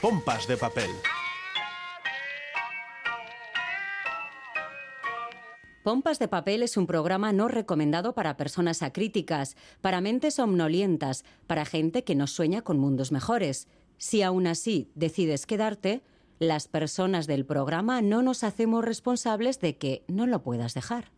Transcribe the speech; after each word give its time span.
Pompas 0.00 0.46
de 0.46 0.56
papel. 0.56 0.90
Pompas 5.82 6.20
de 6.20 6.28
Papel 6.28 6.62
es 6.62 6.76
un 6.76 6.86
programa 6.86 7.32
no 7.32 7.48
recomendado 7.48 8.14
para 8.14 8.36
personas 8.36 8.84
acríticas, 8.84 9.56
para 9.80 10.00
mentes 10.00 10.34
somnolientas, 10.34 11.24
para 11.48 11.64
gente 11.64 12.04
que 12.04 12.14
no 12.14 12.28
sueña 12.28 12.62
con 12.62 12.78
mundos 12.78 13.10
mejores. 13.10 13.66
Si 13.96 14.22
aún 14.22 14.46
así 14.46 14.88
decides 14.94 15.46
quedarte, 15.46 16.02
las 16.38 16.68
personas 16.68 17.26
del 17.26 17.44
programa 17.44 18.00
no 18.00 18.22
nos 18.22 18.44
hacemos 18.44 18.84
responsables 18.84 19.58
de 19.58 19.78
que 19.78 20.04
no 20.06 20.28
lo 20.28 20.44
puedas 20.44 20.74
dejar. 20.74 21.10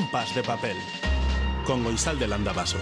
Pompas 0.00 0.34
de 0.34 0.42
papel. 0.42 0.76
Con 1.66 1.84
Goizal 1.84 2.18
del 2.18 2.32
Andabaso. 2.32 2.78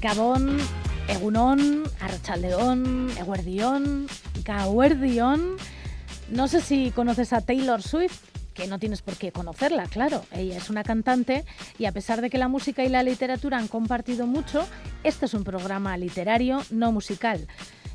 Gabón, 0.00 0.58
Egunon, 1.08 1.82
Archaldeón, 1.98 3.10
Eguerdión, 3.18 4.06
Gauerdión. 4.44 5.56
No 6.30 6.46
sé 6.46 6.60
si 6.60 6.92
conoces 6.92 7.32
a 7.32 7.40
Taylor 7.40 7.82
Swift, 7.82 8.31
que 8.54 8.66
no 8.66 8.78
tienes 8.78 9.02
por 9.02 9.16
qué 9.16 9.32
conocerla, 9.32 9.86
claro. 9.86 10.24
Ella 10.32 10.56
es 10.56 10.70
una 10.70 10.84
cantante 10.84 11.44
y 11.78 11.86
a 11.86 11.92
pesar 11.92 12.20
de 12.20 12.30
que 12.30 12.38
la 12.38 12.48
música 12.48 12.84
y 12.84 12.88
la 12.88 13.02
literatura 13.02 13.58
han 13.58 13.68
compartido 13.68 14.26
mucho, 14.26 14.66
este 15.04 15.26
es 15.26 15.34
un 15.34 15.44
programa 15.44 15.96
literario, 15.96 16.60
no 16.70 16.92
musical. 16.92 17.46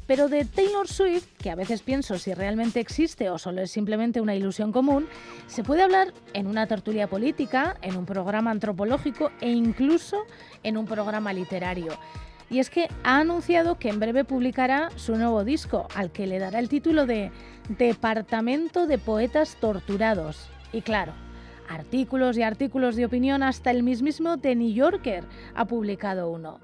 Pero 0.08 0.30
de 0.30 0.46
Taylor 0.46 0.88
Swift, 0.88 1.28
que 1.38 1.52
a 1.52 1.56
veces 1.56 1.81
pienso 1.81 2.18
si 2.18 2.34
realmente 2.34 2.80
existe 2.80 3.30
o 3.30 3.38
solo 3.38 3.62
es 3.62 3.72
simplemente 3.72 4.22
una 4.22 4.36
ilusión 4.36 4.72
común, 4.72 5.06
se 5.48 5.64
puede 5.64 5.84
hablar 5.84 6.14
en 6.34 6.48
una 6.48 6.66
tertulia 6.66 7.08
política, 7.08 7.76
en 7.81 7.98
un 7.98 8.06
programa 8.06 8.52
antropológico 8.52 9.31
e 9.42 9.52
incluso 9.52 10.24
en 10.64 10.78
un 10.78 10.86
programa 10.86 11.34
literario. 11.34 11.92
Y 12.50 12.59
es 12.59 12.70
que 12.70 12.88
ha 13.03 13.18
anunciado 13.18 13.78
que 13.78 13.90
en 13.90 14.00
breve 14.00 14.24
publicará 14.24 14.90
su 14.96 15.18
nuevo 15.18 15.44
disco, 15.44 15.90
al 15.94 16.12
que 16.12 16.28
le 16.28 16.40
dará 16.40 16.59
el 16.59 16.70
título 16.70 17.06
de 17.06 17.30
Departamento 17.68 18.88
de 18.88 18.98
Poetas 18.98 19.58
Torturados. 19.59 20.50
Y 20.72 20.82
claro, 20.82 21.14
artículos 21.70 22.38
y 22.38 22.44
artículos 22.44 22.96
de 22.96 23.06
opinión, 23.06 23.44
hasta 23.44 23.72
el 23.72 23.84
mismísimo 23.84 24.38
The 24.38 24.56
New 24.56 24.74
Yorker 24.74 25.24
ha 25.56 25.66
publicado 25.66 26.30
uno. 26.30 26.59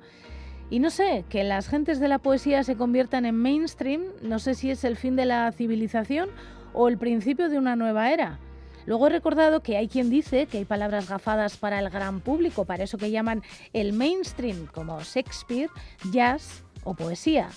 Y 0.70 0.80
no 0.80 0.90
sé, 0.90 1.26
que 1.30 1.44
las 1.44 1.68
gentes 1.68 2.00
de 2.00 2.08
la 2.08 2.20
poesía 2.20 2.64
se 2.64 2.76
conviertan 2.76 3.26
en 3.26 3.36
mainstream, 3.36 4.04
no 4.22 4.40
sé 4.40 4.56
si 4.56 4.72
es 4.72 4.84
el 4.84 4.98
fin 4.98 5.16
de 5.16 5.26
la 5.26 5.52
civilización 5.52 6.30
o 6.74 6.88
el 6.88 6.98
principio 6.98 7.50
de 7.50 7.58
una 7.58 7.76
nueva 7.76 8.12
era. 8.12 8.40
Luego 8.86 9.08
he 9.08 9.12
recordado 9.12 9.62
que 9.62 9.78
hay 9.78 9.88
quien 9.88 10.10
dice 10.10 10.46
que 10.46 10.58
hay 10.58 10.66
palabras 10.66 11.08
gafadas 11.08 11.58
para 11.58 11.80
el 11.80 11.90
gran 11.90 12.20
público, 12.20 12.66
para 12.66 12.84
eso 12.84 12.98
que 12.98 13.12
llaman 13.12 13.44
el 13.72 13.94
mainstream, 13.94 14.68
como 14.68 15.00
Shakespeare, 15.02 15.70
jazz 16.12 16.64
o 16.84 16.94
poesía. 16.94 17.50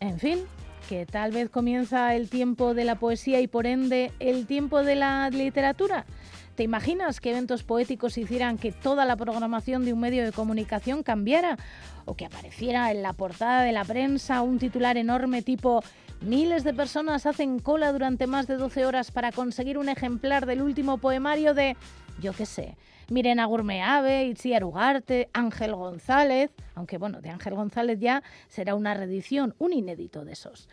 En 0.00 0.18
fin, 0.18 0.40
que 0.88 1.06
tal 1.06 1.32
vez 1.32 1.50
comienza 1.50 2.14
el 2.14 2.30
tiempo 2.30 2.74
de 2.74 2.84
la 2.84 2.96
poesía 2.96 3.40
y 3.40 3.46
por 3.46 3.66
ende 3.66 4.12
el 4.20 4.46
tiempo 4.46 4.82
de 4.82 4.94
la 4.94 5.28
literatura. 5.30 6.06
¿Te 6.54 6.62
imaginas 6.62 7.20
que 7.20 7.30
eventos 7.30 7.64
poéticos 7.64 8.16
hicieran 8.16 8.56
que 8.56 8.72
toda 8.72 9.04
la 9.04 9.16
programación 9.16 9.84
de 9.84 9.92
un 9.92 10.00
medio 10.00 10.24
de 10.24 10.32
comunicación 10.32 11.02
cambiara? 11.02 11.58
O 12.06 12.14
que 12.14 12.24
apareciera 12.24 12.90
en 12.90 13.02
la 13.02 13.12
portada 13.12 13.62
de 13.62 13.72
la 13.72 13.84
prensa 13.84 14.40
un 14.42 14.58
titular 14.58 14.96
enorme 14.96 15.42
tipo 15.42 15.82
Miles 16.20 16.64
de 16.64 16.72
personas 16.72 17.26
hacen 17.26 17.58
cola 17.58 17.92
durante 17.92 18.26
más 18.26 18.46
de 18.46 18.56
12 18.56 18.86
horas 18.86 19.10
para 19.10 19.32
conseguir 19.32 19.78
un 19.78 19.88
ejemplar 19.88 20.46
del 20.46 20.62
último 20.62 20.98
poemario 20.98 21.52
de, 21.52 21.76
yo 22.20 22.32
qué 22.32 22.46
sé, 22.46 22.76
Mirena 23.08 23.46
Gurmeave, 23.46 24.24
Itziar 24.26 24.64
Ugarte, 24.64 25.28
Ángel 25.32 25.74
González, 25.74 26.50
aunque 26.74 26.98
bueno, 26.98 27.20
de 27.20 27.30
Ángel 27.30 27.54
González 27.54 28.00
ya 28.00 28.22
será 28.48 28.74
una 28.74 28.94
reedición, 28.94 29.54
un 29.58 29.72
inédito 29.72 30.24
de 30.24 30.32
esos. 30.32 30.68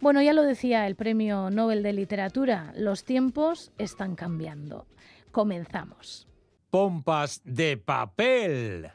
Bueno, 0.00 0.22
ya 0.22 0.32
lo 0.32 0.42
decía 0.42 0.86
el 0.86 0.96
Premio 0.96 1.50
Nobel 1.50 1.82
de 1.82 1.92
Literatura, 1.92 2.72
los 2.76 3.04
tiempos 3.04 3.72
están 3.78 4.16
cambiando. 4.16 4.86
Comenzamos. 5.32 6.28
Pompas 6.70 7.40
de 7.44 7.76
papel. 7.76 8.90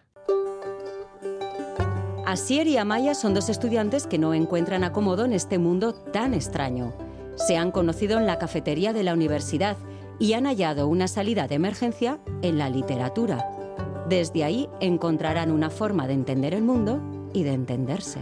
Asier 2.26 2.68
y 2.68 2.78
Amaya 2.78 3.16
son 3.16 3.34
dos 3.34 3.50
estudiantes 3.50 4.06
que 4.06 4.20
no 4.20 4.34
encuentran 4.34 4.84
acomodo 4.84 5.26
en 5.26 5.34
este 5.34 5.58
mundo 5.58 5.94
tan 5.94 6.34
extraño. 6.34 6.94
Se 7.36 7.58
han 7.58 7.72
conocido 7.72 8.20
en 8.20 8.28
la 8.28 8.38
cafetería 8.38 8.94
de 8.94 9.04
la 9.04 9.14
universidad 9.14 9.78
y 10.20 10.34
han 10.34 10.46
hallado 10.46 10.88
una 10.88 11.08
salida 11.08 11.48
de 11.48 11.56
emergencia 11.56 12.20
en 12.42 12.58
la 12.58 12.70
literatura. 12.70 13.50
Desde 14.08 14.44
ahí 14.44 14.70
encontrarán 14.82 15.52
una 15.52 15.70
forma 15.70 16.08
de 16.08 16.14
entender 16.14 16.54
el 16.54 16.62
mundo 16.62 17.02
y 17.34 17.44
de 17.44 17.54
entenderse. 17.54 18.20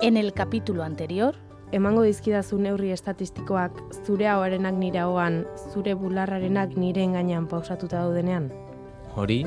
En 0.00 0.16
el 0.16 0.32
capítulo 0.32 0.82
anterior, 0.82 1.34
emango 1.72 2.02
dizkidazu 2.02 2.56
neurri 2.58 2.92
estatistikoak 2.92 3.72
zure 4.06 4.28
ahoarenak 4.28 4.74
nire 4.74 5.00
ahoan, 5.00 5.46
zure 5.72 5.94
bularrarenak 5.94 6.76
nire 6.76 7.02
engainan 7.02 7.48
pausatuta 7.48 7.98
daudenean? 7.98 8.52
Hori, 9.14 9.46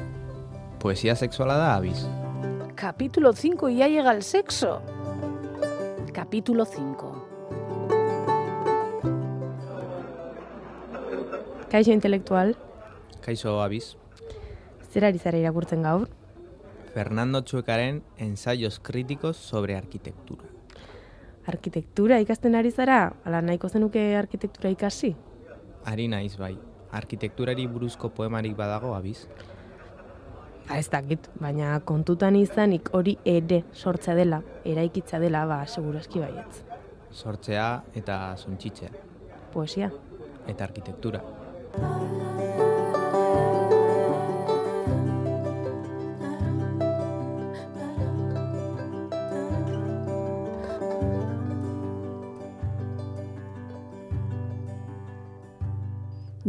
poesia 0.79 1.15
sexuala 1.15 1.55
da, 1.55 1.75
abiz. 1.75 2.05
capítulo 2.75 3.33
5 3.33 3.69
y 3.69 3.77
ya 3.77 3.87
llega 3.87 4.11
el 4.11 4.23
sexo. 4.23 4.81
Capítulo 6.11 6.65
5. 6.65 7.10
Kaixo 11.71 11.91
intelektual, 11.95 12.57
Kaixo, 13.23 13.61
abiz. 13.61 13.95
zer 14.91 15.05
ari 15.05 15.19
zara 15.19 15.37
irakurtzen 15.37 15.83
gaur? 15.83 16.09
Fernando 16.93 17.41
Chuecaren 17.41 18.03
ensayos 18.17 18.79
críticos 18.79 19.37
sobre 19.37 19.77
arquitectura. 19.77 20.43
Arkitektura 21.47 22.19
ikasten 22.19 22.55
ari 22.55 22.71
zara? 22.71 23.13
Ala 23.23 23.41
nahiko 23.41 23.69
zenuke 23.69 24.17
arkitektura 24.17 24.69
ikasi? 24.69 25.15
Ari 25.85 26.07
naiz 26.07 26.35
bai, 26.37 26.57
arkitekturari 26.91 27.67
buruzko 27.67 28.09
poemarik 28.09 28.57
badago, 28.57 28.93
abiz. 28.95 29.27
Ba, 30.67 30.77
ez 30.77 30.89
dakit, 30.89 31.29
baina 31.39 31.79
kontutan 31.79 32.35
izanik 32.35 32.89
hori 32.93 33.17
ere 33.25 33.63
sortzea 33.73 34.15
dela, 34.15 34.41
eraikitza 34.65 35.19
dela, 35.19 35.45
ba, 35.45 35.65
segurazki 35.67 36.19
baietz. 36.19 36.65
Sortzea 37.11 37.83
eta 37.95 38.35
suntxitzea. 38.37 38.91
Poesia. 39.53 39.89
Eta 40.47 40.63
arkitektura. 40.63 41.23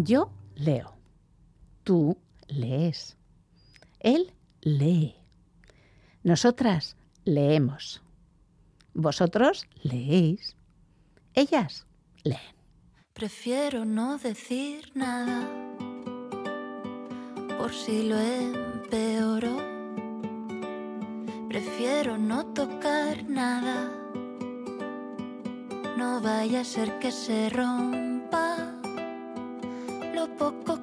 Yo 0.04 0.32
leo. 0.56 0.94
Tú 1.84 2.18
lees. 2.48 3.16
Él 4.00 4.32
lee. 4.62 5.14
Nosotras 6.24 6.96
leemos. 7.24 8.02
Vosotros 8.94 9.66
leéis. 9.82 10.56
Ellas 11.34 11.86
leen. 12.24 12.61
Prefiero 13.14 13.84
no 13.84 14.16
decir 14.16 14.90
nada 14.94 15.46
por 17.58 17.72
si 17.72 18.08
lo 18.08 18.18
empeoro. 18.18 19.54
Prefiero 21.48 22.16
no 22.16 22.46
tocar 22.46 23.22
nada. 23.28 23.92
No 25.96 26.20
vaya 26.22 26.62
a 26.62 26.64
ser 26.64 26.98
que 26.98 27.12
se 27.12 27.50
rompa 27.50 28.56
lo 30.14 30.26
poco 30.36 30.81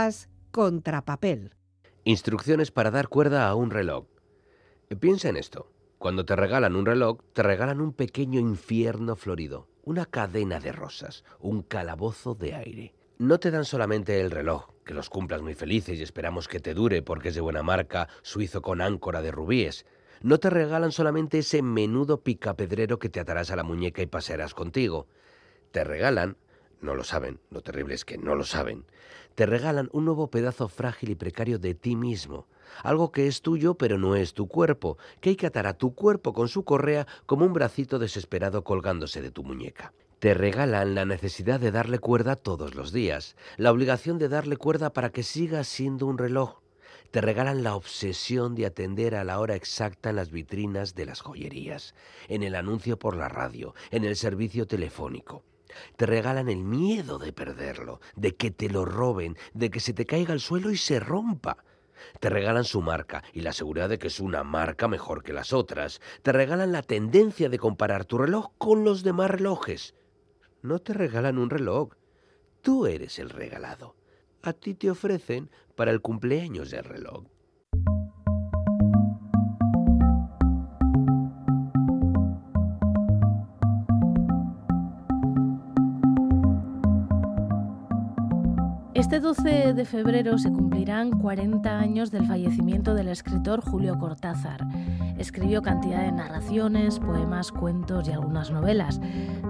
Pompas 0.00 0.30
contra 0.50 1.04
papel. 1.04 1.52
Instrucciones 2.04 2.70
para 2.70 2.90
dar 2.90 3.08
cuerda 3.08 3.46
a 3.46 3.54
un 3.54 3.70
reloj. 3.70 4.06
Piensa 4.98 5.28
en 5.28 5.36
esto. 5.36 5.70
Cuando 5.98 6.24
te 6.24 6.36
regalan 6.36 6.74
un 6.74 6.86
reloj, 6.86 7.18
te 7.34 7.42
regalan 7.42 7.82
un 7.82 7.92
pequeño 7.92 8.40
infierno 8.40 9.14
florido, 9.14 9.68
una 9.84 10.06
cadena 10.06 10.58
de 10.58 10.72
rosas, 10.72 11.22
un 11.38 11.60
calabozo 11.62 12.34
de 12.34 12.54
aire. 12.54 12.94
No 13.18 13.38
te 13.40 13.50
dan 13.50 13.66
solamente 13.66 14.18
el 14.22 14.30
reloj, 14.30 14.70
que 14.86 14.94
los 14.94 15.10
cumplas 15.10 15.42
muy 15.42 15.54
felices 15.54 15.98
y 15.98 16.02
esperamos 16.02 16.48
que 16.48 16.60
te 16.60 16.72
dure 16.72 17.02
porque 17.02 17.28
es 17.28 17.34
de 17.34 17.42
buena 17.42 17.62
marca, 17.62 18.08
suizo 18.22 18.62
con 18.62 18.80
áncora 18.80 19.20
de 19.20 19.32
rubíes. 19.32 19.84
No 20.22 20.38
te 20.38 20.48
regalan 20.48 20.92
solamente 20.92 21.40
ese 21.40 21.60
menudo 21.60 22.22
picapedrero 22.22 22.98
que 22.98 23.10
te 23.10 23.20
atarás 23.20 23.50
a 23.50 23.56
la 23.56 23.64
muñeca 23.64 24.00
y 24.00 24.06
pasearás 24.06 24.54
contigo. 24.54 25.08
Te 25.72 25.84
regalan, 25.84 26.38
no 26.80 26.94
lo 26.94 27.04
saben, 27.04 27.40
lo 27.50 27.62
terrible 27.62 27.94
es 27.94 28.04
que 28.04 28.18
no 28.18 28.34
lo 28.34 28.44
saben, 28.44 28.84
te 29.34 29.46
regalan 29.46 29.88
un 29.92 30.04
nuevo 30.04 30.28
pedazo 30.28 30.68
frágil 30.68 31.10
y 31.10 31.14
precario 31.14 31.58
de 31.58 31.74
ti 31.74 31.96
mismo, 31.96 32.46
algo 32.82 33.10
que 33.12 33.26
es 33.26 33.42
tuyo 33.42 33.74
pero 33.74 33.98
no 33.98 34.14
es 34.16 34.34
tu 34.34 34.48
cuerpo, 34.48 34.98
que 35.20 35.30
hay 35.30 35.36
que 35.36 35.46
atar 35.46 35.66
a 35.66 35.74
tu 35.74 35.94
cuerpo 35.94 36.32
con 36.32 36.48
su 36.48 36.64
correa 36.64 37.06
como 37.26 37.46
un 37.46 37.52
bracito 37.52 37.98
desesperado 37.98 38.64
colgándose 38.64 39.22
de 39.22 39.30
tu 39.30 39.42
muñeca. 39.42 39.92
Te 40.18 40.34
regalan 40.34 40.94
la 40.94 41.06
necesidad 41.06 41.60
de 41.60 41.70
darle 41.70 41.98
cuerda 41.98 42.36
todos 42.36 42.74
los 42.74 42.92
días, 42.92 43.36
la 43.56 43.72
obligación 43.72 44.18
de 44.18 44.28
darle 44.28 44.56
cuerda 44.56 44.92
para 44.92 45.10
que 45.10 45.22
siga 45.22 45.64
siendo 45.64 46.06
un 46.06 46.18
reloj. 46.18 46.60
Te 47.10 47.20
regalan 47.20 47.62
la 47.62 47.74
obsesión 47.74 48.54
de 48.54 48.66
atender 48.66 49.14
a 49.14 49.24
la 49.24 49.40
hora 49.40 49.56
exacta 49.56 50.10
en 50.10 50.16
las 50.16 50.30
vitrinas 50.30 50.94
de 50.94 51.06
las 51.06 51.22
joyerías, 51.22 51.94
en 52.28 52.42
el 52.42 52.54
anuncio 52.54 52.98
por 52.98 53.16
la 53.16 53.28
radio, 53.28 53.74
en 53.90 54.04
el 54.04 54.14
servicio 54.14 54.66
telefónico. 54.66 55.42
Te 55.96 56.06
regalan 56.06 56.48
el 56.48 56.64
miedo 56.64 57.18
de 57.18 57.32
perderlo, 57.32 58.00
de 58.16 58.36
que 58.36 58.50
te 58.50 58.68
lo 58.68 58.84
roben, 58.84 59.36
de 59.54 59.70
que 59.70 59.80
se 59.80 59.92
te 59.92 60.06
caiga 60.06 60.32
al 60.32 60.40
suelo 60.40 60.70
y 60.70 60.76
se 60.76 61.00
rompa. 61.00 61.64
Te 62.18 62.30
regalan 62.30 62.64
su 62.64 62.80
marca 62.80 63.22
y 63.32 63.40
la 63.40 63.52
seguridad 63.52 63.88
de 63.88 63.98
que 63.98 64.08
es 64.08 64.20
una 64.20 64.42
marca 64.42 64.88
mejor 64.88 65.22
que 65.22 65.32
las 65.32 65.52
otras. 65.52 66.00
Te 66.22 66.32
regalan 66.32 66.72
la 66.72 66.82
tendencia 66.82 67.48
de 67.48 67.58
comparar 67.58 68.04
tu 68.04 68.18
reloj 68.18 68.52
con 68.58 68.84
los 68.84 69.02
demás 69.02 69.30
relojes. 69.30 69.94
No 70.62 70.78
te 70.78 70.92
regalan 70.92 71.38
un 71.38 71.50
reloj. 71.50 71.90
Tú 72.62 72.86
eres 72.86 73.18
el 73.18 73.30
regalado. 73.30 73.96
A 74.42 74.52
ti 74.52 74.74
te 74.74 74.90
ofrecen 74.90 75.50
para 75.74 75.90
el 75.90 76.00
cumpleaños 76.00 76.70
del 76.70 76.84
reloj. 76.84 77.24
Este 89.10 89.18
12 89.26 89.74
de 89.74 89.84
febrero 89.84 90.38
se 90.38 90.52
cumplirán 90.52 91.10
40 91.10 91.80
años 91.80 92.12
del 92.12 92.28
fallecimiento 92.28 92.94
del 92.94 93.08
escritor 93.08 93.60
Julio 93.60 93.98
Cortázar. 93.98 94.64
Escribió 95.18 95.62
cantidad 95.62 96.02
de 96.02 96.12
narraciones, 96.12 97.00
poemas, 97.00 97.50
cuentos 97.50 98.06
y 98.06 98.12
algunas 98.12 98.52
novelas. 98.52 99.00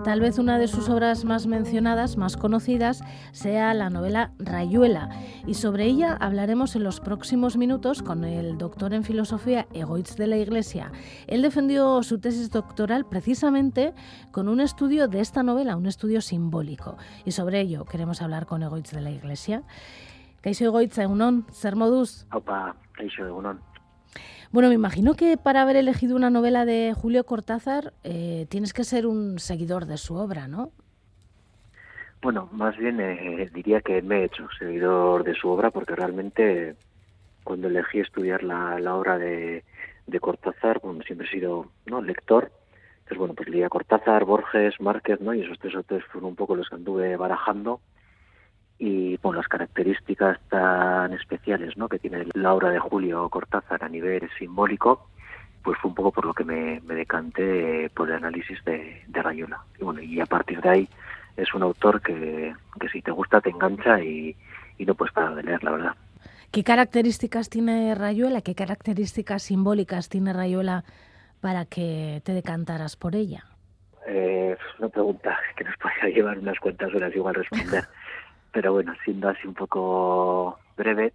Tal 0.03 0.23
vez 0.23 0.39
una 0.39 0.59
de 0.59 0.67
sus 0.67 0.89
obras 0.89 1.27
más 1.27 1.47
mencionadas, 1.47 2.17
más 2.17 2.39
conocidas, 2.39 3.03
sea 3.33 3.75
la 3.75 3.91
novela 3.91 4.33
Rayuela, 4.39 5.11
y 5.47 5.53
sobre 5.53 5.85
ella 5.85 6.17
hablaremos 6.19 6.75
en 6.75 6.83
los 6.83 7.01
próximos 7.01 7.59
minutos 7.59 8.03
con 8.03 8.25
el 8.25 8.57
doctor 8.57 8.95
en 8.95 9.05
filosofía 9.05 9.69
Egoitz 9.75 10.17
de 10.17 10.27
la 10.27 10.39
Iglesia. 10.39 10.91
Él 11.27 11.43
defendió 11.43 12.03
su 12.03 12.19
tesis 12.19 12.51
doctoral 12.51 13.05
precisamente 13.05 13.93
con 14.33 14.49
un 14.49 14.61
estudio 14.61 15.07
de 15.07 15.21
esta 15.21 15.43
novela, 15.43 15.77
un 15.77 15.87
estudio 15.87 16.23
simbólico, 16.23 16.97
y 17.27 17.33
sobre 17.33 17.61
ello 17.61 17.85
queremos 17.85 18.23
hablar 18.23 18.47
con 18.47 18.63
Egoitz 18.63 18.91
de 18.93 19.03
la 19.03 19.11
Iglesia. 19.11 19.50
Kaixo 20.41 20.65
Egoitz, 20.65 20.97
egunon, 20.99 21.45
zer 21.53 21.77
moduz? 21.77 22.27
Aupa, 22.31 22.77
kaixo, 22.97 23.27
egunon. 23.27 23.61
Bueno, 24.53 24.69
me 24.69 24.75
imagino 24.75 25.15
que 25.15 25.37
para 25.37 25.63
haber 25.63 25.77
elegido 25.77 26.17
una 26.17 26.31
novela 26.31 26.65
de 26.65 26.93
Julio 26.95 27.25
Cortázar 27.25 27.93
eh, 28.03 28.47
tienes 28.49 28.73
que 28.73 28.85
ser 28.85 29.07
un 29.07 29.39
seguidor 29.39 29.87
de 29.87 29.97
su 29.97 30.15
obra, 30.17 30.49
¿no? 30.49 30.73
Bueno, 32.23 32.49
más 32.53 32.77
bien 32.77 33.01
eh, 33.01 33.49
diría 33.55 33.81
que 33.81 34.03
me 34.03 34.21
he 34.21 34.25
hecho 34.25 34.49
seguidor 34.59 35.25
de 35.25 35.35
su 35.35 35.49
obra 35.49 35.71
porque 35.71 35.95
realmente 35.95 36.75
cuando 37.45 37.69
elegí 37.69 38.01
estudiar 38.01 38.43
la, 38.43 38.79
la 38.81 38.97
obra 38.97 39.19
de, 39.19 39.65
de 40.07 40.21
Cortázar, 40.21 40.81
bueno, 40.83 41.03
siempre 41.03 41.29
he 41.29 41.31
sido 41.31 41.67
¿no? 41.87 42.03
lector, 42.03 42.51
entonces 42.99 43.19
bueno, 43.19 43.35
pues 43.35 43.49
leía 43.49 43.69
Cortázar, 43.69 44.25
Borges, 44.25 44.81
Márquez, 44.81 45.21
¿no? 45.21 45.33
Y 45.33 45.43
esos 45.43 45.59
tres 45.59 45.75
autores 45.77 46.05
fueron 46.07 46.31
un 46.31 46.37
poco 46.37 46.57
los 46.57 46.69
que 46.69 46.75
anduve 46.75 47.17
barajando 47.17 47.81
y 48.81 49.19
bueno, 49.19 49.41
las 49.41 49.49
características 49.49 50.41
tan 50.49 51.13
especiales 51.13 51.77
¿no? 51.77 51.87
que 51.87 51.99
tiene 51.99 52.25
la 52.33 52.55
obra 52.55 52.71
de 52.71 52.79
Julio 52.79 53.29
Cortázar 53.29 53.85
a 53.85 53.91
nivel 53.91 54.27
simbólico, 54.39 55.07
pues 55.63 55.79
fue 55.79 55.91
un 55.91 55.95
poco 55.95 56.13
por 56.13 56.25
lo 56.25 56.33
que 56.33 56.45
me, 56.45 56.81
me 56.87 56.95
decanté 56.95 57.91
por 57.91 58.09
el 58.09 58.17
análisis 58.17 58.65
de, 58.65 59.03
de 59.07 59.23
Rayuela. 59.23 59.63
Y 59.79 59.85
bueno, 59.85 60.01
y 60.01 60.19
a 60.19 60.25
partir 60.25 60.63
de 60.63 60.69
ahí 60.71 60.89
es 61.37 61.53
un 61.53 61.63
autor 61.63 62.01
que, 62.01 62.55
que 62.81 62.89
si 62.89 63.03
te 63.03 63.11
gusta 63.11 63.43
te 63.43 63.51
engancha 63.51 64.01
y, 64.01 64.35
y 64.79 64.87
no 64.87 64.95
puedes 64.95 65.13
parar 65.13 65.35
de 65.35 65.43
leer, 65.43 65.63
la 65.63 65.73
verdad. 65.73 65.95
¿Qué 66.51 66.65
características 66.65 67.51
tiene 67.51 67.95
Rayuela? 67.95 68.41
¿Qué 68.41 68.55
características 68.55 69.43
simbólicas 69.43 70.09
tiene 70.09 70.33
Rayuela 70.33 70.85
para 71.43 71.67
que 71.67 72.23
te 72.25 72.33
decantaras 72.33 72.97
por 72.97 73.15
ella? 73.15 73.45
Eh, 74.07 74.57
una 74.79 74.89
pregunta 74.89 75.39
que 75.55 75.65
nos 75.65 75.77
podría 75.77 76.09
llevar 76.15 76.39
unas 76.39 76.59
cuantas 76.59 76.95
horas 76.95 77.15
igual 77.15 77.35
responder. 77.35 77.85
Pero 78.53 78.73
bueno, 78.73 78.95
siendo 79.05 79.29
así 79.29 79.47
un 79.47 79.55
poco 79.55 80.59
breve, 80.77 81.13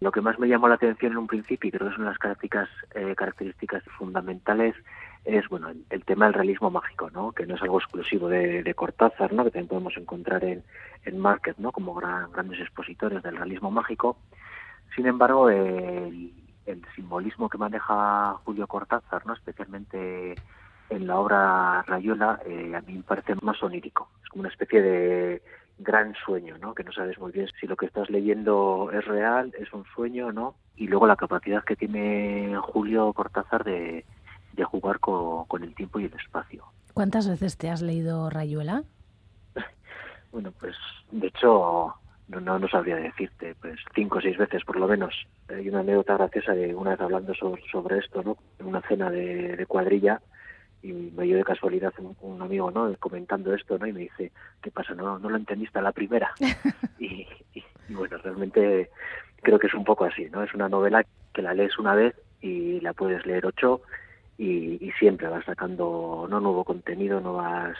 lo 0.00 0.12
que 0.12 0.22
más 0.22 0.38
me 0.38 0.48
llamó 0.48 0.68
la 0.68 0.76
atención 0.76 1.12
en 1.12 1.18
un 1.18 1.26
principio, 1.26 1.68
y 1.68 1.70
creo 1.72 1.90
que 1.90 1.96
son 1.96 2.06
las 2.06 2.18
características, 2.18 2.68
eh, 2.94 3.14
características 3.14 3.82
fundamentales, 3.98 4.74
es 5.24 5.46
bueno 5.48 5.68
el, 5.68 6.04
tema 6.04 6.24
del 6.24 6.34
realismo 6.34 6.70
mágico, 6.70 7.10
¿no? 7.10 7.32
que 7.32 7.46
no 7.46 7.54
es 7.54 7.62
algo 7.62 7.78
exclusivo 7.78 8.28
de, 8.28 8.74
Cortázar, 8.74 9.34
¿no? 9.34 9.44
que 9.44 9.50
también 9.50 9.68
podemos 9.68 9.96
encontrar 9.98 10.42
en, 10.44 10.62
en 11.04 11.18
Márquez 11.18 11.58
¿no? 11.58 11.72
como 11.72 11.92
gran, 11.94 12.32
grandes 12.32 12.60
expositores 12.60 13.22
del 13.22 13.36
realismo 13.36 13.70
mágico. 13.70 14.16
Sin 14.96 15.06
embargo, 15.06 15.50
el, 15.50 16.32
el 16.64 16.82
simbolismo 16.94 17.50
que 17.50 17.58
maneja 17.58 18.34
Julio 18.44 18.66
Cortázar, 18.66 19.26
¿no? 19.26 19.34
especialmente 19.34 20.34
en 20.88 21.06
la 21.06 21.18
obra 21.18 21.82
Rayuela, 21.82 22.40
eh, 22.46 22.74
a 22.74 22.80
mí 22.80 22.94
me 22.94 23.02
parece 23.02 23.34
más 23.42 23.62
onírico. 23.62 24.08
Es 24.22 24.28
como 24.28 24.40
una 24.40 24.50
especie 24.50 24.82
de 24.82 25.42
gran 25.80 26.14
sueño, 26.24 26.58
¿no? 26.58 26.74
Que 26.74 26.84
no 26.84 26.92
sabes 26.92 27.18
muy 27.18 27.32
bien 27.32 27.48
si 27.58 27.66
lo 27.66 27.76
que 27.76 27.86
estás 27.86 28.10
leyendo 28.10 28.90
es 28.92 29.04
real, 29.06 29.52
es 29.58 29.72
un 29.72 29.84
sueño, 29.94 30.30
¿no? 30.30 30.54
Y 30.76 30.86
luego 30.86 31.06
la 31.06 31.16
capacidad 31.16 31.64
que 31.64 31.76
tiene 31.76 32.54
Julio 32.60 33.12
Cortázar 33.12 33.64
de, 33.64 34.04
de 34.52 34.64
jugar 34.64 35.00
con, 35.00 35.46
con, 35.46 35.64
el 35.64 35.74
tiempo 35.74 35.98
y 35.98 36.04
el 36.04 36.14
espacio. 36.14 36.64
¿Cuántas 36.92 37.28
veces 37.28 37.56
te 37.56 37.70
has 37.70 37.80
leído 37.80 38.28
Rayuela? 38.28 38.84
bueno, 40.32 40.52
pues 40.58 40.76
de 41.10 41.28
hecho 41.28 41.94
no, 42.28 42.40
no, 42.40 42.58
no 42.58 42.68
sabría 42.68 42.96
decirte, 42.96 43.54
pues 43.60 43.80
cinco 43.94 44.18
o 44.18 44.20
seis 44.20 44.36
veces 44.36 44.62
por 44.64 44.76
lo 44.76 44.86
menos. 44.86 45.14
Hay 45.48 45.68
una 45.68 45.80
anécdota 45.80 46.16
graciosa 46.16 46.52
de 46.52 46.74
una 46.74 46.90
vez 46.90 47.00
hablando 47.00 47.34
sobre, 47.34 47.62
sobre 47.72 47.98
esto, 47.98 48.22
¿no? 48.22 48.36
En 48.58 48.66
una 48.66 48.82
cena 48.82 49.10
de, 49.10 49.56
de 49.56 49.66
cuadrilla 49.66 50.20
y 50.82 50.92
me 50.92 51.24
dio 51.24 51.36
de 51.36 51.44
casualidad 51.44 51.92
un, 51.98 52.16
un, 52.20 52.42
amigo, 52.42 52.70
¿no? 52.70 52.94
Comentando 52.98 53.54
esto, 53.54 53.78
¿no? 53.78 53.86
Y 53.86 53.92
me 53.92 54.00
dice, 54.00 54.32
¿qué 54.62 54.70
pasa? 54.70 54.94
No, 54.94 55.18
no 55.18 55.28
lo 55.28 55.36
entendiste 55.36 55.78
a 55.78 55.82
la 55.82 55.92
primera. 55.92 56.32
y, 56.98 57.26
y, 57.54 57.64
y 57.88 57.94
bueno, 57.94 58.16
realmente 58.18 58.90
creo 59.42 59.58
que 59.58 59.66
es 59.66 59.74
un 59.74 59.84
poco 59.84 60.04
así, 60.04 60.28
¿no? 60.30 60.42
Es 60.42 60.54
una 60.54 60.68
novela 60.68 61.04
que 61.32 61.42
la 61.42 61.54
lees 61.54 61.78
una 61.78 61.94
vez 61.94 62.14
y 62.40 62.80
la 62.80 62.92
puedes 62.92 63.24
leer 63.26 63.46
ocho 63.46 63.82
y, 64.38 64.84
y 64.84 64.90
siempre 64.98 65.28
vas 65.28 65.44
sacando 65.44 66.26
no 66.30 66.40
nuevo 66.40 66.64
contenido, 66.64 67.20
nuevas 67.20 67.76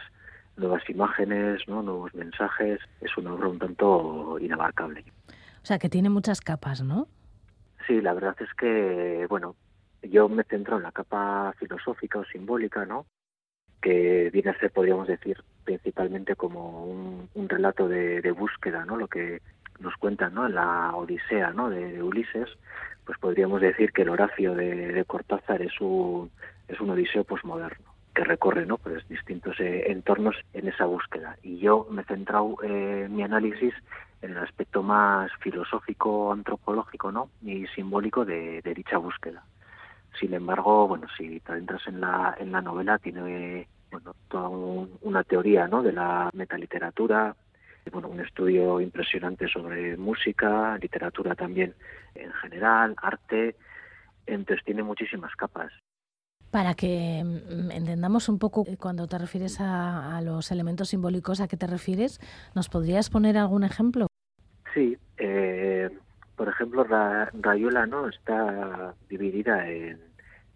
nuevas 0.57 0.89
imágenes, 0.89 1.67
¿no? 1.67 1.83
nuevos 1.83 2.15
mensajes. 2.15 2.81
Es 3.01 3.17
una 3.17 3.33
obra 3.33 3.49
un 3.49 3.59
tanto 3.59 4.39
inabarcable. 4.41 5.05
O 5.29 5.67
sea, 5.67 5.79
que 5.79 5.89
tiene 5.89 6.11
muchas 6.11 6.41
capas, 6.41 6.83
¿no? 6.83 7.09
Sí, 7.87 8.01
la 8.01 8.13
verdad 8.13 8.37
es 8.41 8.53
que, 8.55 9.27
bueno, 9.29 9.57
yo 10.03 10.29
me 10.29 10.45
centro 10.45 10.77
en 10.77 10.83
la 10.83 10.93
capa 10.93 11.55
filosófica 11.59 12.19
o 12.19 12.25
simbólica, 12.25 12.85
¿no? 12.85 13.07
Que 13.81 14.31
viene 14.33 14.51
a 14.51 14.59
ser, 14.59 14.71
podríamos 14.71 15.09
decir, 15.09 15.43
principalmente 15.65 16.37
como 16.37 16.85
un, 16.85 17.49
relato 17.49 17.89
de, 17.89 18.33
búsqueda, 18.33 18.85
¿no? 18.85 18.97
Lo 18.97 19.09
que 19.09 19.41
nos 19.79 19.95
cuentan, 19.97 20.35
¿no? 20.35 20.49
La 20.49 20.95
Odisea, 20.95 21.53
¿no? 21.53 21.71
De, 21.71 22.03
Ulises, 22.03 22.49
pues 23.05 23.19
podríamos 23.19 23.61
decir 23.61 23.93
que 23.93 24.03
el 24.03 24.11
Horacio 24.11 24.55
de, 24.55 25.05
Cortázar 25.07 25.63
es 25.63 25.81
un, 25.81 26.31
es 26.69 26.81
un 26.81 26.91
Odiseo 26.91 27.25
posmoderno 27.25 27.91
que 28.15 28.25
recorre 28.25 28.67
¿no? 28.67 28.79
pues 28.79 29.07
distintos 29.09 29.59
eh, 29.61 29.85
entornos 29.91 30.37
en 30.53 30.69
esa 30.69 30.85
búsqueda. 30.85 31.37
Y 31.43 31.59
yo 31.59 31.87
me 31.91 32.03
he 32.03 32.05
centrado 32.05 32.57
eh, 32.63 33.07
mi 33.11 33.23
análisis 33.23 33.75
en 34.23 34.33
el 34.33 34.39
aspecto 34.39 34.83
más 34.83 35.31
filosófico, 35.41 36.33
antropológico 36.33 37.13
¿no? 37.13 37.31
y 37.43 37.67
simbólico 37.69 38.25
de, 38.25 38.63
dicha 38.75 38.99
búsqueda. 38.99 39.45
Sin 40.19 40.35
embargo, 40.35 40.89
bueno, 40.89 41.07
si 41.17 41.41
te 41.41 41.53
entras 41.53 41.87
en 41.87 42.01
la, 42.01 42.37
en 42.39 42.53
la 42.53 42.61
novela, 42.61 42.99
tiene 42.99 43.69
bueno, 43.91 44.15
toda 44.29 44.49
un, 44.49 44.99
una 45.03 45.25
teoría 45.25 45.67
¿no? 45.69 45.83
de 45.83 45.93
la 45.93 46.31
metaliteratura, 46.33 47.35
bueno, 47.93 48.09
un 48.09 48.21
estudio 48.21 48.81
impresionante 48.81 49.49
sobre 49.49 49.97
música, 49.97 50.79
literatura 50.79 51.35
también 51.35 51.75
en 52.15 52.33
general, 52.33 52.95
arte, 53.01 53.57
entonces 54.27 54.65
tiene 54.65 54.83
muchísimas 54.83 55.35
capas. 55.35 55.73
Para 56.51 56.75
que 56.75 57.19
entendamos 57.21 58.29
un 58.29 58.39
poco 58.39 58.65
cuando 58.79 59.07
te 59.07 59.19
refieres 59.19 59.61
a, 59.61 60.17
a, 60.17 60.21
los 60.21 60.51
elementos 60.51 60.89
simbólicos, 60.89 61.41
¿a 61.41 61.47
qué 61.47 61.57
te 61.57 61.69
refieres? 61.69 62.21
¿Nos 62.57 62.69
podrías 62.69 63.09
poner 63.09 63.39
algún 63.39 63.63
ejemplo? 63.63 64.09
Sí, 64.75 64.97
eh, 65.19 65.50
por 66.41 66.49
ejemplo, 66.49 66.85
Ra 66.85 67.29
Rayuela 67.35 67.85
no 67.85 68.09
está 68.09 68.95
dividida 69.11 69.69
en, 69.69 70.01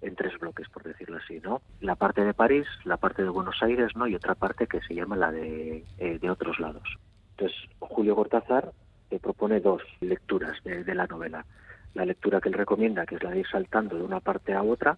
en, 0.00 0.16
tres 0.16 0.32
bloques, 0.38 0.66
por 0.70 0.82
decirlo 0.82 1.18
así, 1.18 1.40
¿no? 1.40 1.60
La 1.82 1.94
parte 1.94 2.24
de 2.24 2.32
París, 2.32 2.66
la 2.84 2.96
parte 2.96 3.22
de 3.22 3.28
Buenos 3.28 3.62
Aires, 3.62 3.94
¿no? 3.94 4.06
Y 4.06 4.14
otra 4.14 4.34
parte 4.34 4.66
que 4.66 4.80
se 4.80 4.94
llama 4.94 5.14
la 5.14 5.30
de, 5.30 5.84
eh, 5.98 6.30
otros 6.30 6.58
lados. 6.58 6.88
Entonces, 7.32 7.58
Julio 7.80 8.16
Cortázar 8.16 8.72
te 9.10 9.18
propone 9.18 9.60
dos 9.60 9.82
lecturas 10.00 10.56
de, 10.64 10.84
de 10.84 10.94
la 10.94 11.06
novela. 11.06 11.44
La 11.92 12.06
lectura 12.06 12.40
que 12.40 12.48
él 12.48 12.54
recomienda, 12.54 13.04
que 13.04 13.16
es 13.16 13.22
la 13.22 13.32
de 13.32 13.40
ir 13.40 13.46
saltando 13.46 13.98
de 13.98 14.04
una 14.04 14.20
parte 14.20 14.54
a 14.54 14.62
otra, 14.62 14.96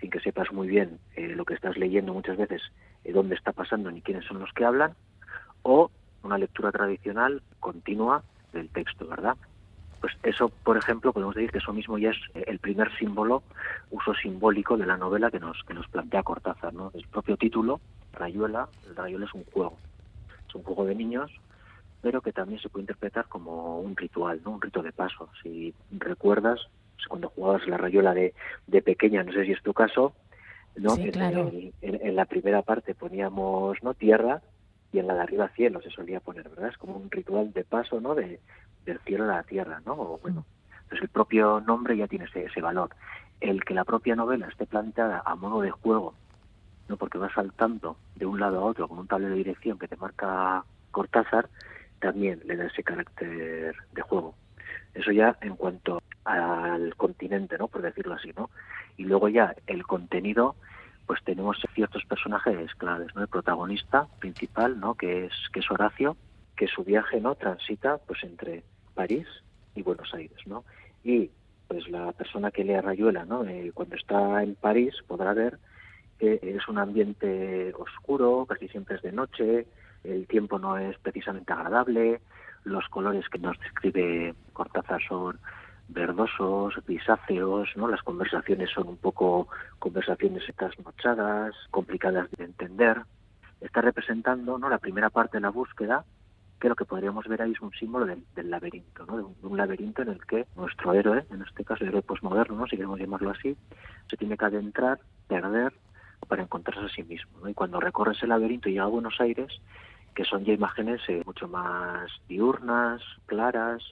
sin 0.00 0.08
que 0.08 0.20
sepas 0.20 0.50
muy 0.54 0.68
bien 0.68 1.00
eh, 1.16 1.34
lo 1.36 1.44
que 1.44 1.52
estás 1.52 1.76
leyendo 1.76 2.14
muchas 2.14 2.38
veces, 2.38 2.62
eh, 3.04 3.12
dónde 3.12 3.34
está 3.34 3.52
pasando 3.52 3.90
ni 3.90 4.00
quiénes 4.00 4.24
son 4.24 4.38
los 4.38 4.54
que 4.54 4.64
hablan, 4.64 4.94
o 5.60 5.90
una 6.22 6.38
lectura 6.38 6.72
tradicional 6.72 7.42
continua 7.60 8.22
del 8.54 8.70
texto, 8.70 9.06
¿verdad? 9.06 9.36
Pues 10.00 10.14
eso, 10.22 10.48
por 10.48 10.76
ejemplo, 10.76 11.12
podemos 11.12 11.34
decir 11.34 11.50
que 11.50 11.58
eso 11.58 11.72
mismo 11.72 11.98
ya 11.98 12.10
es 12.10 12.16
eh, 12.34 12.44
el 12.46 12.58
primer 12.58 12.96
símbolo, 12.96 13.42
uso 13.90 14.14
simbólico 14.14 14.76
de 14.76 14.86
la 14.86 14.96
novela 14.96 15.30
que 15.30 15.40
nos, 15.40 15.62
que 15.64 15.74
nos 15.74 15.88
plantea 15.88 16.22
Cortázar, 16.22 16.72
¿no? 16.72 16.92
El 16.94 17.06
propio 17.08 17.36
título, 17.36 17.80
Rayuela, 18.12 18.68
el 18.86 18.96
Rayuela 18.96 19.26
es 19.26 19.34
un 19.34 19.44
juego, 19.44 19.76
es 20.48 20.54
un 20.54 20.62
juego 20.62 20.84
de 20.84 20.94
niños, 20.94 21.32
pero 22.00 22.20
que 22.20 22.32
también 22.32 22.60
se 22.60 22.68
puede 22.68 22.84
interpretar 22.84 23.26
como 23.26 23.80
un 23.80 23.96
ritual, 23.96 24.40
¿no? 24.44 24.52
Un 24.52 24.60
rito 24.60 24.82
de 24.82 24.92
paso. 24.92 25.28
Si 25.42 25.74
recuerdas, 25.90 26.60
cuando 27.08 27.30
jugabas 27.30 27.66
la 27.66 27.76
rayuela 27.76 28.14
de, 28.14 28.34
de 28.66 28.82
pequeña, 28.82 29.24
no 29.24 29.32
sé 29.32 29.44
si 29.44 29.52
es 29.52 29.62
tu 29.62 29.74
caso, 29.74 30.12
¿no? 30.76 30.90
Sí, 30.90 31.10
claro. 31.10 31.50
en, 31.52 31.72
en, 31.82 32.06
en, 32.06 32.16
la 32.16 32.24
primera 32.24 32.62
parte 32.62 32.94
poníamos 32.94 33.82
no 33.82 33.94
tierra 33.94 34.42
y 34.92 34.98
en 34.98 35.06
la 35.06 35.14
de 35.14 35.20
arriba 35.20 35.48
cielo 35.48 35.80
se 35.82 35.90
solía 35.90 36.20
poner, 36.20 36.48
¿verdad? 36.48 36.70
Es 36.70 36.78
como 36.78 36.96
un 36.96 37.10
ritual 37.10 37.52
de 37.52 37.64
paso, 37.64 38.00
¿no? 38.00 38.14
De, 38.14 38.40
del 38.84 38.98
cielo 39.00 39.24
a 39.24 39.36
la 39.36 39.42
tierra, 39.42 39.80
¿no? 39.84 39.92
O, 39.92 40.18
bueno, 40.18 40.44
entonces 40.70 41.02
el 41.02 41.08
propio 41.08 41.60
nombre 41.60 41.96
ya 41.96 42.06
tiene 42.06 42.24
ese, 42.24 42.44
ese 42.44 42.60
valor. 42.60 42.90
El 43.40 43.64
que 43.64 43.74
la 43.74 43.84
propia 43.84 44.16
novela 44.16 44.48
esté 44.48 44.66
planteada 44.66 45.22
a 45.24 45.34
modo 45.34 45.60
de 45.60 45.70
juego, 45.70 46.14
¿no? 46.88 46.96
Porque 46.96 47.18
va 47.18 47.32
saltando 47.32 47.96
de 48.16 48.26
un 48.26 48.40
lado 48.40 48.60
a 48.60 48.64
otro 48.64 48.88
con 48.88 48.98
un 48.98 49.06
tablero 49.06 49.32
de 49.32 49.38
dirección 49.38 49.78
que 49.78 49.88
te 49.88 49.96
marca 49.96 50.64
Cortázar, 50.90 51.48
también 52.00 52.40
le 52.44 52.56
da 52.56 52.66
ese 52.66 52.82
carácter 52.82 53.76
de 53.92 54.02
juego. 54.02 54.34
Eso 54.94 55.12
ya 55.12 55.36
en 55.42 55.56
cuanto 55.56 56.02
al 56.24 56.94
continente, 56.96 57.58
¿no? 57.58 57.68
Por 57.68 57.82
decirlo 57.82 58.14
así, 58.14 58.32
¿no? 58.36 58.50
Y 58.96 59.04
luego 59.04 59.28
ya 59.28 59.54
el 59.66 59.86
contenido, 59.86 60.56
pues 61.08 61.24
tenemos 61.24 61.56
ciertos 61.74 62.04
personajes 62.04 62.74
claves, 62.74 63.14
¿no? 63.14 63.22
El 63.22 63.28
protagonista 63.28 64.06
principal, 64.20 64.78
¿no? 64.78 64.94
Que 64.94 65.24
es 65.24 65.32
que 65.54 65.60
es 65.60 65.70
Horacio, 65.70 66.18
que 66.54 66.68
su 66.68 66.84
viaje, 66.84 67.18
¿no? 67.18 67.34
Transita, 67.34 67.96
pues 68.06 68.22
entre 68.24 68.62
París 68.94 69.26
y 69.74 69.80
Buenos 69.80 70.12
Aires, 70.12 70.38
¿no? 70.44 70.64
Y 71.02 71.30
pues 71.66 71.88
la 71.88 72.12
persona 72.12 72.50
que 72.50 72.62
lea 72.62 72.82
Rayuela, 72.82 73.24
¿no? 73.24 73.42
Eh, 73.46 73.72
cuando 73.72 73.96
está 73.96 74.42
en 74.42 74.54
París 74.54 74.94
podrá 75.06 75.32
ver 75.32 75.58
que 76.18 76.40
es 76.42 76.68
un 76.68 76.76
ambiente 76.76 77.72
oscuro, 77.78 78.44
casi 78.46 78.68
siempre 78.68 78.96
es 78.96 79.02
de 79.02 79.12
noche, 79.12 79.66
el 80.04 80.26
tiempo 80.26 80.58
no 80.58 80.76
es 80.76 80.98
precisamente 80.98 81.54
agradable, 81.54 82.20
los 82.64 82.86
colores 82.90 83.26
que 83.30 83.38
nos 83.38 83.58
describe 83.60 84.34
Cortázar 84.52 85.00
son 85.08 85.40
verdosos, 85.88 86.74
grisáceos, 86.86 87.68
¿no? 87.76 87.88
Las 87.88 88.02
conversaciones 88.02 88.70
son 88.70 88.88
un 88.88 88.96
poco 88.96 89.48
conversaciones 89.78 90.44
trasnochadas, 90.56 91.54
complicadas 91.70 92.30
de 92.32 92.44
entender. 92.44 93.02
Está 93.60 93.80
representando, 93.80 94.58
¿no? 94.58 94.68
La 94.68 94.78
primera 94.78 95.10
parte 95.10 95.38
de 95.38 95.42
la 95.42 95.50
búsqueda, 95.50 96.04
que 96.60 96.68
lo 96.68 96.76
que 96.76 96.84
podríamos 96.84 97.26
ver 97.26 97.42
ahí 97.42 97.52
es 97.52 97.60
un 97.60 97.72
símbolo 97.72 98.06
del, 98.06 98.50
laberinto, 98.50 99.06
¿no? 99.06 99.16
De 99.16 99.24
un, 99.42 99.56
laberinto 99.56 100.02
en 100.02 100.08
el 100.08 100.24
que 100.26 100.46
nuestro 100.56 100.92
héroe, 100.92 101.24
en 101.30 101.42
este 101.42 101.64
caso 101.64 101.84
el 101.84 101.90
héroe 101.90 102.02
posmoderno, 102.02 102.56
¿no? 102.56 102.66
si 102.66 102.76
queremos 102.76 102.98
llamarlo 102.98 103.30
así, 103.30 103.56
se 104.08 104.16
tiene 104.16 104.36
que 104.36 104.44
adentrar, 104.44 105.00
perder, 105.26 105.72
para 106.26 106.42
encontrarse 106.42 106.84
a 106.84 106.88
sí 106.88 107.02
mismo. 107.04 107.48
Y 107.48 107.54
cuando 107.54 107.80
recorre 107.80 108.12
ese 108.12 108.26
laberinto 108.26 108.68
y 108.68 108.72
llega 108.72 108.84
a 108.84 108.88
Buenos 108.88 109.20
Aires, 109.20 109.60
que 110.14 110.24
son 110.24 110.44
ya 110.44 110.52
imágenes 110.52 111.00
eh, 111.08 111.22
mucho 111.24 111.48
más 111.48 112.10
diurnas, 112.28 113.00
claras, 113.26 113.82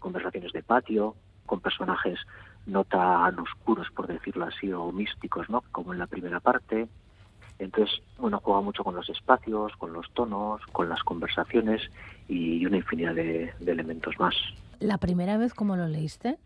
conversaciones 0.00 0.52
de 0.52 0.62
patio, 0.62 1.14
con 1.46 1.60
personajes 1.60 2.18
no 2.66 2.84
tan 2.84 3.38
oscuros, 3.38 3.88
por 3.90 4.06
decirlo 4.06 4.44
así, 4.46 4.72
o 4.72 4.92
místicos, 4.92 5.48
¿no? 5.48 5.62
Como 5.72 5.92
en 5.92 5.98
la 6.00 6.06
primera 6.06 6.40
parte. 6.40 6.88
Entonces, 7.58 8.02
bueno, 8.18 8.40
juega 8.42 8.60
mucho 8.60 8.84
con 8.84 8.94
los 8.94 9.08
espacios, 9.08 9.74
con 9.76 9.92
los 9.92 10.10
tonos, 10.12 10.60
con 10.72 10.88
las 10.88 11.02
conversaciones 11.02 11.80
y 12.28 12.66
una 12.66 12.76
infinidad 12.76 13.14
de, 13.14 13.52
de 13.58 13.72
elementos 13.72 14.18
más. 14.18 14.34
¿La 14.80 14.98
primera 14.98 15.38
vez 15.38 15.54
cómo 15.54 15.76
lo 15.76 15.86
leíste? 15.86 16.36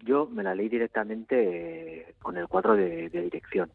Yo 0.00 0.26
me 0.26 0.42
la 0.42 0.54
leí 0.54 0.68
directamente 0.68 2.00
eh, 2.00 2.14
con 2.20 2.36
el 2.36 2.48
cuadro 2.48 2.74
de, 2.74 3.08
de 3.08 3.22
dirección, 3.22 3.70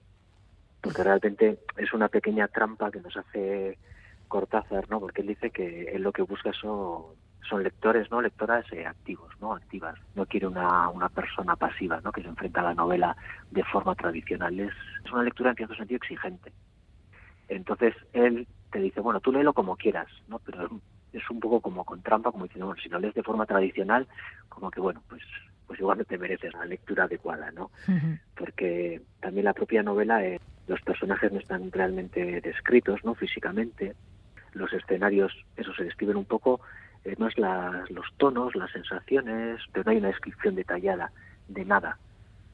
porque 0.81 1.03
realmente 1.03 1.59
es 1.77 1.93
una 1.93 2.07
pequeña 2.07 2.47
trampa 2.47 2.91
que 2.91 2.99
nos 2.99 3.15
hace 3.17 3.77
Cortázar, 4.27 4.89
¿no? 4.89 4.99
Porque 4.99 5.21
él 5.21 5.27
dice 5.27 5.51
que 5.51 5.83
él 5.93 6.01
lo 6.01 6.11
que 6.11 6.23
busca 6.23 6.51
son, 6.53 7.03
son 7.49 7.63
lectores, 7.63 8.09
¿no? 8.11 8.21
Lectoras 8.21 8.65
eh, 8.71 8.85
activos, 8.85 9.31
¿no? 9.39 9.53
Activas. 9.53 9.95
No 10.15 10.25
quiere 10.25 10.47
una, 10.47 10.89
una 10.89 11.09
persona 11.09 11.55
pasiva, 11.55 12.01
¿no? 12.03 12.11
Que 12.11 12.21
se 12.21 12.27
enfrenta 12.27 12.61
a 12.61 12.65
la 12.65 12.73
novela 12.73 13.15
de 13.51 13.63
forma 13.63 13.95
tradicional. 13.95 14.59
Es, 14.59 14.73
es 15.03 15.11
una 15.11 15.23
lectura 15.23 15.51
en 15.51 15.55
cierto 15.55 15.75
sentido 15.75 15.97
exigente. 15.97 16.51
Entonces 17.47 17.93
él 18.13 18.47
te 18.71 18.79
dice, 18.79 19.01
bueno, 19.01 19.19
tú 19.19 19.31
léelo 19.31 19.53
como 19.53 19.75
quieras, 19.75 20.07
¿no? 20.27 20.39
Pero 20.39 20.69
es 21.13 21.29
un 21.29 21.39
poco 21.39 21.61
como 21.61 21.85
con 21.85 22.01
trampa, 22.01 22.31
como 22.31 22.45
diciendo, 22.45 22.67
bueno, 22.67 22.81
si 22.81 22.89
lo 22.89 22.99
lees 22.99 23.13
de 23.13 23.23
forma 23.23 23.45
tradicional, 23.45 24.07
como 24.49 24.71
que, 24.71 24.81
bueno, 24.81 25.01
pues 25.07 25.21
pues 25.67 25.79
igual 25.79 25.97
no 25.97 26.05
te 26.05 26.17
mereces 26.17 26.53
la 26.53 26.65
lectura 26.65 27.05
adecuada, 27.05 27.51
¿no? 27.51 27.71
Uh 27.87 27.91
-huh. 27.91 28.19
Porque 28.37 29.01
también 29.19 29.45
la 29.45 29.53
propia 29.53 29.83
novela, 29.83 30.23
eh, 30.23 30.39
los 30.67 30.81
personajes 30.81 31.31
no 31.31 31.39
están 31.39 31.71
realmente 31.71 32.39
descritos, 32.41 33.03
¿no? 33.03 33.15
Físicamente, 33.15 33.95
los 34.53 34.71
escenarios, 34.73 35.33
eso 35.57 35.73
se 35.73 35.83
describen 35.83 36.17
un 36.17 36.25
poco, 36.25 36.61
eh, 37.05 37.15
más 37.19 37.37
las, 37.37 37.89
los 37.91 38.05
tonos, 38.17 38.55
las 38.55 38.71
sensaciones, 38.71 39.61
pero 39.71 39.85
no 39.85 39.91
hay 39.91 39.97
una 39.97 40.07
descripción 40.07 40.55
detallada 40.55 41.11
de 41.47 41.63
nada. 41.63 41.97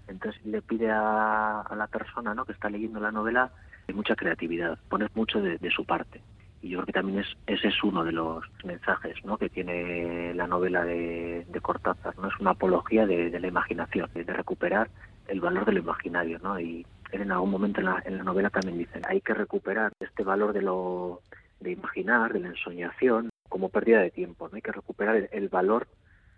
Entonces 0.07 0.45
le 0.45 0.61
pide 0.61 0.89
a, 0.91 1.63
la 1.75 1.87
persona 1.87 2.35
¿no? 2.35 2.45
que 2.45 2.51
está 2.51 2.69
leyendo 2.69 2.99
la 2.99 3.11
novela 3.11 3.51
mucha 3.93 4.15
creatividad, 4.15 4.77
pone 4.89 5.07
mucho 5.15 5.41
de, 5.41 5.57
su 5.69 5.85
parte. 5.85 6.21
Y 6.61 6.69
yo 6.69 6.77
creo 6.77 6.85
que 6.85 6.93
también 6.93 7.19
es, 7.19 7.27
ese 7.47 7.69
es 7.69 7.83
uno 7.83 8.03
de 8.03 8.11
los 8.11 8.43
mensajes 8.63 9.15
¿no? 9.25 9.37
que 9.37 9.49
tiene 9.49 10.33
la 10.33 10.47
novela 10.47 10.83
de, 10.85 11.45
de 11.49 11.61
Cortázar. 11.61 12.17
¿no? 12.17 12.27
Es 12.27 12.39
una 12.39 12.51
apología 12.51 13.05
de, 13.05 13.37
la 13.39 13.47
imaginación, 13.47 14.09
de 14.13 14.23
recuperar 14.23 14.89
el 15.27 15.41
valor 15.41 15.65
de 15.65 15.73
lo 15.73 15.79
imaginario. 15.79 16.39
¿no? 16.39 16.59
Y 16.59 16.85
él 17.11 17.21
en 17.21 17.31
algún 17.31 17.51
momento 17.51 17.79
en 17.79 17.87
la, 17.87 18.01
en 18.05 18.17
la 18.17 18.23
novela 18.23 18.49
también 18.49 18.77
dice, 18.77 19.01
hay 19.07 19.21
que 19.21 19.33
recuperar 19.33 19.91
este 19.99 20.23
valor 20.23 20.53
de 20.53 20.61
lo 20.61 21.21
de 21.59 21.71
imaginar, 21.71 22.33
de 22.33 22.39
la 22.39 22.47
ensoñación, 22.47 23.29
como 23.61 23.69
pérdida 23.69 24.01
de 24.01 24.09
tiempo. 24.09 24.49
¿no? 24.49 24.55
Hay 24.55 24.61
que 24.63 24.71
recuperar 24.71 25.29
el, 25.31 25.49
valor 25.49 25.87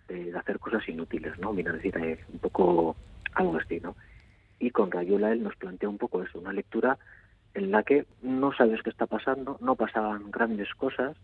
de, 0.10 0.38
hacer 0.38 0.60
cosas 0.60 0.88
inútiles. 0.90 1.40
¿no? 1.40 1.54
Mira, 1.54 1.72
decir, 1.72 1.96
eh, 1.98 2.20
un 2.34 2.40
poco 2.40 2.98
algo 3.34 3.56
así. 3.56 3.80
¿no? 3.80 3.96
Y 4.60 4.72
con 4.72 4.92
Rayuela 4.92 5.32
él 5.32 5.42
nos 5.42 5.56
plantea 5.56 5.88
un 5.88 5.98
poco 5.98 6.22
eso, 6.22 6.38
una 6.40 6.52
lectura 6.52 6.98
en 7.54 7.72
la 7.72 7.84
que 7.84 8.06
no 8.22 8.52
sabes 8.52 8.82
qué 8.82 8.90
está 8.90 9.06
pasando, 9.06 9.58
no 9.62 9.76
pasaban 9.76 10.32
grandes 10.32 10.74
cosas, 10.74 11.16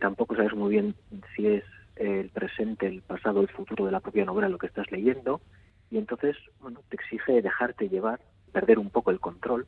tampoco 0.00 0.36
sabes 0.36 0.52
muy 0.52 0.70
bien 0.70 0.94
si 1.34 1.46
es 1.46 1.64
el 1.96 2.28
presente, 2.28 2.86
el 2.86 3.00
pasado, 3.00 3.40
el 3.40 3.48
futuro 3.48 3.86
de 3.86 3.92
la 3.92 4.00
propia 4.00 4.24
novela 4.24 4.48
lo 4.48 4.58
que 4.58 4.66
estás 4.66 4.90
leyendo, 4.90 5.40
y 5.90 5.98
entonces, 5.98 6.36
bueno, 6.60 6.80
te 6.88 6.96
exige 6.96 7.40
dejarte 7.40 7.88
llevar, 7.88 8.20
perder 8.52 8.80
un 8.80 8.90
poco 8.90 9.12
el 9.12 9.20
control, 9.20 9.66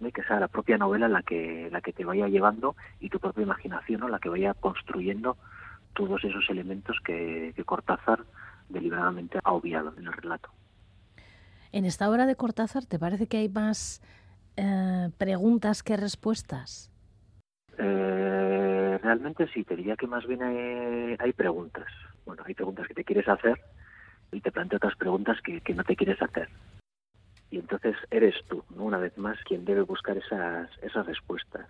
¿no? 0.00 0.08
y 0.08 0.12
que 0.12 0.22
sea 0.22 0.40
la 0.40 0.48
propia 0.48 0.78
novela 0.78 1.08
la 1.08 1.22
que, 1.22 1.68
la 1.70 1.80
que 1.80 1.92
te 1.92 2.04
vaya 2.04 2.28
llevando 2.28 2.76
y 3.00 3.08
tu 3.08 3.18
propia 3.18 3.42
imaginación, 3.42 4.00
¿no? 4.00 4.08
la 4.08 4.18
que 4.18 4.28
vaya 4.28 4.54
construyendo 4.54 5.36
todos 5.94 6.22
esos 6.24 6.48
elementos 6.50 6.98
que, 7.04 7.52
que 7.56 7.64
Cortázar 7.64 8.20
deliberadamente 8.68 9.38
ha 9.42 9.52
obviado 9.52 9.94
en 9.96 10.06
el 10.06 10.12
relato. 10.12 10.50
En 11.72 11.84
esta 11.84 12.08
obra 12.08 12.26
de 12.26 12.36
Cortázar, 12.36 12.86
¿te 12.86 12.98
parece 12.98 13.26
que 13.26 13.38
hay 13.38 13.48
más 13.48 14.02
eh, 14.56 15.10
preguntas 15.18 15.82
que 15.82 15.96
respuestas? 15.96 16.90
Eh, 17.78 18.98
realmente 19.02 19.48
sí, 19.52 19.64
te 19.64 19.76
diría 19.76 19.96
que 19.96 20.06
más 20.06 20.26
bien 20.26 20.42
hay, 20.42 21.16
hay, 21.18 21.32
preguntas. 21.32 21.86
Bueno, 22.24 22.42
hay 22.46 22.54
preguntas 22.54 22.86
que 22.88 22.94
te 22.94 23.04
quieres 23.04 23.28
hacer 23.28 23.60
y 24.32 24.40
te 24.40 24.50
plantea 24.50 24.78
otras 24.78 24.96
preguntas 24.96 25.38
que, 25.42 25.60
que, 25.60 25.74
no 25.74 25.84
te 25.84 25.96
quieres 25.96 26.20
hacer. 26.22 26.48
Y 27.56 27.60
entonces 27.60 27.96
eres 28.10 28.34
tú, 28.48 28.62
¿no? 28.76 28.84
una 28.84 28.98
vez 28.98 29.16
más, 29.16 29.38
quien 29.44 29.64
debe 29.64 29.80
buscar 29.80 30.18
esas, 30.18 30.68
esas 30.82 31.06
respuestas. 31.06 31.66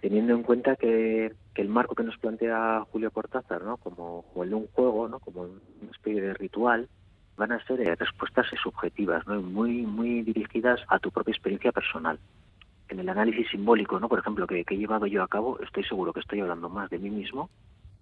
Teniendo 0.00 0.34
en 0.34 0.42
cuenta 0.42 0.74
que, 0.74 1.32
que 1.54 1.62
el 1.62 1.68
marco 1.68 1.94
que 1.94 2.02
nos 2.02 2.18
plantea 2.18 2.84
Julio 2.90 3.12
Cortázar, 3.12 3.62
¿no? 3.62 3.76
como, 3.76 4.24
el 4.42 4.48
de 4.48 4.54
un 4.56 4.66
juego, 4.66 5.06
¿no? 5.06 5.20
como 5.20 5.42
una 5.42 5.90
especie 5.92 6.20
de 6.20 6.34
ritual, 6.34 6.88
van 7.36 7.52
a 7.52 7.64
ser 7.66 7.80
eh, 7.82 7.94
respuestas 7.94 8.48
subjetivas, 8.60 9.24
¿no? 9.28 9.40
muy, 9.40 9.82
muy 9.82 10.22
dirigidas 10.22 10.80
a 10.88 10.98
tu 10.98 11.12
propia 11.12 11.34
experiencia 11.34 11.70
personal. 11.70 12.18
En 12.88 12.98
el 12.98 13.08
análisis 13.08 13.48
simbólico, 13.48 14.00
¿no? 14.00 14.08
por 14.08 14.18
ejemplo, 14.18 14.48
que, 14.48 14.64
que, 14.64 14.74
he 14.74 14.78
llevado 14.78 15.06
yo 15.06 15.22
a 15.22 15.28
cabo, 15.28 15.60
estoy 15.60 15.84
seguro 15.84 16.12
que 16.12 16.18
estoy 16.18 16.40
hablando 16.40 16.68
más 16.68 16.90
de 16.90 16.98
mí 16.98 17.10
mismo 17.10 17.48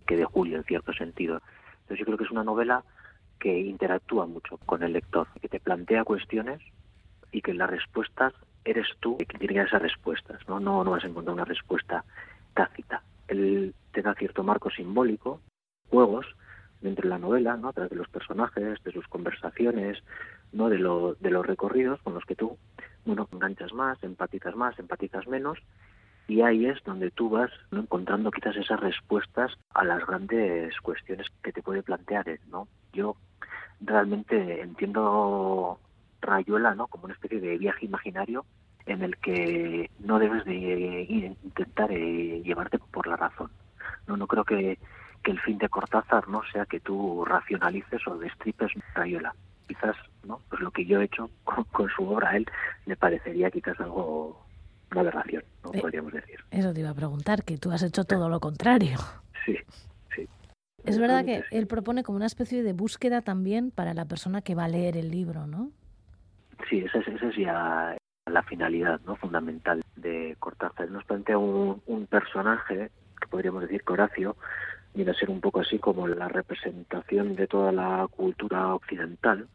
que 0.06 0.16
de 0.16 0.24
Julio, 0.24 0.56
en 0.56 0.64
cierto 0.64 0.94
sentido. 0.94 1.42
Entonces 1.82 1.98
yo 1.98 2.06
creo 2.06 2.16
que 2.16 2.24
es 2.24 2.30
una 2.30 2.44
novela 2.44 2.82
que 3.38 3.60
interactúa 3.60 4.24
mucho 4.24 4.56
con 4.64 4.82
el 4.82 4.94
lector, 4.94 5.28
que 5.38 5.48
te 5.48 5.60
plantea 5.60 6.04
cuestiones 6.04 6.62
y 7.32 7.42
que 7.42 7.54
las 7.54 7.70
respuestas 7.70 8.32
eres 8.64 8.86
tú 9.00 9.16
quien 9.18 9.38
tiene 9.38 9.62
esas 9.62 9.82
respuestas, 9.82 10.40
¿no? 10.48 10.60
No, 10.60 10.84
no 10.84 10.92
vas 10.92 11.04
a 11.04 11.08
encontrar 11.08 11.34
una 11.34 11.44
respuesta 11.44 12.04
tácita. 12.54 13.02
Él 13.28 13.74
te 13.92 14.02
da 14.02 14.14
cierto 14.14 14.42
marco 14.42 14.70
simbólico, 14.70 15.40
juegos, 15.90 16.26
dentro 16.80 17.04
de 17.04 17.08
la 17.08 17.18
novela, 17.18 17.56
¿no? 17.56 17.68
a 17.68 17.72
través 17.72 17.90
de 17.90 17.96
los 17.96 18.08
personajes, 18.08 18.82
de 18.82 18.92
sus 18.92 19.06
conversaciones, 19.08 19.98
no 20.52 20.68
de, 20.68 20.78
lo, 20.78 21.14
de 21.14 21.30
los 21.30 21.44
recorridos 21.46 22.00
con 22.02 22.14
los 22.14 22.24
que 22.24 22.36
tú 22.36 22.56
bueno, 23.04 23.28
enganchas 23.32 23.72
más, 23.72 24.02
empatizas 24.02 24.54
más, 24.54 24.78
empatizas 24.78 25.26
menos, 25.26 25.58
y 26.26 26.42
ahí 26.42 26.66
es 26.66 26.82
donde 26.84 27.10
tú 27.10 27.30
vas 27.30 27.50
¿no? 27.70 27.80
encontrando 27.80 28.30
quizás 28.30 28.54
esas 28.56 28.78
respuestas 28.80 29.52
a 29.72 29.84
las 29.84 30.06
grandes 30.06 30.78
cuestiones 30.80 31.26
que 31.42 31.52
te 31.52 31.62
puede 31.62 31.82
plantear 31.82 32.28
él, 32.28 32.40
¿no? 32.50 32.68
Yo 32.92 33.16
realmente 33.80 34.60
entiendo 34.60 35.80
Rayuela 36.20 36.74
¿no? 36.74 36.86
como 36.86 37.04
una 37.04 37.14
especie 37.14 37.40
de 37.40 37.58
viaje 37.58 37.86
imaginario 37.86 38.44
en 38.86 39.02
el 39.02 39.16
que 39.18 39.90
no 39.98 40.18
debes 40.18 40.44
de 40.44 41.06
intentar 41.08 41.92
eh, 41.92 42.42
llevarte 42.42 42.78
por 42.78 43.06
la 43.06 43.16
razón. 43.16 43.50
No, 44.06 44.16
no 44.16 44.26
creo 44.26 44.44
que 44.44 44.78
que 45.22 45.32
el 45.32 45.40
fin 45.40 45.58
de 45.58 45.68
Cortázar 45.68 46.28
no 46.28 46.42
sea 46.52 46.66
que 46.66 46.80
tú 46.80 47.24
racionalices 47.24 48.06
o 48.06 48.18
destripes 48.18 48.72
Rayuela. 48.94 49.34
Quizás, 49.66 49.96
¿no? 50.24 50.40
Pues 50.48 50.62
lo 50.62 50.70
que 50.70 50.86
yo 50.86 51.00
he 51.00 51.04
hecho 51.04 51.30
con, 51.44 51.64
con 51.64 51.88
su 51.90 52.08
obra 52.08 52.30
a 52.30 52.36
él 52.36 52.46
le 52.86 52.96
parecería 52.96 53.50
quizás 53.50 53.78
algo 53.80 54.46
una 54.90 55.02
aberración, 55.02 55.44
¿no? 55.62 55.74
Eh, 55.74 55.80
podríamos 55.80 56.12
decir. 56.12 56.40
Eso 56.50 56.72
te 56.72 56.80
iba 56.80 56.90
a 56.90 56.94
preguntar, 56.94 57.44
que 57.44 57.58
tú 57.58 57.70
has 57.70 57.82
hecho 57.82 58.04
todo 58.04 58.30
lo 58.30 58.40
contrario. 58.40 58.96
Sí, 59.44 59.56
sí. 60.16 60.26
Es 60.84 60.98
verdad 60.98 61.26
que 61.26 61.44
él 61.50 61.66
propone 61.66 62.02
como 62.02 62.16
una 62.16 62.26
especie 62.26 62.62
de 62.62 62.72
búsqueda 62.72 63.20
también 63.20 63.70
para 63.70 63.92
la 63.92 64.06
persona 64.06 64.40
que 64.40 64.54
va 64.54 64.64
a 64.64 64.68
leer 64.68 64.96
el 64.96 65.10
libro, 65.10 65.46
¿no? 65.46 65.70
Sí, 66.68 66.80
esa 66.80 66.98
es, 66.98 67.08
esa 67.08 67.28
es 67.28 67.36
ya 67.36 67.96
la 68.26 68.42
finalidad 68.42 69.00
¿no? 69.06 69.16
fundamental 69.16 69.82
de 69.96 70.36
Cortázar. 70.38 70.90
Nos 70.90 71.04
plantea 71.04 71.38
un, 71.38 71.82
un 71.86 72.06
personaje, 72.06 72.90
que 73.20 73.26
podríamos 73.28 73.62
decir 73.62 73.82
que 73.82 73.92
Horacio, 73.92 74.36
viene 74.94 75.10
a 75.12 75.14
ser 75.14 75.30
un 75.30 75.40
poco 75.40 75.60
así 75.60 75.78
como 75.78 76.06
la 76.08 76.28
representación 76.28 77.36
de 77.36 77.46
toda 77.46 77.72
la 77.72 78.06
cultura 78.10 78.74
occidental. 78.74 79.48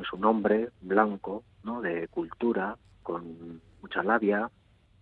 Es 0.00 0.12
un 0.12 0.24
hombre 0.24 0.70
blanco, 0.80 1.42
¿no? 1.64 1.80
de 1.80 2.08
cultura, 2.08 2.76
con 3.02 3.60
mucha 3.82 4.02
labia, 4.02 4.50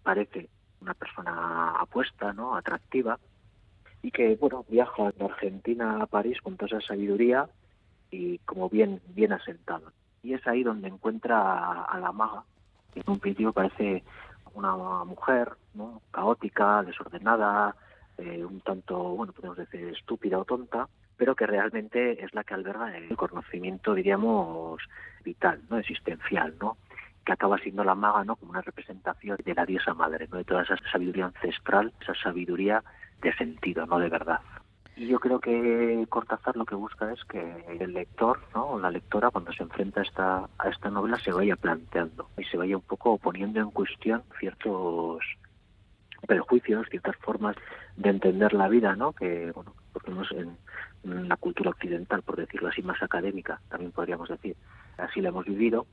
parece 0.02 0.48
una 0.80 0.94
persona 0.94 1.72
apuesta, 1.78 2.32
¿no? 2.32 2.56
atractiva, 2.56 3.18
y 4.02 4.10
que 4.10 4.36
bueno 4.36 4.64
viaja 4.68 5.10
de 5.12 5.24
Argentina 5.24 6.00
a 6.00 6.06
París 6.06 6.40
con 6.40 6.56
toda 6.56 6.78
esa 6.78 6.88
sabiduría 6.88 7.48
y 8.10 8.38
como 8.38 8.68
bien, 8.68 9.00
bien 9.08 9.32
asentado. 9.32 9.92
Y 10.26 10.34
es 10.34 10.44
ahí 10.48 10.64
donde 10.64 10.88
encuentra 10.88 11.82
a, 11.84 12.00
la 12.00 12.10
maga, 12.10 12.42
que 12.92 12.98
en 12.98 13.08
un 13.08 13.20
principio 13.20 13.52
parece 13.52 14.02
una 14.54 14.74
mujer 15.04 15.52
caótica, 16.10 16.82
desordenada, 16.82 17.76
eh, 18.18 18.44
un 18.44 18.60
tanto, 18.60 18.96
bueno, 19.14 19.32
podemos 19.32 19.56
decir 19.56 19.86
estúpida 19.88 20.36
o 20.38 20.44
tonta, 20.44 20.88
pero 21.16 21.36
que 21.36 21.46
realmente 21.46 22.24
es 22.24 22.34
la 22.34 22.42
que 22.42 22.54
alberga 22.54 22.96
el 22.96 23.16
conocimiento, 23.16 23.94
diríamos, 23.94 24.82
vital, 25.24 25.60
no 25.70 25.78
existencial, 25.78 26.56
¿no? 26.60 26.76
que 27.24 27.32
acaba 27.32 27.58
siendo 27.58 27.84
la 27.84 27.94
maga, 27.94 28.24
¿no? 28.24 28.34
Como 28.34 28.50
una 28.50 28.62
representación 28.62 29.38
de 29.44 29.54
la 29.54 29.64
diosa 29.64 29.94
madre, 29.94 30.26
¿no? 30.28 30.38
De 30.38 30.44
toda 30.44 30.62
esa 30.62 30.76
sabiduría 30.90 31.26
ancestral, 31.26 31.92
esa 32.00 32.14
sabiduría 32.14 32.82
de 33.22 33.32
sentido, 33.34 33.86
no 33.86 33.98
de 34.00 34.08
verdad. 34.08 34.40
Y 34.96 35.08
yo 35.08 35.20
creo 35.20 35.40
que 35.40 36.06
Cortázar 36.08 36.56
lo 36.56 36.64
que 36.64 36.74
busca 36.74 37.12
es 37.12 37.22
que 37.24 37.76
el 37.78 37.92
lector, 37.92 38.40
¿no? 38.54 38.64
O 38.70 38.80
la 38.80 38.90
lectora, 38.90 39.30
cuando 39.30 39.52
se 39.52 39.62
enfrenta 39.62 40.00
a 40.00 40.04
esta, 40.04 40.48
a 40.58 40.68
esta 40.70 40.88
novela, 40.88 41.18
se 41.18 41.32
vaya 41.32 41.54
planteando 41.54 42.30
y 42.38 42.44
se 42.44 42.56
vaya 42.56 42.76
un 42.76 42.82
poco 42.82 43.18
poniendo 43.18 43.60
en 43.60 43.70
cuestión 43.70 44.22
ciertos 44.40 45.20
prejuicios, 46.26 46.88
ciertas 46.88 47.14
formas 47.16 47.56
de 47.96 48.08
entender 48.08 48.54
la 48.54 48.68
vida, 48.68 48.96
¿no? 48.96 49.12
Que, 49.12 49.52
bueno, 49.52 49.74
porque 49.92 50.10
no 50.10 50.22
en, 50.30 50.56
en, 51.04 51.28
la 51.28 51.36
cultura 51.36 51.70
occidental, 51.70 52.22
por 52.22 52.36
decirlo 52.36 52.68
así, 52.68 52.82
más 52.82 53.02
académica, 53.02 53.60
también 53.68 53.92
podríamos 53.92 54.30
decir, 54.30 54.56
así 54.96 55.20
la 55.20 55.28
hemos 55.28 55.44
vivido, 55.44 55.86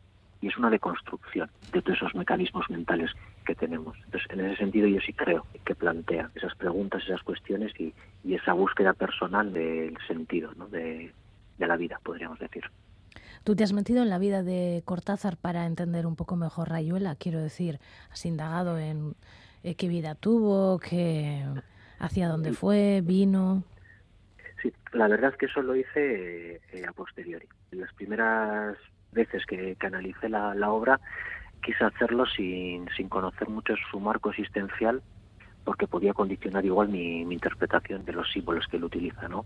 y 0.44 0.50
es 0.50 0.58
una 0.58 0.70
deconstrucción 0.70 1.50
de 1.72 1.82
todos 1.82 1.98
esos 1.98 2.14
mecanismos 2.16 2.70
mentales 2.70 3.10
que 3.46 3.56
tenemos. 3.56 3.96
Entonces, 4.04 4.30
en 4.30 4.42
ese 4.42 4.58
sentido, 4.58 4.88
yo 4.88 5.00
sí 5.00 5.14
creo 5.14 5.46
que 5.64 5.74
plantea 5.74 6.30
esas 6.36 6.54
preguntas, 6.56 7.02
esas 7.06 7.24
cuestiones 7.24 7.72
y, 7.80 7.94
y 8.26 8.36
esa 8.36 8.52
búsqueda 8.52 8.92
personal 8.92 9.54
del 9.54 9.98
sentido, 10.06 10.52
¿no? 10.58 10.68
De, 10.68 11.14
de 11.58 11.68
la 11.68 11.78
vida, 11.78 11.98
podríamos 12.04 12.40
decir. 12.40 12.64
Tú 13.46 13.56
te 13.56 13.64
has 13.64 13.72
metido 13.72 14.04
en 14.04 14.10
la 14.10 14.20
vida 14.20 14.44
de 14.44 14.82
Cortázar 14.84 15.38
para 15.38 15.66
entender 15.66 16.06
un 16.06 16.18
poco 16.18 16.36
mejor 16.36 16.70
Rayuela, 16.70 17.16
quiero 17.16 17.42
decir, 17.42 17.80
has 18.12 18.26
indagado 18.26 18.78
en 18.78 19.16
eh, 19.64 19.76
qué 19.76 19.88
vida 19.88 20.14
tuvo, 20.14 20.78
qué, 20.78 21.42
hacia 22.00 22.28
dónde 22.28 22.52
fue, 22.52 23.00
vino. 23.02 23.64
Sí, 24.62 24.74
la 24.92 25.08
verdad 25.08 25.32
es 25.32 25.38
que 25.38 25.46
eso 25.46 25.62
lo 25.62 25.74
hice 25.74 26.62
eh, 26.74 26.86
a 26.86 26.92
posteriori. 26.92 27.48
Las 27.72 27.94
primeras 27.94 28.78
veces 29.14 29.46
que, 29.46 29.76
que 29.80 29.88
analicé 29.88 30.30
la, 30.30 30.54
la, 30.56 30.72
obra 30.72 31.00
quise 31.62 31.84
hacerlo 31.84 32.26
sin, 32.26 32.88
sin 32.96 33.10
conocer 33.10 33.50
mucho 33.50 33.76
su 33.90 34.00
marco 34.00 34.30
existencial 34.30 35.02
porque 35.64 35.88
podía 35.88 36.14
condicionar 36.14 36.66
igual 36.66 36.90
mi, 36.90 37.22
interpretación 37.22 38.06
de 38.06 38.14
los 38.14 38.32
símbolos 38.32 38.68
que 38.68 38.78
él 38.78 38.84
utiliza, 38.84 39.28
¿no? 39.28 39.46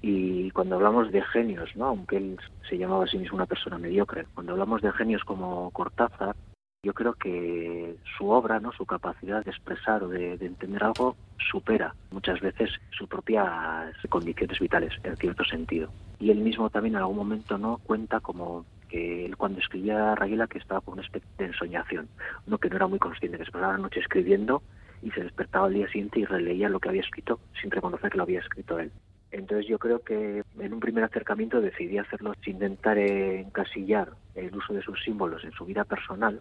Y 0.00 0.50
cuando 0.52 0.76
hablamos 0.76 1.10
de 1.10 1.22
genios, 1.22 1.74
¿no? 1.74 1.86
aunque 1.86 2.18
él 2.18 2.38
se 2.68 2.78
llamaba 2.78 3.04
a 3.04 3.08
sí 3.08 3.18
mismo 3.18 3.36
una 3.36 3.46
persona 3.46 3.78
mediocre, 3.78 4.26
cuando 4.32 4.52
hablamos 4.52 4.80
de 4.80 4.92
genios 4.92 5.24
como 5.24 5.70
Cortázar, 5.72 6.36
yo 6.82 6.94
creo 6.94 7.14
que 7.14 7.96
su 8.16 8.30
obra, 8.30 8.60
no, 8.60 8.72
su 8.72 8.86
capacidad 8.86 9.44
de 9.44 9.50
expresar 9.50 10.04
o 10.04 10.08
de, 10.08 10.38
de, 10.38 10.46
entender 10.46 10.84
algo 10.84 11.16
supera 11.50 11.94
muchas 12.12 12.40
veces 12.40 12.70
sus 12.90 13.08
propias 13.08 13.94
condiciones 14.08 14.58
vitales 14.60 14.94
en 15.02 15.16
cierto 15.16 15.44
sentido. 15.44 15.90
Y 16.20 16.30
él 16.30 16.38
mismo 16.38 16.70
también 16.70 16.94
en 16.94 17.00
algún 17.00 17.16
momento 17.16 17.58
no 17.58 17.78
cuenta 17.78 18.20
como 18.20 18.64
que 18.88 19.26
él 19.26 19.36
cuando 19.36 19.58
escribía 19.58 20.12
a 20.12 20.46
que 20.46 20.58
estaba 20.58 20.80
con 20.80 20.94
una 20.94 21.02
especie 21.02 21.28
de 21.36 21.46
ensoñación, 21.46 22.08
no 22.46 22.58
que 22.58 22.70
no 22.70 22.76
era 22.76 22.86
muy 22.86 22.98
consciente, 22.98 23.38
que 23.38 23.44
se 23.44 23.52
pasaba 23.52 23.72
la 23.72 23.78
noche 23.78 24.00
escribiendo 24.00 24.62
y 25.02 25.10
se 25.10 25.22
despertaba 25.22 25.66
al 25.66 25.74
día 25.74 25.88
siguiente 25.88 26.20
y 26.20 26.24
releía 26.24 26.68
lo 26.68 26.80
que 26.80 26.88
había 26.88 27.02
escrito 27.02 27.40
sin 27.60 27.70
reconocer 27.70 28.10
que 28.10 28.16
lo 28.16 28.22
había 28.22 28.40
escrito 28.40 28.78
él. 28.78 28.92
Entonces 29.30 29.66
yo 29.66 29.78
creo 29.78 30.00
que 30.00 30.42
en 30.58 30.72
un 30.72 30.80
primer 30.80 31.04
acercamiento 31.04 31.60
decidí 31.60 31.98
hacerlo 31.98 32.34
sin 32.42 32.54
intentar 32.54 32.96
encasillar 32.98 34.12
el 34.34 34.56
uso 34.56 34.72
de 34.72 34.82
sus 34.82 35.02
símbolos 35.02 35.44
en 35.44 35.52
su 35.52 35.66
vida 35.66 35.84
personal, 35.84 36.40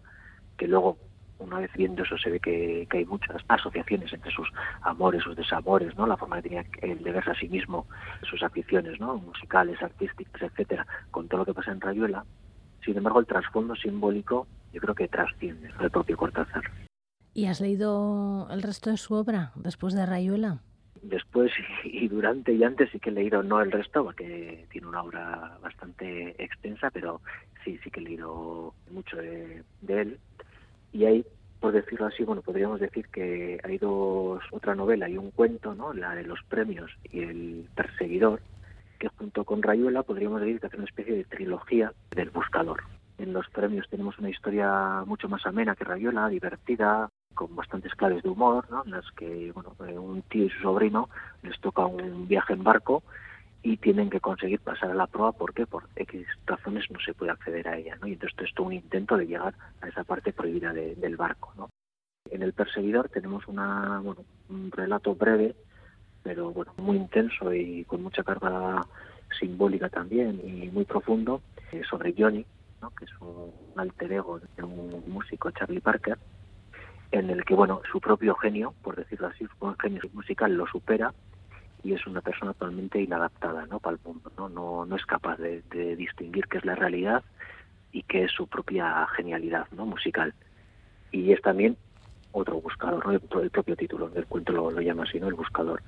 que 0.58 0.68
luego 0.68 0.98
una 1.40 1.60
vez 1.60 1.72
viendo 1.76 2.04
eso 2.04 2.18
se 2.18 2.32
ve 2.32 2.40
que, 2.40 2.88
hay 2.90 3.06
muchas 3.06 3.38
asociaciones 3.48 4.12
entre 4.12 4.32
sus 4.32 4.50
amores, 4.82 5.24
sus 5.24 5.36
desamores, 5.36 5.96
¿no? 5.96 6.08
La 6.08 6.18
forma 6.18 6.38
que 6.38 6.50
tenía 6.50 6.66
el 6.82 7.04
de 7.04 7.12
verse 7.12 7.32
a 7.32 7.36
sí 7.36 7.48
mismo, 7.48 7.86
sus 8.28 8.42
aficiones, 8.42 9.00
¿no? 9.00 9.18
Musicales, 9.18 9.82
artísticas, 9.82 10.42
etcétera, 10.42 10.86
con 11.12 11.28
todo 11.28 11.40
lo 11.40 11.46
que 11.46 11.54
pasa 11.54 11.72
en 11.72 11.82
Rayuela. 11.82 12.26
Sin 12.84 12.98
embargo, 12.98 13.20
el 13.20 13.28
trasfondo 13.28 13.76
simbólico 13.76 14.48
yo 14.74 14.82
creo 14.82 14.96
que 14.96 15.08
trasciende 15.08 15.70
al 15.78 15.92
propio 15.92 16.18
Cortázar. 16.18 16.64
¿Y 17.34 17.46
has 17.46 17.62
leído 17.62 18.48
el 18.50 18.64
resto 18.64 18.90
de 18.90 18.98
su 18.98 19.14
obra 19.14 19.52
después 19.56 19.94
de 19.94 20.06
Rayuela? 20.06 20.60
Después 21.04 21.52
y 21.84 22.08
durante 22.08 22.52
y 22.54 22.64
antes 22.64 22.90
sí 22.92 23.00
que 23.00 23.12
he 23.12 23.14
leído, 23.14 23.44
no 23.44 23.62
el 23.62 23.72
resto, 23.72 24.04
porque 24.04 24.66
tiene 24.72 24.88
una 24.88 25.04
obra 25.04 25.58
bastante 25.62 26.36
extensa, 26.44 26.90
pero 26.90 27.22
sí, 27.64 27.80
sí 27.84 27.92
que 27.92 28.00
he 28.00 28.04
leído 28.04 28.74
mucho 28.92 29.18
de, 29.18 29.64
él. 29.88 30.20
Y 30.98 31.06
hay, 31.06 31.26
por 31.60 31.74
decirlo 31.74 32.08
así, 32.08 32.24
bueno, 32.24 32.42
podríamos 32.42 32.80
decir 32.80 33.08
que 33.10 33.60
hay 33.64 33.78
dos, 33.78 34.42
otra 34.52 34.74
novela 34.74 35.08
y 35.08 35.16
un 35.16 35.30
cuento, 35.30 35.76
¿no? 35.76 35.94
La 35.94 36.16
de 36.16 36.24
los 36.24 36.40
premios 36.50 36.90
y 37.12 37.20
el 37.20 37.70
perseguidor, 37.76 38.42
que 38.98 39.08
junto 39.10 39.44
con 39.44 39.62
Rayuela 39.62 40.02
podríamos 40.02 40.42
decir 40.42 40.60
que 40.60 40.66
hace 40.66 40.78
una 40.78 40.86
especie 40.86 41.14
de 41.14 41.24
trilogía 41.26 41.94
del 42.16 42.32
buscador. 42.32 42.82
En 43.20 43.32
los 43.32 43.48
premios 43.50 43.88
tenemos 43.92 44.18
una 44.18 44.32
historia 44.32 45.04
mucho 45.06 45.30
más 45.30 45.46
amena 45.46 45.76
que 45.76 45.84
Rayuela, 45.84 46.30
divertida, 46.30 47.10
con 47.36 47.56
bastantes 47.56 47.94
claves 47.94 48.24
de 48.24 48.30
humor, 48.30 48.66
¿no? 48.72 48.84
en 48.84 48.90
las 48.90 49.06
que 49.12 49.52
bueno, 49.52 49.76
eh, 49.88 50.00
un 50.00 50.24
tío 50.24 50.46
y 50.46 50.50
su 50.50 50.62
sobrino 50.62 51.10
les 51.44 51.60
toca 51.62 51.86
un 51.86 52.28
viaje 52.28 52.54
en 52.54 52.64
barco 52.64 53.04
y 53.64 53.78
tienen 53.78 54.10
que 54.10 54.20
conseguir 54.20 54.60
pasar 54.60 54.92
a 54.92 54.96
la 54.96 55.08
prueba. 55.08 55.32
¿Por 55.32 55.54
qué? 55.54 55.66
Por 55.66 55.90
X 55.96 56.26
razones 56.46 56.90
no 56.90 57.00
se 57.00 57.14
puede 57.14 57.32
acceder 57.32 57.68
a 57.68 57.78
ella. 57.78 57.98
¿no? 58.00 58.08
Y 58.08 58.14
entonces 58.14 58.32
esto 58.32 58.44
es 58.46 58.54
todo 58.54 58.68
un 58.68 58.74
intento 58.74 59.18
de 59.18 59.28
llegar 59.28 59.54
a 59.82 59.88
esa 59.88 60.04
parte 60.04 60.34
prohibida 60.34 60.74
del 60.74 61.18
barco. 61.18 61.54
¿no? 61.58 61.70
En 62.30 62.44
El 62.44 62.54
Perseguidor 62.54 63.10
tenemos 63.10 63.48
una, 63.48 64.00
bueno, 64.00 64.24
un 64.50 64.72
relato 64.72 65.16
breve, 65.16 65.56
pero 66.24 66.52
bueno, 66.52 66.74
muy 66.78 66.98
intenso 66.98 67.54
y 67.54 67.86
con 67.86 68.04
mucha 68.04 68.24
carga 68.24 68.86
simbólica 69.40 69.90
también 69.90 70.42
y 70.44 70.70
muy 70.70 70.86
profundo 70.86 71.42
eh, 71.72 71.82
sobre 71.90 72.14
Johnny, 72.18 72.46
¿no? 72.82 72.92
que 72.92 73.06
es 73.06 73.12
un 73.20 73.52
alter 73.76 74.14
ego 74.14 74.40
de 74.40 74.64
un 74.64 75.04
músico, 75.08 75.52
Charlie 75.52 75.82
Parker, 75.82 76.18
en 77.12 77.30
el 77.30 77.46
que, 77.46 77.56
bueno, 77.56 77.82
su 77.92 78.00
propio 78.00 78.36
genio, 78.36 78.74
por 78.82 78.96
decirlo 78.96 79.28
así, 79.28 79.46
su 79.46 79.76
genio 79.80 80.02
musical 80.14 80.54
lo 80.54 80.68
supera 80.68 81.14
y 81.88 81.94
es 81.94 82.06
una 82.06 82.20
persona 82.20 82.52
totalmente 82.52 83.02
inadaptada 83.02 83.66
¿no? 83.68 83.80
para 83.80 83.96
el 83.96 84.02
mundo. 84.04 84.30
¿no? 84.38 84.50
No, 84.50 84.86
no 84.86 84.96
es 84.98 85.06
capaz 85.06 85.38
de, 85.38 85.62
distinguir 85.96 86.46
qué 86.48 86.58
es 86.58 86.66
la 86.66 86.76
realidad 86.76 87.24
y 87.94 88.04
qué 88.04 88.26
es 88.26 88.32
su 88.32 88.46
propia 88.46 89.08
genialidad 89.16 89.68
¿no? 89.72 89.86
musical. 89.86 90.34
Y 91.14 91.32
es 91.32 91.42
también 91.42 91.78
otro 92.34 92.60
buscador, 92.60 93.06
¿no? 93.06 93.14
el, 93.14 93.50
propio 93.50 93.78
título 93.78 94.10
del 94.10 94.26
cuento 94.26 94.52
lo, 94.52 94.82
llama 94.82 95.04
así, 95.04 95.18
el 95.18 95.34
buscador. 95.34 95.82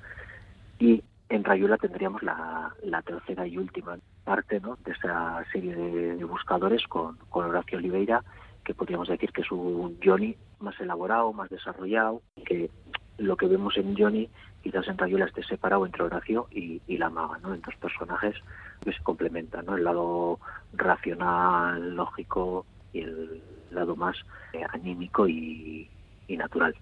Y 0.78 1.04
en 1.28 1.44
Rayuela 1.44 1.76
tendríamos 1.76 2.22
la, 2.22 2.74
la 2.82 3.02
tercera 3.02 3.46
y 3.46 3.58
última 3.58 3.98
parte 4.24 4.58
¿no? 4.58 4.78
de 4.82 4.92
esa 4.92 5.44
serie 5.52 5.74
de, 5.74 6.24
buscadores 6.24 6.82
con, 6.86 7.18
con 7.28 7.44
Horacio 7.44 7.76
Oliveira 7.76 8.24
que 8.64 8.72
podríamos 8.72 9.08
decir 9.08 9.32
que 9.32 9.42
es 9.42 9.52
un 9.52 9.98
Johnny 10.02 10.34
más 10.60 10.80
elaborado, 10.80 11.30
más 11.34 11.50
desarrollado, 11.50 12.22
que 12.46 12.70
lo 13.18 13.36
que 13.36 13.46
vemos 13.46 13.76
en 13.76 13.94
Johnny 13.94 14.30
quizás 14.62 14.86
en 14.88 14.98
Rayuela 14.98 15.26
esté 15.26 15.42
separado 15.44 15.86
entre 15.86 16.02
Horacio 16.02 16.46
y, 16.50 16.80
la 16.98 17.10
maga, 17.10 17.38
¿no? 17.38 17.54
En 17.54 17.62
dos 17.62 17.74
personajes 17.76 18.36
que 18.82 18.92
se 18.92 19.02
complementan, 19.02 19.64
¿no? 19.66 19.76
El 19.76 19.84
lado 19.84 20.38
racional, 20.74 21.96
lógico 21.96 22.66
y 22.92 23.00
el 23.00 23.42
lado 23.70 23.96
más 23.96 24.16
eh, 24.52 24.62
anímico 24.72 25.26
y, 25.26 25.88
y 26.28 26.36
natural. 26.36 26.74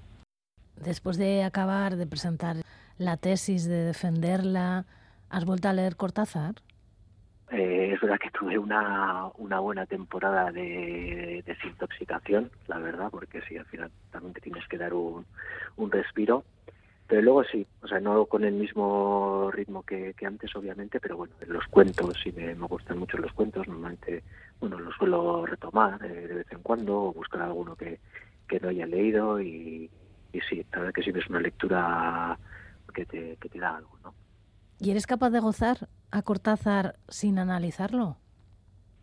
Después 0.77 1.19
de 1.19 1.45
acabar 1.45 1.97
de 1.97 2.07
presentar 2.07 2.57
la 2.99 3.17
tesis, 3.17 3.67
de 3.67 3.85
defenderla, 3.85 4.87
¿has 5.31 5.45
vuelto 5.45 5.69
a 5.69 5.73
leer 5.73 5.97
Cortázar? 5.97 6.57
Eh, 7.51 7.93
es 7.95 8.01
verdad 8.01 8.19
que 8.19 8.31
tuve 8.31 8.59
una, 8.59 9.29
una 9.39 9.59
buena 9.61 9.87
temporada 9.87 10.53
de 10.53 11.43
desintoxicación, 11.47 12.51
la 12.67 12.79
verdad, 12.79 13.09
porque 13.11 13.41
sí, 13.49 13.57
al 13.57 13.65
final 13.67 13.91
también 14.11 14.35
te 14.35 14.41
tienes 14.41 14.67
que 14.69 14.77
dar 14.77 14.93
un, 14.93 15.25
un 15.77 15.91
respiro. 15.91 16.45
Pero 17.09 17.23
luego 17.23 17.43
sí, 17.45 17.67
o 17.83 17.89
sea, 17.89 18.01
no 18.01 18.27
con 18.27 18.45
el 18.45 18.53
mismo 18.53 19.51
ritmo 19.51 19.83
que, 19.83 20.13
que 20.13 20.27
antes, 20.27 20.55
obviamente, 20.55 21.01
pero 21.01 21.17
bueno, 21.17 21.33
los 21.47 21.67
cuentos, 21.69 22.19
sí 22.23 22.31
me, 22.33 22.55
me, 22.55 22.67
gustan 22.67 22.99
mucho 22.99 23.17
los 23.17 23.33
cuentos, 23.33 23.67
normalmente, 23.67 24.23
bueno, 24.61 24.79
los 24.79 24.95
suelo 24.95 25.47
retomar 25.47 26.05
eh, 26.05 26.29
de 26.29 26.35
vez 26.35 26.53
en 26.53 26.61
cuando, 26.61 27.05
o 27.05 27.13
buscar 27.15 27.41
alguno 27.41 27.75
que, 27.77 27.99
que 28.47 28.61
no 28.61 28.69
haya 28.69 28.87
leído 28.87 29.41
y, 29.41 29.91
y 30.35 30.41
sí, 30.51 30.65
la 30.71 30.81
verdad 30.81 30.93
que 30.93 31.03
sí 31.03 31.11
es 31.15 31.31
una 31.31 31.41
lectura 31.41 32.39
que 32.93 33.07
te, 33.07 33.37
que 33.37 33.49
te 33.49 33.59
da 33.59 33.77
algo, 33.77 33.99
¿no? 34.05 34.15
¿Y 34.79 34.91
eres 34.91 35.07
capaz 35.07 35.31
de 35.31 35.41
gozar 35.41 35.89
a 36.11 36.23
Cortázar 36.23 36.97
sin 37.09 37.39
analizarlo? 37.39 38.19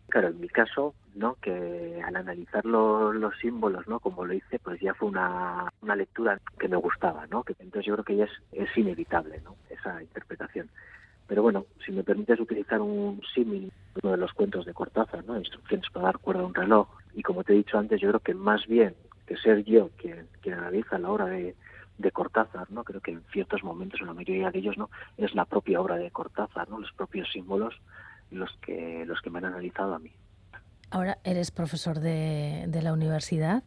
Claro, 0.08 0.28
en 0.28 0.40
mi 0.40 0.48
caso, 0.48 0.94
¿no? 1.16 1.36
Que 1.40 2.00
al 2.04 2.16
analizar 2.16 2.64
los 2.64 3.36
símbolos, 3.40 3.88
¿no? 3.88 4.00
Como 4.00 4.24
lo 4.24 4.34
hice, 4.34 4.58
pues 4.58 4.80
ya 4.80 4.94
fue 4.94 5.08
una, 5.08 5.72
una 5.82 5.96
lectura 5.96 6.40
que 6.58 6.68
me 6.68 6.76
gustaba, 6.76 7.26
¿no? 7.26 7.42
Que, 7.42 7.54
entonces 7.58 7.86
yo 7.86 7.94
creo 7.94 8.04
que 8.04 8.16
ya 8.16 8.24
es, 8.24 8.42
es 8.52 8.76
inevitable, 8.76 9.40
¿no? 9.42 9.56
Esa 9.70 10.02
interpretación. 10.02 10.68
Pero 11.26 11.42
bueno, 11.42 11.66
si 11.84 11.92
me 11.92 12.04
permites 12.04 12.38
utilizar 12.38 12.80
un 12.80 13.20
símil, 13.34 13.72
uno 14.02 14.12
de 14.12 14.18
los 14.18 14.32
cuentos 14.32 14.64
de 14.64 14.74
Cortázar, 14.74 15.24
¿no? 15.24 15.36
Instrucciones 15.38 15.90
para 15.90 16.06
dar 16.06 16.18
cuerda 16.18 16.42
a 16.42 16.46
un 16.46 16.54
reloj. 16.54 16.88
Y 17.14 17.22
como 17.22 17.42
te 17.42 17.52
he 17.52 17.56
dicho 17.56 17.78
antes, 17.78 18.00
yo 18.00 18.08
creo 18.08 18.20
que 18.20 18.34
más 18.34 18.66
bien 18.66 18.94
que 19.26 19.36
ser 19.36 19.64
yo 19.64 19.90
quien, 19.96 20.28
quien 20.40 20.56
analiza 20.56 20.98
la 20.98 21.24
de, 21.24 21.56
de 21.98 22.10
Cortázar, 22.12 22.70
¿no? 22.70 22.84
Creo 22.84 23.00
que 23.00 23.12
en 23.12 23.22
ciertos 23.32 23.64
momentos, 23.64 24.00
en 24.00 24.06
la 24.06 24.14
mayoría 24.14 24.50
de 24.50 24.58
ellos, 24.58 24.78
¿no? 24.78 24.90
Es 25.16 25.34
la 25.34 25.46
propia 25.46 25.80
obra 25.80 25.96
de 25.96 26.10
Cortázar, 26.10 26.68
¿no? 26.68 26.78
Los 26.78 26.92
propios 26.92 27.28
símbolos 27.32 27.74
los 28.30 28.50
que 28.58 29.04
los 29.06 29.20
que 29.20 29.30
me 29.30 29.38
han 29.38 29.46
analizado 29.46 29.94
a 29.94 29.98
mí. 29.98 30.12
Ahora 30.90 31.18
eres 31.24 31.50
profesor 31.50 32.00
de, 32.00 32.64
de 32.68 32.82
la 32.82 32.92
universidad. 32.92 33.62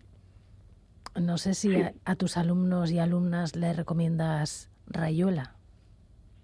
No 1.20 1.38
sé 1.38 1.54
si 1.54 1.76
a, 2.06 2.16
tus 2.16 2.38
alumnos 2.38 2.92
y 2.92 3.00
alumnas 3.00 3.56
le 3.56 3.74
recomiendas 3.74 4.70
Rayuela. 4.88 5.56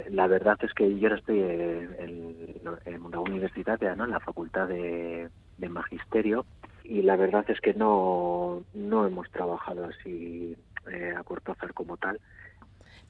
La 0.09 0.27
verdad 0.27 0.57
es 0.61 0.73
que 0.73 0.99
yo 0.99 1.07
estoy 1.09 1.39
en, 1.39 1.95
en 2.85 3.01
una 3.01 3.19
universidad, 3.19 3.79
¿no? 3.95 4.05
en 4.05 4.11
la 4.11 4.19
Facultad 4.19 4.67
de, 4.67 5.29
de 5.57 5.69
Magisterio, 5.69 6.45
y 6.83 7.01
la 7.01 7.15
verdad 7.15 7.45
es 7.47 7.59
que 7.61 7.73
no, 7.73 8.63
no 8.73 9.07
hemos 9.07 9.29
trabajado 9.31 9.85
así 9.85 10.55
eh, 10.91 11.13
a 11.17 11.23
Cortázar 11.23 11.73
como 11.73 11.97
tal. 11.97 12.19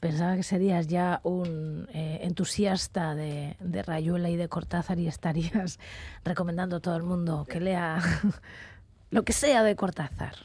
Pensaba 0.06 0.36
que 0.36 0.44
serías 0.44 0.86
ya 0.88 1.20
un 1.24 1.88
eh, 1.92 2.20
entusiasta 2.22 3.16
de, 3.16 3.56
Rayuela 3.88 4.30
y 4.30 4.36
de 4.36 4.48
Cortázar 4.48 5.00
y 5.00 5.08
estarías 5.08 5.80
recomendando 6.24 6.76
a 6.76 6.80
todo 6.80 6.96
el 6.96 7.02
mundo 7.02 7.44
que 7.50 7.60
lea 7.60 7.98
lo 9.10 9.24
que 9.24 9.34
sea 9.34 9.64
de 9.64 9.76
Cortázar. 9.76 10.36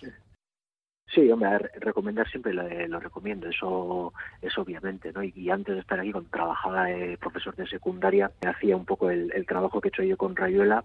Sí, 1.14 1.30
hombre, 1.30 1.58
recomendar 1.78 2.26
siempre 2.30 2.54
lo, 2.54 3.00
recomiendo, 3.00 3.50
eso 3.50 4.14
es 4.40 4.56
obviamente, 4.56 5.12
¿no? 5.12 5.22
Y, 5.22 5.50
antes 5.50 5.74
de 5.74 5.82
estar 5.82 6.00
aquí, 6.00 6.10
cuando 6.10 6.30
trabajaba 6.30 6.84
de 6.84 7.18
profesor 7.18 7.54
de 7.54 7.66
secundaria, 7.66 8.30
hacía 8.40 8.74
un 8.74 8.86
poco 8.86 9.10
el, 9.10 9.44
trabajo 9.46 9.82
que 9.82 9.88
he 9.88 9.90
hecho 9.90 10.04
yo 10.04 10.16
con 10.16 10.36
Rayuela, 10.36 10.84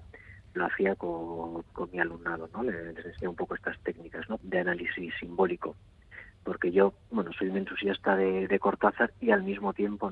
lo 0.54 0.66
hacía 0.66 0.96
con, 0.96 1.64
con 1.72 1.90
mi 1.94 2.00
alumnado, 2.02 2.50
¿no? 2.52 2.62
Les, 2.62 2.98
enseñé 3.06 3.30
un 3.30 3.38
poco 3.38 3.56
estas 3.56 3.80
técnicas. 3.84 4.26
De 4.42 4.60
análisis 4.60 5.14
simbólico 5.18 5.78
porque 6.46 6.72
yo, 6.72 6.94
bueno, 7.12 7.32
soy 7.38 7.50
un 7.50 7.58
entusiasta 7.58 8.16
de, 8.16 8.60
Cortázar 8.60 9.12
y 9.20 9.32
al 9.32 9.44
mismo 9.44 9.74
tiempo 9.74 10.12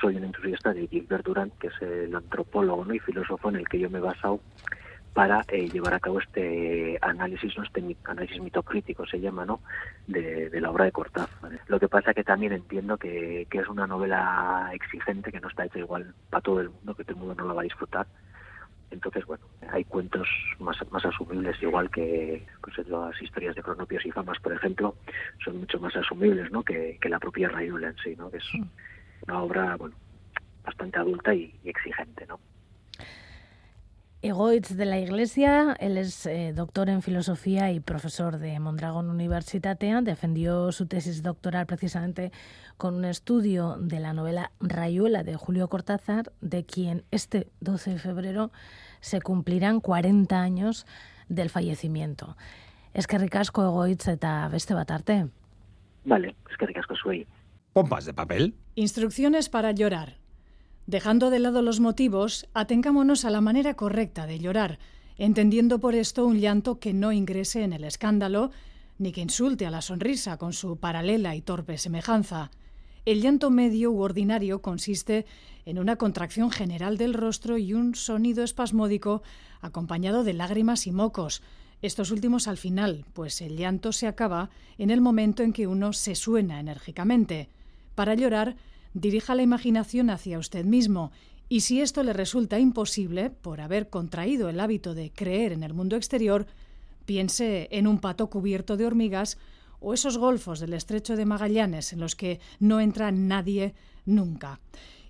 soy 0.00 0.16
un 0.16 0.24
entusiasta 0.24 0.72
de 0.72 0.88
Gilbert 0.88 1.24
Durant, 1.24 1.56
que 1.58 1.68
es 1.68 1.82
el 1.82 2.14
antropólogo 2.14 2.92
y 2.92 2.98
filósofo 2.98 3.50
en 3.50 3.56
el 3.56 3.68
que 3.68 3.78
yo 3.78 3.88
me 3.88 3.98
he 3.98 4.00
basado 4.00 4.40
para 5.12 5.44
eh, 5.48 5.68
llevar 5.70 5.94
a 5.94 6.00
cabo 6.00 6.18
este 6.18 6.98
análisis, 7.00 7.56
¿no? 7.56 7.64
este 7.64 7.96
análisis 8.04 8.42
mitocrítico 8.42 9.06
se 9.06 9.20
llama, 9.20 9.46
¿no? 9.46 9.60
De, 10.06 10.50
la 10.60 10.70
obra 10.70 10.84
de 10.84 10.92
Cortázar. 10.92 11.60
Lo 11.68 11.78
que 11.80 11.88
pasa 11.88 12.12
que 12.12 12.24
también 12.24 12.52
entiendo 12.52 12.98
que, 12.98 13.46
que, 13.50 13.58
es 13.58 13.68
una 13.68 13.86
novela 13.86 14.70
exigente, 14.74 15.32
que 15.32 15.40
no 15.40 15.48
está 15.48 15.64
hecha 15.64 15.78
igual 15.78 16.14
para 16.28 16.42
todo 16.42 16.60
el 16.60 16.70
mundo, 16.70 16.94
que 16.94 17.04
todo 17.04 17.14
el 17.14 17.20
mundo 17.20 17.34
no 17.34 17.48
la 17.48 17.54
va 17.54 17.60
a 17.62 17.64
disfrutar, 17.64 18.06
entonces, 18.90 19.24
bueno, 19.26 19.44
hay 19.70 19.84
cuentos 19.84 20.28
más, 20.60 20.76
más 20.90 21.04
asumibles, 21.04 21.60
igual 21.62 21.90
que 21.90 22.46
pues, 22.62 22.86
las 22.88 23.20
historias 23.20 23.54
de 23.56 23.62
Cronopios 23.62 24.06
y 24.06 24.12
Famas, 24.12 24.38
por 24.40 24.52
ejemplo, 24.52 24.96
son 25.44 25.58
mucho 25.58 25.80
más 25.80 25.94
asumibles 25.96 26.50
¿no? 26.52 26.62
que, 26.62 26.98
la 27.08 27.18
propia 27.18 27.48
Rayuela 27.48 27.88
en 27.88 27.96
sí, 27.96 28.14
¿no? 28.16 28.30
que 28.30 28.38
es 28.38 28.44
mm. 28.54 28.62
una 29.28 29.42
obra 29.42 29.76
bueno, 29.76 29.96
bastante 30.64 30.98
adulta 30.98 31.34
y, 31.34 31.52
exigente. 31.64 32.26
¿no? 32.26 32.38
Egoitz 34.26 34.74
de 34.74 34.86
la 34.86 34.98
Iglesia, 34.98 35.76
él 35.78 35.96
es 35.96 36.26
eh, 36.26 36.52
doctor 36.52 36.88
en 36.88 37.00
filosofía 37.00 37.70
y 37.70 37.78
profesor 37.78 38.38
de 38.38 38.58
Mondragón 38.58 39.08
Universitatea. 39.08 40.02
Defendió 40.02 40.72
su 40.72 40.86
tesis 40.86 41.22
doctoral 41.22 41.66
precisamente 41.66 42.32
con 42.76 42.96
un 42.96 43.04
estudio 43.04 43.76
de 43.78 44.00
la 44.00 44.12
novela 44.14 44.50
Rayuela 44.58 45.22
de 45.22 45.36
Julio 45.36 45.68
Cortázar, 45.68 46.32
de 46.40 46.64
quien 46.64 47.04
este 47.12 47.46
12 47.60 47.92
de 47.92 47.98
febrero 48.00 48.50
se 48.98 49.20
cumplirán 49.20 49.80
40 49.80 50.40
años 50.40 50.86
del 51.28 51.48
fallecimiento. 51.48 52.36
Es 52.94 53.06
que 53.06 53.18
ricasco 53.18 53.62
egoitz 53.62 54.08
eta 54.08 54.48
beste 54.48 54.74
bat 54.74 54.90
arte. 54.90 55.28
Vale, 56.04 56.34
es 56.50 56.56
que 56.56 56.66
ricasco 56.66 56.96
suey. 56.96 57.28
Pompas 57.72 58.04
de 58.04 58.12
papel. 58.12 58.56
Instrucciones 58.74 59.48
para 59.48 59.70
llorar. 59.70 60.18
Dejando 60.86 61.30
de 61.30 61.40
lado 61.40 61.62
los 61.62 61.80
motivos, 61.80 62.46
atengámonos 62.54 63.24
a 63.24 63.30
la 63.30 63.40
manera 63.40 63.74
correcta 63.74 64.26
de 64.26 64.38
llorar, 64.38 64.78
entendiendo 65.18 65.80
por 65.80 65.96
esto 65.96 66.24
un 66.24 66.38
llanto 66.38 66.78
que 66.78 66.92
no 66.94 67.10
ingrese 67.10 67.64
en 67.64 67.72
el 67.72 67.82
escándalo, 67.82 68.52
ni 68.98 69.10
que 69.10 69.20
insulte 69.20 69.66
a 69.66 69.70
la 69.70 69.82
sonrisa 69.82 70.36
con 70.36 70.52
su 70.52 70.76
paralela 70.76 71.34
y 71.34 71.42
torpe 71.42 71.76
semejanza. 71.76 72.52
El 73.04 73.20
llanto 73.20 73.50
medio 73.50 73.90
u 73.90 74.00
ordinario 74.00 74.62
consiste 74.62 75.26
en 75.64 75.80
una 75.80 75.96
contracción 75.96 76.52
general 76.52 76.98
del 76.98 77.14
rostro 77.14 77.58
y 77.58 77.74
un 77.74 77.96
sonido 77.96 78.44
espasmódico 78.44 79.22
acompañado 79.60 80.22
de 80.22 80.34
lágrimas 80.34 80.86
y 80.86 80.92
mocos, 80.92 81.42
estos 81.82 82.10
últimos 82.10 82.48
al 82.48 82.56
final, 82.56 83.04
pues 83.12 83.40
el 83.40 83.56
llanto 83.56 83.92
se 83.92 84.06
acaba 84.06 84.50
en 84.78 84.90
el 84.90 85.00
momento 85.00 85.42
en 85.42 85.52
que 85.52 85.66
uno 85.66 85.92
se 85.92 86.14
suena 86.14 86.58
enérgicamente. 86.58 87.48
Para 87.94 88.14
llorar, 88.14 88.56
dirija 88.96 89.34
la 89.34 89.42
imaginación 89.42 90.08
hacia 90.08 90.38
usted 90.38 90.64
mismo 90.64 91.12
y 91.50 91.60
si 91.60 91.82
esto 91.82 92.02
le 92.02 92.14
resulta 92.14 92.58
imposible, 92.58 93.28
por 93.30 93.60
haber 93.60 93.90
contraído 93.90 94.48
el 94.48 94.58
hábito 94.58 94.94
de 94.94 95.12
creer 95.12 95.52
en 95.52 95.62
el 95.62 95.74
mundo 95.74 95.96
exterior, 95.96 96.46
piense 97.04 97.68
en 97.70 97.86
un 97.86 97.98
pato 97.98 98.30
cubierto 98.30 98.76
de 98.76 98.86
hormigas 98.86 99.36
o 99.80 99.92
esos 99.92 100.16
golfos 100.16 100.60
del 100.60 100.72
estrecho 100.72 101.14
de 101.14 101.26
Magallanes 101.26 101.92
en 101.92 102.00
los 102.00 102.16
que 102.16 102.40
no 102.58 102.80
entra 102.80 103.12
nadie 103.12 103.74
nunca. 104.06 104.60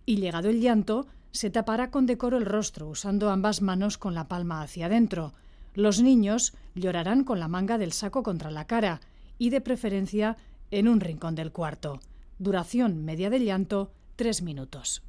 Y 0.04 0.16
llegado 0.16 0.50
el 0.50 0.60
llanto, 0.60 1.06
se 1.30 1.50
tapará 1.50 1.90
con 1.90 2.06
decoro 2.06 2.38
el 2.38 2.44
rostro, 2.44 2.88
usando 2.88 3.30
ambas 3.30 3.62
manos 3.62 3.98
con 3.98 4.14
la 4.14 4.26
palma 4.26 4.62
hacia 4.62 4.86
adentro. 4.86 5.32
Los 5.74 6.02
niños 6.02 6.54
llorarán 6.74 7.22
con 7.22 7.38
la 7.38 7.48
manga 7.48 7.78
del 7.78 7.92
saco 7.92 8.24
contra 8.24 8.50
la 8.50 8.66
cara 8.66 9.00
y 9.38 9.50
de 9.50 9.60
preferencia 9.60 10.36
en 10.72 10.88
un 10.88 11.00
rincón 11.00 11.36
del 11.36 11.52
cuarto. 11.52 12.00
Duración 12.38 13.02
media 13.02 13.30
del 13.30 13.46
llanto, 13.46 13.92
tres 14.14 14.42
minutos. 14.42 15.02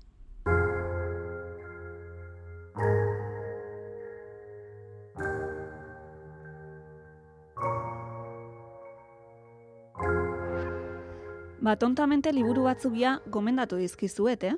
Ba, 11.59 11.75
tontamente 11.75 12.31
liburu 12.31 12.63
batzuk 12.63 12.95
ja 12.95 13.17
gomendatu 13.27 13.75
dizkizuet, 13.75 14.43
eh? 14.47 14.55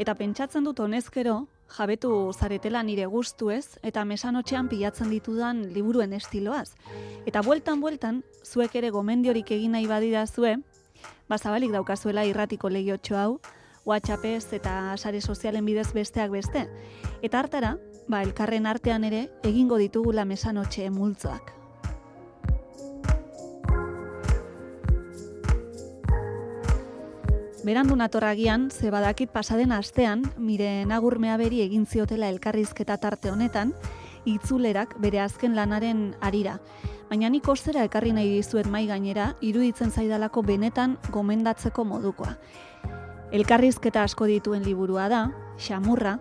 Eta 0.00 0.14
pentsatzen 0.16 0.64
dut 0.64 0.80
honezkero, 0.80 1.48
jabetu 1.68 2.32
zaretela 2.32 2.80
nire 2.82 3.04
gustuez 3.12 3.76
eta 3.82 4.06
mesanotxean 4.08 4.70
pilatzen 4.72 5.12
ditudan 5.12 5.66
liburuen 5.74 6.16
estiloaz. 6.16 6.70
Eta 7.26 7.42
bueltan 7.42 7.84
bueltan, 7.84 8.24
zuek 8.42 8.74
ere 8.80 8.88
gomendiorik 8.88 9.52
egin 9.52 9.76
nahi 9.76 9.84
badira 9.84 10.24
bazabalik 11.28 11.72
daukazuela 11.74 12.24
irratiko 12.24 12.70
legiotxo 12.70 13.18
hau, 13.18 13.40
WhatsAppez 13.86 14.52
eta 14.52 14.96
sare 14.98 15.20
sozialen 15.20 15.64
bidez 15.64 15.92
besteak 15.94 16.30
beste. 16.30 16.66
Eta 17.22 17.38
hartara, 17.38 17.76
ba, 18.08 18.22
elkarren 18.22 18.66
artean 18.66 19.04
ere 19.04 19.28
egingo 19.46 19.78
ditugula 19.78 20.24
mesanotxe 20.24 20.90
multzoak. 20.90 21.52
Berandu 27.66 27.96
natorragian, 27.98 28.68
ze 28.70 28.92
badakit 28.94 29.32
pasaden 29.34 29.72
astean, 29.74 30.20
mire 30.38 30.84
nagurmea 30.86 31.34
beri 31.36 31.64
egin 31.64 31.86
ziotela 31.86 32.28
elkarrizketa 32.30 32.94
tarte 33.02 33.32
honetan, 33.32 33.72
itzulerak 34.24 34.94
bere 35.02 35.18
azken 35.18 35.56
lanaren 35.58 36.12
arira. 36.20 36.60
Baina 37.10 37.30
nik 37.30 37.48
ostera 37.48 37.84
ekarri 37.86 38.12
nahi 38.12 38.30
dizuet 38.34 38.66
mai 38.66 38.86
gainera, 38.86 39.34
iruditzen 39.40 39.90
zaidalako 39.90 40.42
benetan 40.42 40.96
gomendatzeko 41.14 41.84
modukoa. 41.84 42.36
Elkarrizketa 43.32 44.02
asko 44.02 44.26
dituen 44.26 44.64
liburua 44.64 45.08
da, 45.08 45.22
xamurra, 45.58 46.18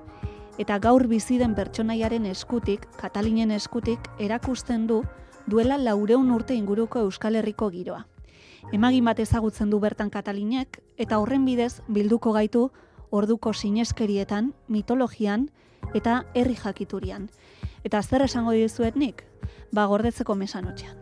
eta 0.58 0.80
gaur 0.80 1.08
bizi 1.08 1.38
den 1.38 1.56
pertsonaiaren 1.56 2.26
eskutik, 2.26 2.88
Katalinen 2.98 3.52
eskutik, 3.52 4.10
erakusten 4.20 4.88
du 4.88 5.04
duela 5.48 5.78
laureun 5.78 6.32
urte 6.32 6.56
inguruko 6.56 7.00
Euskal 7.06 7.36
Herriko 7.36 7.70
giroa 7.70 8.06
emagin 8.72 9.06
bat 9.06 9.20
ezagutzen 9.20 9.70
du 9.70 9.80
bertan 9.80 10.10
Katalinek 10.10 10.80
eta 10.98 11.20
horren 11.20 11.46
bidez 11.46 11.82
bilduko 11.88 12.34
gaitu 12.34 12.70
orduko 13.12 13.54
sineskerietan, 13.54 14.54
mitologian 14.68 15.50
eta 15.94 16.24
herri 16.34 16.56
jakiturian. 16.56 17.30
Eta 17.86 18.02
zer 18.02 18.26
esango 18.26 18.52
dizuet 18.52 18.96
nik? 18.96 19.24
Ba 19.76 19.90
gordetzeko 19.92 20.36
mesanotxean. 20.40 21.02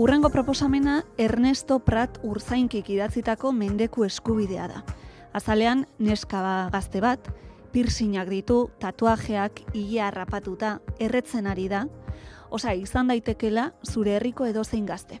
Urrengo 0.00 0.30
proposamena 0.30 1.02
Ernesto 1.18 1.78
Prat 1.84 2.18
urzainkik 2.24 2.88
idatzitako 2.88 3.52
mendeku 3.52 4.04
eskubidea 4.04 4.68
da. 4.68 4.82
Azalean 5.32 5.86
neska 5.98 6.68
gazte 6.72 7.00
bat, 7.04 7.28
piercingak 7.72 8.28
ditu, 8.32 8.70
tatuajeak 8.80 9.60
ia 9.76 10.08
harrapatuta 10.08 10.78
erretzen 10.98 11.46
ari 11.46 11.68
da, 11.68 11.84
osa 12.50 12.72
izan 12.72 13.12
daitekela 13.12 13.70
zure 13.84 14.16
herriko 14.16 14.48
edozein 14.48 14.86
gazte. 14.88 15.20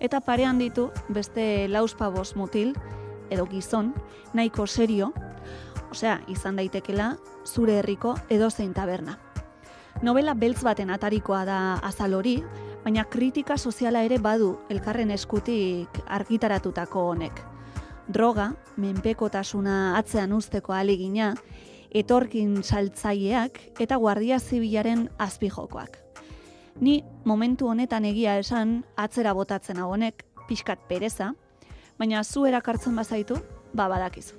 Eta 0.00 0.20
parean 0.20 0.58
ditu 0.58 0.88
beste 1.12 1.68
lauspabos 1.68 2.34
mutil 2.36 2.74
edo 3.30 3.46
gizon 3.46 3.92
nahiko 4.34 4.66
serio, 4.66 5.12
osea 5.90 6.20
izan 6.28 6.56
daitekela 6.56 7.16
zure 7.46 7.78
herriko 7.78 8.14
edozein 8.28 8.74
taberna. 8.74 9.18
Novela 10.02 10.34
beltz 10.34 10.62
baten 10.62 10.90
atarikoa 10.94 11.44
da 11.44 11.58
azal 11.82 12.14
hori, 12.14 12.36
baina 12.84 13.04
kritika 13.04 13.56
soziala 13.58 14.04
ere 14.06 14.18
badu 14.22 14.52
elkarren 14.70 15.10
eskutik 15.10 16.02
argitaratutako 16.06 17.08
honek. 17.10 17.40
Droga, 18.08 18.52
menpekotasuna 18.76 19.98
atzean 19.98 20.32
usteko 20.32 20.72
alegina, 20.72 21.34
etorkin 21.90 22.62
saltzaileak 22.62 23.58
eta 23.80 23.96
guardia 23.96 24.38
zibilaren 24.38 25.08
azpijokoak. 25.18 25.98
Ni 26.80 27.02
momentu 27.24 27.66
honetan 27.68 28.04
egia 28.06 28.38
esan 28.38 28.84
atzera 28.96 29.34
botatzen 29.34 29.80
honek 29.82 30.24
pixkat 30.48 30.86
pereza, 30.88 31.32
baina 31.98 32.22
zu 32.24 32.46
erakartzen 32.46 32.96
bazaitu, 32.96 33.36
ba 33.74 33.88
badakizu. 33.88 34.36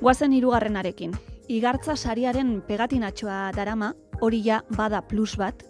Guazen 0.00 0.32
hirugarrenarekin. 0.32 1.16
Igartza 1.48 1.96
sariaren 1.96 2.60
pegatinatxoa 2.66 3.52
darama, 3.56 3.94
hori 4.20 4.42
ja 4.44 4.62
bada 4.76 5.00
plus 5.02 5.36
bat, 5.36 5.62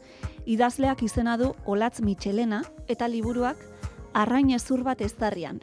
idazleak 0.47 1.03
izena 1.03 1.37
du 1.37 1.53
Olatz 1.65 2.01
Michelena 2.01 2.63
eta 2.89 3.09
liburuak 3.09 3.61
arrain 4.15 4.51
ezur 4.51 4.83
bat 4.85 5.01
eztarrian. 5.01 5.61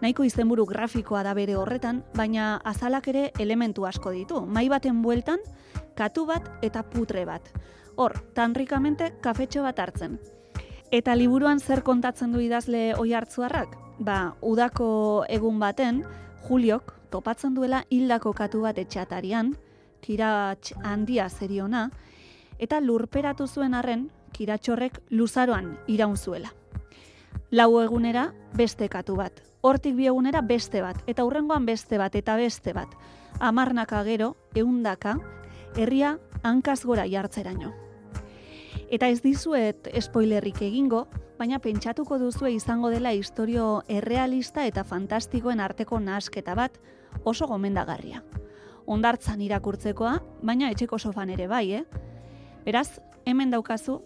Nahiko 0.00 0.22
izenburu 0.24 0.64
grafikoa 0.66 1.24
da 1.26 1.34
bere 1.34 1.56
horretan, 1.58 2.04
baina 2.14 2.56
azalak 2.64 3.08
ere 3.10 3.24
elementu 3.38 3.86
asko 3.86 4.12
ditu. 4.14 4.44
Mai 4.46 4.68
baten 4.70 5.02
bueltan, 5.02 5.42
katu 5.98 6.26
bat 6.28 6.46
eta 6.62 6.84
putre 6.86 7.24
bat. 7.26 7.42
Hor, 7.98 8.14
tanrikamente 8.34 9.10
kafetxo 9.20 9.64
bat 9.66 9.80
hartzen. 9.82 10.18
Eta 10.94 11.16
liburuan 11.18 11.58
zer 11.58 11.82
kontatzen 11.82 12.32
du 12.32 12.40
idazle 12.40 12.92
oi 12.96 13.10
hartzuarrak? 13.12 13.74
Ba, 13.98 14.36
udako 14.40 15.24
egun 15.28 15.58
baten, 15.58 16.04
Juliok 16.46 16.94
topatzen 17.10 17.56
duela 17.56 17.82
hildako 17.90 18.32
katu 18.32 18.62
bat 18.62 18.78
etxatarian, 18.78 19.56
kiratx 20.04 20.76
handia 20.84 21.26
zeriona, 21.28 21.88
eta 22.58 22.78
lurperatu 22.80 23.48
zuen 23.48 23.74
arren 23.74 24.06
kiratxorrek 24.36 25.00
luzaroan 25.10 25.74
iraun 25.88 26.16
zuela. 26.16 26.52
Lau 27.50 27.80
egunera 27.82 28.28
beste 28.54 28.88
katu 28.88 29.16
bat, 29.16 29.42
hortik 29.62 29.96
bi 29.96 30.06
egunera 30.06 30.42
beste 30.46 30.82
bat, 30.84 31.02
eta 31.06 31.24
hurrengoan 31.24 31.66
beste 31.66 31.98
bat, 31.98 32.14
eta 32.14 32.36
beste 32.36 32.72
bat. 32.76 32.94
Amarnaka 33.40 34.04
gero, 34.04 34.36
eundaka, 34.54 35.16
herria 35.78 36.18
hankaz 36.42 36.82
gora 36.84 37.06
jartzeraino. 37.06 37.72
Eta 38.90 39.08
ez 39.08 39.20
dizuet 39.22 39.88
spoilerrik 40.00 40.60
egingo, 40.64 41.06
baina 41.38 41.60
pentsatuko 41.62 42.18
duzue 42.18 42.50
izango 42.56 42.90
dela 42.90 43.12
historio 43.14 43.82
errealista 43.86 44.64
eta 44.66 44.84
fantastikoen 44.84 45.60
arteko 45.60 46.00
nasketa 46.00 46.54
bat 46.58 46.78
oso 47.24 47.46
gomendagarria. 47.46 48.22
Ondartzan 48.88 49.42
irakurtzekoa, 49.44 50.18
baina 50.42 50.70
etxeko 50.72 50.98
sofan 50.98 51.30
ere 51.30 51.46
bai, 51.46 51.66
eh? 51.80 51.84
Beraz, 52.64 53.00
hemen 53.24 53.52
daukazu 53.52 54.00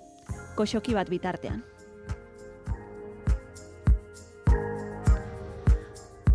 koxoki 0.57 0.95
bat 0.95 1.09
bitartean. 1.09 1.63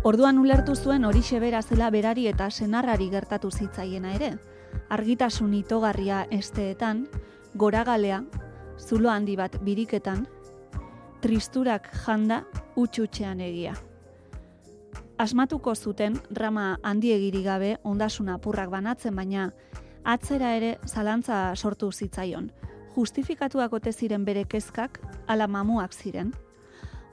Orduan 0.08 0.38
ulertu 0.40 0.74
zuen 0.74 1.04
hori 1.04 1.20
bera 1.40 1.60
zela 1.62 1.90
berari 1.90 2.28
eta 2.28 2.50
senarrari 2.50 3.10
gertatu 3.10 3.50
zitzaiena 3.50 4.14
ere. 4.14 4.38
Argitasun 4.88 5.54
itogarria 5.54 6.26
esteetan, 6.30 7.06
goragalea, 7.54 8.22
zulo 8.78 9.10
handi 9.10 9.36
bat 9.36 9.58
biriketan, 9.64 10.26
tristurak 11.20 11.90
janda 12.06 12.44
utxutxean 12.76 13.40
egia. 13.40 13.74
Asmatuko 15.18 15.74
zuten 15.74 16.14
rama 16.30 16.78
handiegiri 16.86 17.42
gabe 17.42 17.76
ondasun 17.82 18.28
apurrak 18.30 18.70
banatzen 18.70 19.16
baina 19.18 19.50
atzera 20.04 20.52
ere 20.54 20.76
zalantza 20.86 21.56
sortu 21.56 21.90
zitzaion. 21.92 22.52
Justifikatuak 22.94 23.72
ote 23.72 23.92
ziren 23.92 24.24
bere 24.24 24.44
kezkak 24.44 25.00
ala 25.26 25.48
mamuak 25.48 25.92
ziren. 25.92 26.32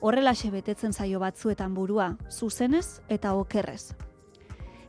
Horrelaxe 0.02 0.52
betetzen 0.54 0.94
zaio 0.94 1.20
batzuetan 1.20 1.74
burua, 1.74 2.16
zuzenez 2.30 3.02
eta 3.10 3.34
okerrez. 3.34 3.96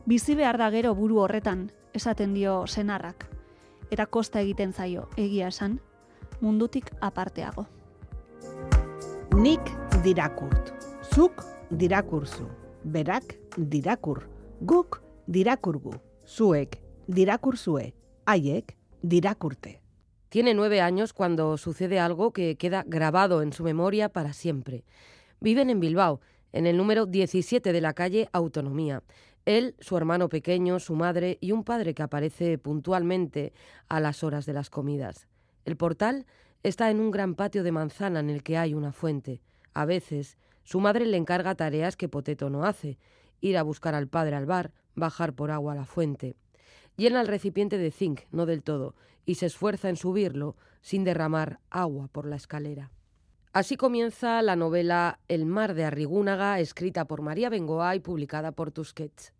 Bizi 0.05 0.35
behar 0.35 0.57
da 0.57 0.69
gero 0.69 0.93
buru 0.95 1.17
horretan, 1.19 1.71
esaten 1.93 2.33
dio 2.33 2.67
senarrak. 2.67 3.27
Eta 3.91 4.05
kosta 4.05 4.41
egiten 4.41 4.73
zaio, 4.73 5.07
egia 5.17 5.47
esan, 5.47 5.79
mundutik 6.41 6.91
aparteago. 7.01 7.67
Nik 9.37 9.61
dirakurt. 10.03 10.73
Zuk 11.13 11.43
dirakurzu. 11.69 12.47
Berak 12.83 13.35
dirakur. 13.57 14.27
Guk 14.61 15.01
dirakurgu. 15.27 15.93
Zuek 16.25 16.79
dirakurzue. 17.07 17.93
Haiek 18.25 18.75
dirakurte. 19.01 19.81
Tiene 20.29 20.53
nueve 20.53 20.81
años 20.81 21.13
cuando 21.13 21.57
sucede 21.57 21.99
algo 21.99 22.33
que 22.33 22.57
queda 22.57 22.83
grabado 22.85 23.41
en 23.41 23.53
su 23.53 23.63
memoria 23.63 24.09
para 24.09 24.33
siempre. 24.33 24.83
Viven 25.39 25.69
en 25.69 25.79
Bilbao, 25.79 26.19
en 26.51 26.65
el 26.65 26.75
número 26.75 27.05
17 27.05 27.71
de 27.71 27.81
la 27.81 27.93
calle 27.93 28.27
Autonomía. 28.33 29.03
Él, 29.47 29.77
su 29.79 29.95
hermano 29.95 30.27
pequeño, 30.27 30.77
su 30.77 30.93
madre 30.93 31.37
y 31.39 31.53
un 31.53 31.63
padre 31.63 31.93
que 31.93 32.03
aparece 32.03 32.57
puntualmente 32.57 33.53
a 33.87 34.01
las 34.01 34.21
horas 34.21 34.45
de 34.45 34.51
las 34.51 34.69
comidas. 34.69 35.29
El 35.63 35.77
portal 35.77 36.25
está 36.63 36.91
en 36.91 36.99
un 36.99 37.11
gran 37.11 37.33
patio 37.33 37.63
de 37.63 37.71
manzana 37.71 38.19
en 38.19 38.29
el 38.29 38.43
que 38.43 38.57
hay 38.57 38.73
una 38.73 38.91
fuente. 38.91 39.39
A 39.73 39.85
veces, 39.85 40.37
su 40.65 40.81
madre 40.81 41.05
le 41.05 41.15
encarga 41.15 41.55
tareas 41.55 41.95
que 41.95 42.09
Poteto 42.09 42.49
no 42.49 42.65
hace, 42.65 42.97
ir 43.39 43.57
a 43.57 43.63
buscar 43.63 43.95
al 43.95 44.09
padre 44.09 44.35
al 44.35 44.45
bar, 44.45 44.73
bajar 44.95 45.31
por 45.31 45.49
agua 45.49 45.71
a 45.71 45.77
la 45.77 45.85
fuente. 45.85 46.35
Llena 46.97 47.21
el 47.21 47.27
recipiente 47.27 47.77
de 47.77 47.91
zinc, 47.91 48.23
no 48.31 48.47
del 48.47 48.63
todo, 48.63 48.95
y 49.23 49.35
se 49.35 49.45
esfuerza 49.45 49.87
en 49.87 49.95
subirlo 49.95 50.57
sin 50.81 51.05
derramar 51.05 51.61
agua 51.69 52.09
por 52.09 52.27
la 52.27 52.35
escalera. 52.35 52.91
Así 53.53 53.77
comienza 53.77 54.41
la 54.41 54.57
novela 54.57 55.19
El 55.29 55.45
mar 55.45 55.73
de 55.73 55.85
Arrigúnaga, 55.85 56.59
escrita 56.59 57.05
por 57.05 57.21
María 57.21 57.49
Bengoa 57.49 57.95
y 57.95 58.01
publicada 58.01 58.51
por 58.51 58.71
Tusquets. 58.71 59.36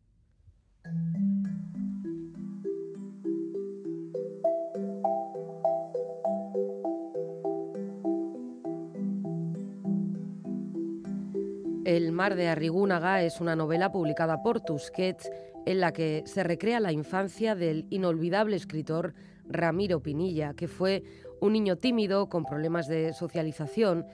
El 11.88 12.12
mar 12.12 12.36
de 12.36 12.50
Arrigúnaga 12.50 13.22
es 13.22 13.40
una 13.40 13.56
novela 13.56 13.94
publicada 13.94 14.44
por 14.44 14.60
Tusquets 14.60 15.32
en 15.66 15.80
la 15.80 15.94
que 15.94 16.24
se 16.26 16.44
recrea 16.44 16.82
la 16.82 16.92
infancia 16.92 17.56
del 17.56 17.88
inolvidable 17.90 18.58
escritor 18.58 19.14
Ramiro 19.48 20.02
Pinilla, 20.02 20.54
que 20.54 20.68
fue 20.68 21.04
un 21.40 21.54
niño 21.54 21.78
tímido 21.78 22.28
con 22.28 22.44
problemas 22.44 22.88
de 22.90 23.14
socialización 23.14 24.06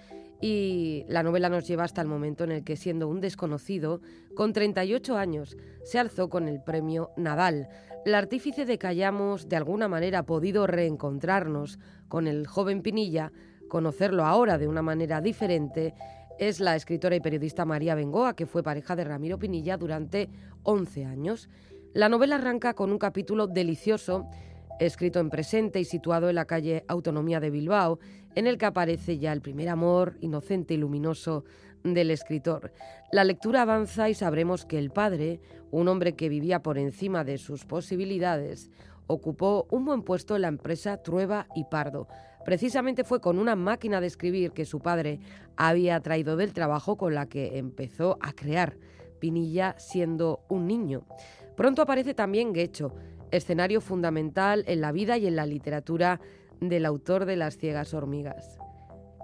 y 0.43 1.05
la 1.07 1.23
novela 1.23 1.47
nos 1.47 1.65
lleva 1.65 1.85
hasta 1.85 2.01
el 2.01 2.09
momento 2.09 2.43
en 2.43 2.51
el 2.51 2.65
que, 2.65 2.75
siendo 2.75 3.07
un 3.07 3.21
desconocido, 3.21 4.01
con 4.35 4.51
38 4.51 5.15
años, 5.15 5.55
se 5.85 5.99
alzó 5.99 6.29
con 6.29 6.49
el 6.49 6.61
premio 6.61 7.11
Nadal. 7.15 7.69
El 8.05 8.13
artífice 8.13 8.65
de 8.65 8.77
que 8.77 8.87
hayamos 8.87 9.47
de 9.47 9.55
alguna 9.55 9.87
manera 9.87 10.23
podido 10.23 10.67
reencontrarnos 10.67 11.79
con 12.09 12.27
el 12.27 12.45
joven 12.45 12.81
Pinilla, 12.81 13.31
conocerlo 13.69 14.25
ahora 14.25 14.57
de 14.57 14.67
una 14.67 14.81
manera 14.81 15.21
diferente 15.21 15.93
es 16.37 16.59
la 16.59 16.75
escritora 16.75 17.15
y 17.15 17.21
periodista 17.21 17.63
María 17.63 17.95
Bengoa, 17.95 18.35
que 18.35 18.45
fue 18.45 18.63
pareja 18.63 18.97
de 18.97 19.05
Ramiro 19.05 19.39
Pinilla 19.39 19.77
durante 19.77 20.29
11 20.63 21.05
años. 21.05 21.47
La 21.93 22.09
novela 22.09 22.35
arranca 22.35 22.73
con 22.73 22.91
un 22.91 22.97
capítulo 22.97 23.47
delicioso, 23.47 24.27
escrito 24.79 25.19
en 25.19 25.29
presente 25.29 25.79
y 25.79 25.85
situado 25.85 26.29
en 26.29 26.35
la 26.35 26.45
calle 26.45 26.83
Autonomía 26.87 27.39
de 27.39 27.49
Bilbao, 27.49 27.99
en 28.35 28.47
el 28.47 28.57
que 28.57 28.65
aparece 28.65 29.17
ya 29.19 29.31
el 29.33 29.41
primer 29.41 29.69
amor 29.69 30.17
inocente 30.21 30.73
y 30.73 30.77
luminoso 30.77 31.45
del 31.83 32.11
escritor. 32.11 32.71
La 33.11 33.23
lectura 33.23 33.61
avanza 33.61 34.09
y 34.09 34.13
sabremos 34.13 34.65
que 34.65 34.79
el 34.79 34.89
padre, 34.89 35.39
un 35.71 35.87
hombre 35.87 36.15
que 36.15 36.29
vivía 36.29 36.61
por 36.61 36.77
encima 36.77 37.23
de 37.23 37.37
sus 37.37 37.65
posibilidades, 37.65 38.71
ocupó 39.07 39.67
un 39.69 39.85
buen 39.85 40.01
puesto 40.01 40.35
en 40.35 40.43
la 40.43 40.47
empresa 40.47 40.97
Trueba 41.03 41.47
y 41.55 41.65
Pardo, 41.65 42.07
Precisamente 42.43 43.05
fue 43.05 43.21
con 43.21 43.39
una 43.39 43.55
máquina 43.55 44.01
de 44.01 44.07
escribir 44.07 44.51
que 44.51 44.65
su 44.65 44.79
padre 44.81 45.19
había 45.55 45.99
traído 46.01 46.35
del 46.35 46.53
trabajo 46.53 46.97
con 46.97 47.15
la 47.15 47.27
que 47.27 47.57
empezó 47.57 48.17
a 48.21 48.33
crear 48.33 48.75
Pinilla 49.19 49.75
siendo 49.77 50.41
un 50.49 50.67
niño. 50.67 51.05
Pronto 51.55 51.81
aparece 51.81 52.13
también 52.13 52.51
Guecho, 52.51 52.93
escenario 53.33 53.81
fundamental 53.81 54.63
en 54.67 54.79
la 54.79 54.91
vida 54.91 55.17
y 55.17 55.27
en 55.27 55.35
la 55.35 55.45
literatura 55.45 56.21
del 56.61 56.85
autor 56.85 57.25
de 57.25 57.35
Las 57.35 57.57
ciegas 57.57 57.93
hormigas. 57.93 58.59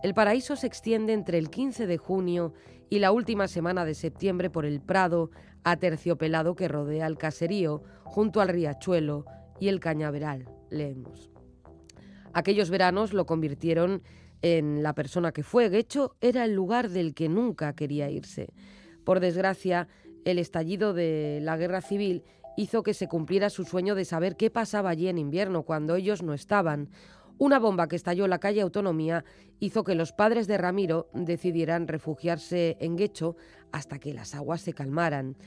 El 0.04 0.14
paraíso 0.14 0.56
se 0.56 0.68
extiende 0.68 1.14
entre 1.14 1.38
el 1.38 1.50
15 1.50 1.86
de 1.86 1.98
junio 1.98 2.54
y 2.90 3.00
la 3.00 3.12
última 3.12 3.48
semana 3.48 3.86
de 3.86 3.94
septiembre 3.94 4.50
por 4.50 4.66
el 4.66 4.82
prado 4.82 5.30
aterciopelado 5.64 6.56
que 6.56 6.68
rodea 6.68 7.06
el 7.06 7.18
caserío, 7.18 7.84
junto 8.04 8.42
al 8.42 8.50
riachuelo 8.50 9.26
y 9.60 9.68
el 9.68 9.80
cañaveral, 9.80 10.50
leemos. 10.70 11.30
Aquellos 12.34 12.70
veranos 12.70 13.14
lo 13.14 13.26
convirtieron 13.26 14.02
en 14.42 14.82
la 14.82 14.94
persona 14.96 15.32
que 15.32 15.44
fue. 15.44 15.70
Guecho 15.70 16.16
era 16.22 16.46
el 16.46 16.54
lugar 16.54 16.90
del 16.90 17.14
que 17.14 17.30
nunca 17.30 17.74
quería 17.74 18.10
irse. 18.10 18.54
Por 19.04 19.20
desgracia, 19.20 19.88
el 20.26 20.40
estallido 20.40 20.94
de 20.94 21.40
la 21.42 21.58
guerra 21.58 21.82
civil 21.82 22.24
hizo 22.60 22.84
que 22.84 22.94
se 22.94 23.08
cumpliera 23.08 23.50
su 23.50 23.64
sueño 23.64 23.96
de 23.96 24.04
saber 24.04 24.36
qué 24.36 24.50
pasaba 24.50 24.90
allí 24.90 25.08
en 25.08 25.18
invierno 25.18 25.64
cuando 25.64 25.96
ellos 25.96 26.24
no 26.24 26.34
estaban. 26.34 26.90
Una 27.38 27.58
bomba 27.58 27.88
que 27.88 27.96
estalló 27.96 28.26
en 28.26 28.32
la 28.32 28.40
calle 28.40 28.60
Autonomía 28.60 29.24
hizo 29.60 29.86
que 29.86 29.96
los 29.96 30.12
padres 30.12 30.46
de 30.46 30.58
Ramiro 30.58 31.10
decidieran 31.14 31.88
refugiarse 31.88 32.76
en 32.82 32.98
Guecho 32.98 33.38
hasta 33.72 33.98
que 33.98 34.14
las 34.14 34.36
aguas 34.36 34.60
se 34.60 34.74
calmaran. 34.74 35.38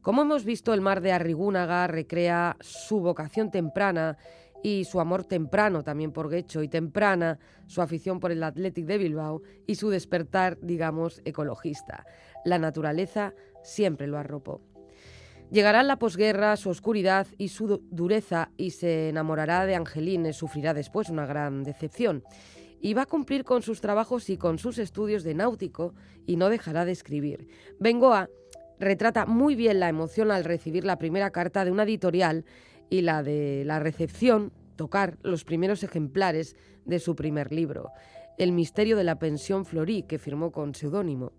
Como 0.00 0.22
hemos 0.22 0.44
visto, 0.44 0.72
el 0.72 0.80
mar 0.80 1.00
de 1.00 1.10
Arrigúnaga 1.10 1.88
recrea 1.88 2.56
su 2.60 3.00
vocación 3.00 3.50
temprana 3.50 4.16
y 4.62 4.84
su 4.84 5.00
amor 5.00 5.24
temprano 5.24 5.82
también 5.82 6.12
por 6.12 6.30
Guecho 6.30 6.62
y 6.62 6.68
temprana 6.68 7.40
su 7.66 7.82
afición 7.82 8.20
por 8.20 8.30
el 8.30 8.44
Athletic 8.44 8.86
de 8.86 8.98
Bilbao 8.98 9.42
y 9.66 9.74
su 9.74 9.90
despertar, 9.90 10.56
digamos, 10.62 11.20
ecologista. 11.24 12.06
La 12.44 12.60
naturaleza 12.60 13.34
siempre 13.64 14.06
lo 14.06 14.18
arropó. 14.18 14.69
Llegará 15.50 15.82
la 15.82 15.98
posguerra, 15.98 16.56
su 16.56 16.70
oscuridad 16.70 17.26
y 17.36 17.48
su 17.48 17.82
dureza 17.90 18.52
y 18.56 18.70
se 18.70 19.08
enamorará 19.08 19.66
de 19.66 19.74
Angelines, 19.74 20.36
sufrirá 20.36 20.74
después 20.74 21.08
una 21.08 21.26
gran 21.26 21.64
decepción. 21.64 22.22
Y 22.80 22.94
va 22.94 23.02
a 23.02 23.06
cumplir 23.06 23.42
con 23.42 23.62
sus 23.62 23.80
trabajos 23.80 24.30
y 24.30 24.36
con 24.36 24.58
sus 24.58 24.78
estudios 24.78 25.24
de 25.24 25.34
náutico 25.34 25.94
y 26.24 26.36
no 26.36 26.50
dejará 26.50 26.84
de 26.84 26.92
escribir. 26.92 27.48
Bengoa 27.80 28.30
retrata 28.78 29.26
muy 29.26 29.56
bien 29.56 29.80
la 29.80 29.88
emoción 29.88 30.30
al 30.30 30.44
recibir 30.44 30.84
la 30.84 30.98
primera 30.98 31.30
carta 31.30 31.64
de 31.64 31.72
una 31.72 31.82
editorial 31.82 32.44
y 32.88 33.00
la 33.00 33.24
de 33.24 33.64
la 33.66 33.80
recepción, 33.80 34.52
tocar 34.76 35.18
los 35.22 35.44
primeros 35.44 35.82
ejemplares 35.82 36.54
de 36.84 37.00
su 37.00 37.16
primer 37.16 37.52
libro, 37.52 37.90
El 38.38 38.52
misterio 38.52 38.96
de 38.96 39.04
la 39.04 39.18
pensión 39.18 39.64
Florí, 39.64 40.04
que 40.04 40.18
firmó 40.18 40.52
con 40.52 40.76
seudónimo. 40.76 41.32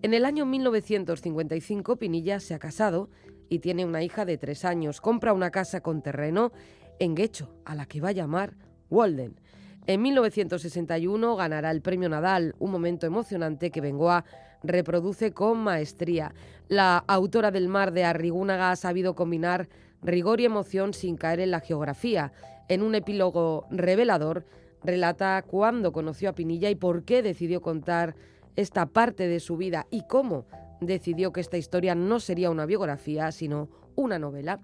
En 0.00 0.14
el 0.14 0.24
año 0.24 0.46
1955 0.46 1.96
Pinilla 1.96 2.40
se 2.40 2.54
ha 2.54 2.58
casado 2.58 3.10
y 3.48 3.60
tiene 3.60 3.84
una 3.84 4.02
hija 4.02 4.24
de 4.24 4.38
tres 4.38 4.64
años. 4.64 5.00
Compra 5.00 5.32
una 5.32 5.50
casa 5.50 5.80
con 5.80 6.02
terreno 6.02 6.52
en 6.98 7.14
Guecho, 7.14 7.54
a 7.64 7.74
la 7.74 7.86
que 7.86 8.00
va 8.00 8.10
a 8.10 8.12
llamar 8.12 8.54
Walden. 8.90 9.40
En 9.86 10.02
1961 10.02 11.36
ganará 11.36 11.70
el 11.70 11.80
premio 11.80 12.08
Nadal, 12.08 12.54
un 12.58 12.70
momento 12.70 13.06
emocionante 13.06 13.70
que 13.70 13.80
Bengoa 13.80 14.24
reproduce 14.62 15.32
con 15.32 15.58
maestría. 15.58 16.34
La 16.68 16.98
autora 17.06 17.50
del 17.50 17.68
mar 17.68 17.92
de 17.92 18.04
Arrigúnaga 18.04 18.70
ha 18.70 18.76
sabido 18.76 19.14
combinar 19.14 19.68
rigor 20.02 20.40
y 20.40 20.44
emoción 20.44 20.92
sin 20.92 21.16
caer 21.16 21.40
en 21.40 21.50
la 21.50 21.60
geografía. 21.60 22.32
En 22.68 22.82
un 22.82 22.94
epílogo 22.94 23.66
revelador, 23.70 24.44
relata 24.82 25.42
cuándo 25.42 25.92
conoció 25.92 26.30
a 26.30 26.34
Pinilla 26.34 26.70
y 26.70 26.74
por 26.74 27.04
qué 27.04 27.22
decidió 27.22 27.62
contar 27.62 28.14
esta 28.56 28.86
parte 28.86 29.28
de 29.28 29.40
su 29.40 29.56
vida 29.56 29.86
y 29.90 30.02
cómo 30.06 30.46
decidió 30.80 31.32
que 31.32 31.40
esta 31.40 31.56
historia 31.56 31.94
no 31.94 32.20
sería 32.20 32.50
una 32.50 32.66
biografía, 32.66 33.32
sino 33.32 33.68
una 33.94 34.18
novela. 34.18 34.60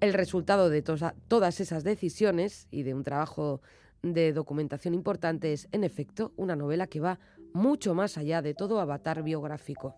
El 0.00 0.12
resultado 0.12 0.68
de 0.68 0.82
todas 0.82 1.60
esas 1.60 1.84
decisiones 1.84 2.68
y 2.70 2.82
de 2.82 2.94
un 2.94 3.04
trabajo 3.04 3.60
de 4.02 4.32
documentación 4.32 4.94
importante 4.94 5.52
es, 5.52 5.68
en 5.72 5.84
efecto, 5.84 6.32
una 6.36 6.56
novela 6.56 6.86
que 6.86 7.00
va 7.00 7.18
mucho 7.52 7.94
más 7.94 8.18
allá 8.18 8.42
de 8.42 8.54
todo 8.54 8.80
avatar 8.80 9.22
biográfico. 9.22 9.96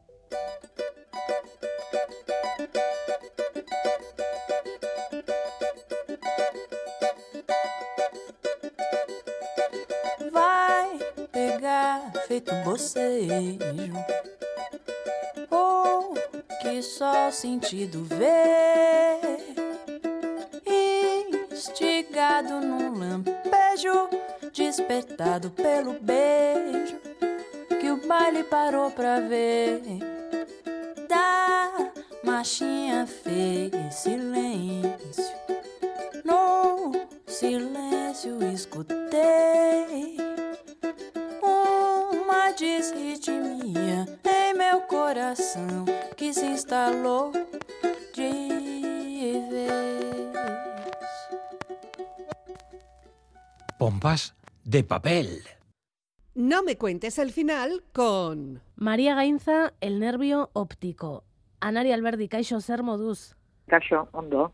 Pegar 11.33 12.13
um. 13.61 14.46
Oh, 15.51 16.15
que 16.61 16.83
só 16.83 17.31
sentido 17.31 18.05
ver. 18.05 19.39
Instigado 21.51 22.61
num 22.61 22.99
lampejo, 22.99 24.09
despertado 24.53 25.51
pelo 25.51 25.95
beijo, 26.01 26.97
que 27.81 27.91
o 27.91 27.97
baile 28.07 28.45
parou 28.45 28.91
pra 28.91 29.21
ver. 29.21 29.81
Da 31.09 31.93
machinha 32.25 33.07
fez 33.07 33.95
silêncio. 33.95 35.37
No 36.25 36.93
silêncio 37.27 38.43
escutei 38.53 40.17
uma 41.43 42.51
desritmia 42.53 44.07
meu 44.57 44.81
coração 44.83 45.85
que 46.17 46.33
se 46.33 46.47
instalou 46.47 47.33
de 48.15 49.41
vez. 49.51 50.37
Pompas 53.79 54.35
de 54.65 54.83
papel. 54.83 55.29
No 56.35 56.63
me 56.63 56.77
cuentes 56.77 57.19
el 57.19 57.33
final 57.33 57.85
con... 57.93 58.63
María 58.77 59.15
Gainza, 59.15 59.75
el 59.81 60.01
nervio 60.01 60.51
óptico. 60.55 61.25
Anari 61.61 61.93
Alberdi, 61.93 62.29
kaixo 62.29 62.61
zer 62.61 62.83
moduz? 62.83 63.37
Kaixo, 63.69 64.09
ondo. 64.13 64.53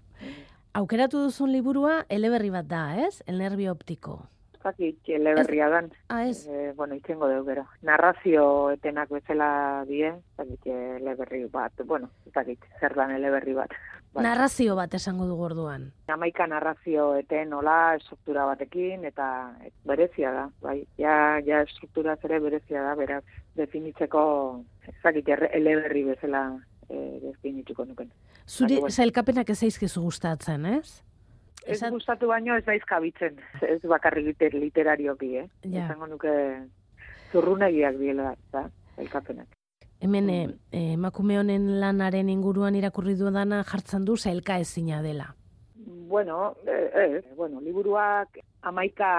Aukeratu 0.74 1.18
duzun 1.18 1.52
liburua 1.52 2.06
eleberri 2.08 2.50
bat 2.50 2.66
da, 2.66 2.84
ez? 3.06 3.22
El 3.26 3.38
nervio 3.38 3.72
óptico. 3.72 4.31
Zakit, 4.62 5.08
eleberria 5.10 5.68
dan. 5.68 5.90
Ah, 6.08 6.22
ez? 6.26 6.46
Eh, 6.46 6.72
bueno, 6.76 6.94
itzengo 6.94 7.26
deu, 7.28 7.42
gero. 7.44 7.64
Narrazio 7.82 8.44
etenak 8.70 9.10
bezala 9.10 9.48
die, 9.88 10.12
zakit, 10.36 10.68
eleberri 11.00 11.44
bat. 11.50 11.82
Bueno, 11.84 12.10
zakit, 12.34 12.62
zer 12.80 12.94
dan 12.94 13.10
eleberri 13.16 13.56
bat. 13.58 13.74
Bai. 14.12 14.22
Narrazio 14.26 14.76
bat 14.76 14.94
esango 14.94 15.26
dugu 15.26 15.46
orduan. 15.48 15.88
Amaika 16.12 16.46
narrazio 16.46 17.14
eten 17.16 17.50
nola 17.50 17.94
estruktura 17.96 18.44
batekin, 18.46 19.06
eta 19.08 19.26
berezia 19.88 20.32
da, 20.36 20.48
bai. 20.62 20.82
Ja, 21.00 21.40
ja 21.44 21.62
estruktura 21.64 22.18
ere 22.22 22.40
berezia 22.44 22.82
da, 22.84 22.94
beraz, 22.94 23.22
definitzeko, 23.56 24.24
zakit, 25.02 25.32
eleberri 25.50 26.04
bezala 26.12 26.44
eh, 26.88 27.18
definituko 27.22 27.88
nuken. 27.88 28.12
Zuri 28.46 28.78
bueno. 28.80 28.92
zailkapenak 28.92 29.50
ez 29.50 29.58
zaizkizu 29.64 30.02
gustatzen, 30.02 30.66
ez? 30.66 31.02
Ez 31.66 31.80
gustatu 31.90 32.28
baino 32.28 32.56
ez 32.56 32.64
naiz 32.66 32.82
kabitzen, 32.88 33.36
ez 33.62 33.80
bakarrik 33.86 34.26
liter, 34.26 34.54
literarioki, 34.54 35.36
eh? 35.44 35.48
Ja. 35.64 35.84
Esango 35.84 36.08
nuke 36.10 36.32
zurrunegiak 37.32 37.98
diela, 38.00 38.34
da, 38.52 38.66
elkapenak. 38.98 39.46
Hemen 40.02 40.30
eh, 40.30 40.48
eh, 40.72 40.92
emakume 40.96 41.38
honen 41.38 41.68
lanaren 41.80 42.28
inguruan 42.32 42.74
irakurri 42.74 43.14
dudana 43.14 43.62
jartzen 43.62 44.04
du 44.04 44.16
zailka 44.16 44.58
ezina 44.58 45.02
dela. 45.02 45.28
Bueno, 46.12 46.56
eh, 46.66 46.90
eh, 46.94 47.22
bueno, 47.36 47.60
liburuak 47.60 48.40
amaika 48.62 49.12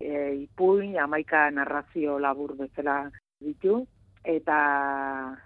eh, 0.00 0.34
ipuin, 0.42 0.96
amaika 0.98 1.50
narrazio 1.50 2.18
labur 2.18 2.56
bezala 2.56 3.10
ditu, 3.40 3.86
eta, 4.24 5.38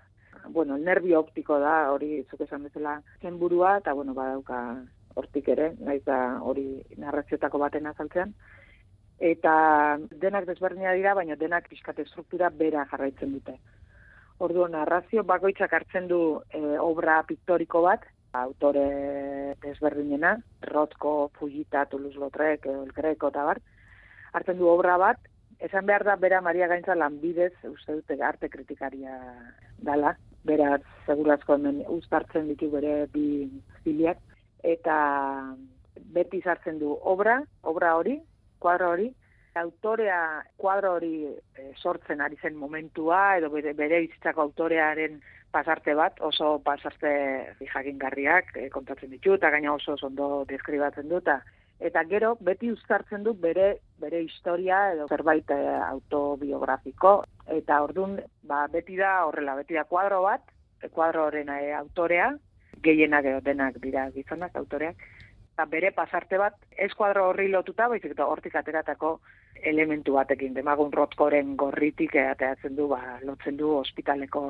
bueno, 0.49 0.76
el 0.76 0.85
nervio 0.85 1.20
optiko 1.20 1.59
da, 1.59 1.91
hori 1.93 2.22
zuk 2.30 2.41
esan 2.47 2.62
bezala 2.64 3.01
zen 3.20 3.39
burua, 3.39 3.76
eta, 3.78 3.93
bueno, 3.93 4.14
badauka 4.14 4.62
hortik 5.15 5.49
ere, 5.49 5.73
naiz 5.81 6.03
da 6.05 6.19
hori 6.41 6.67
narrazioetako 6.99 7.61
baten 7.63 7.87
azaltzean, 7.87 8.35
eta 9.23 9.55
denak 10.25 10.49
desberdina 10.49 10.93
dira, 10.99 11.15
baina 11.15 11.37
denak 11.39 11.69
pixkate 11.71 12.05
struktura 12.11 12.51
bera 12.51 12.87
jarraitzen 12.91 13.33
dute. 13.37 13.59
Orduan, 14.43 14.73
narrazio 14.75 15.23
bakoitzak 15.23 15.73
hartzen 15.77 16.09
du 16.11 16.21
e, 16.51 16.61
obra 16.83 17.21
piktoriko 17.29 17.85
bat, 17.85 18.07
autore 18.33 19.55
desberdinena, 19.63 20.39
Rothko, 20.63 21.31
Fujita, 21.39 21.85
Toulouse-Lautrec, 21.87 22.67
El 22.67 22.91
Greco 22.97 23.29
eta 23.29 23.45
bar, 23.45 23.61
hartzen 24.33 24.59
du 24.59 24.67
obra 24.73 24.97
bat, 24.99 25.21
esan 25.63 25.87
behar 25.87 26.03
da 26.09 26.17
bera 26.17 26.41
Maria 26.41 26.67
Gaintza 26.67 26.97
lanbidez, 26.99 27.53
uste 27.69 28.01
dute 28.01 28.19
arte 28.25 28.49
kritikaria 28.51 29.15
dala, 29.79 30.17
bera 30.43 30.79
segurazko 31.07 31.55
hemen 31.55 31.83
uztartzen 31.87 32.49
ditu 32.51 32.71
bere 32.73 33.07
bi 33.13 33.47
ziliak, 33.85 34.19
eta 34.63 34.97
beti 36.15 36.41
sartzen 36.43 36.79
du 36.79 36.95
obra, 37.03 37.41
obra 37.63 37.97
hori, 37.97 38.19
kuadro 38.63 38.93
hori, 38.95 39.09
autorea 39.55 40.43
kuadro 40.57 40.95
hori 40.97 41.27
e, 41.27 41.73
sortzen 41.77 42.21
ari 42.21 42.39
zen 42.41 42.57
momentua, 42.57 43.37
edo 43.39 43.51
bere, 43.53 43.75
bere 43.77 44.01
bizitzako 44.07 44.47
autorearen 44.47 45.21
pasarte 45.53 45.95
bat, 45.95 46.21
oso 46.25 46.59
pasarte 46.65 47.11
jakingarriak 47.61 48.57
e, 48.57 48.69
kontatzen 48.73 49.13
ditu, 49.13 49.35
eta 49.37 49.51
gaina 49.53 49.75
oso 49.75 49.97
ondo 50.09 50.45
deskribatzen 50.49 51.09
du, 51.09 51.21
eta 51.21 51.43
eta 51.83 52.05
gero 52.07 52.37
beti 52.39 52.71
uztartzen 52.71 53.25
du 53.27 53.33
bere 53.35 53.81
bere 53.99 54.21
historia 54.23 54.93
edo 54.93 55.09
zerbait 55.11 55.51
e, 55.51 55.59
autobiografiko. 55.89 57.25
Eta 57.51 57.81
ordun 57.83 58.21
ba 58.47 58.69
beti 58.71 58.97
da 58.97 59.25
horrela 59.27 59.57
beti 59.59 59.75
da 59.75 59.83
kuadro 59.91 60.23
bat 60.23 60.47
kuadro 60.95 61.27
horren 61.27 61.51
autorea 61.79 62.31
gehienak 62.83 63.24
edo 63.24 63.41
denak 63.41 63.78
dira 63.83 64.09
gizonak 64.11 64.57
autoreak 64.57 64.97
eta 65.53 65.66
bere 65.68 65.93
pasarte 65.93 66.39
bat 66.41 66.55
ez 66.87 66.93
kuadro 66.97 67.28
horri 67.28 67.49
lotuta 67.53 67.89
baizik 67.89 68.14
eta 68.14 68.26
hortik 68.26 68.55
ateratako 68.57 69.18
elementu 69.62 70.14
batekin. 70.16 70.55
Demagun 70.55 70.93
rotkoren 70.93 71.57
gorritik 71.57 72.16
ateratzen 72.16 72.76
du 72.76 72.89
ba 72.89 73.18
lotzen 73.22 73.57
du 73.57 73.70
ospitaleko 73.76 74.45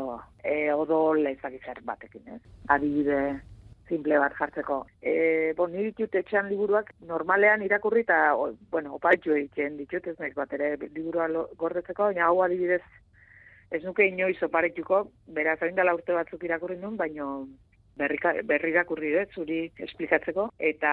e, 0.45 0.73
odol 0.73 1.27
ezagitzer 1.27 1.83
batekin 1.85 2.37
ez? 2.37 2.41
Adibide 2.69 3.19
simple 3.89 4.19
bat 4.19 4.33
jartzeko. 4.39 4.79
E, 5.03 5.53
bon, 5.59 5.73
nire 5.73 5.91
ditut 5.91 6.15
etxean 6.23 6.49
liburuak 6.49 6.95
normalean 7.09 7.65
irakurri 7.67 8.07
eta, 8.07 8.21
bueno, 8.71 8.95
opaitu 8.97 9.35
egiten 9.37 9.77
ditut, 9.77 10.07
ez 10.07 10.17
naiz 10.21 10.33
bat 10.39 10.53
ere 10.57 10.77
liburua 10.85 11.29
gordetzeko, 11.61 12.09
baina 12.09 12.31
hau 12.31 12.41
adibidez 12.47 12.81
ez 13.73 13.83
nuke 13.85 14.07
inoiz 14.07 14.39
oparetuko, 14.45 15.03
beraz 15.27 15.59
hain 15.61 15.77
dela 15.77 15.95
urte 15.97 16.15
batzuk 16.17 16.45
irakurri 16.45 16.79
nun, 16.81 16.97
baino 16.97 17.29
berrika, 17.97 18.35
berri 18.45 18.73
irakurri 18.73 19.13
dut, 19.17 19.35
zuri 19.35 19.59
esplikatzeko, 19.87 20.49
eta 20.59 20.93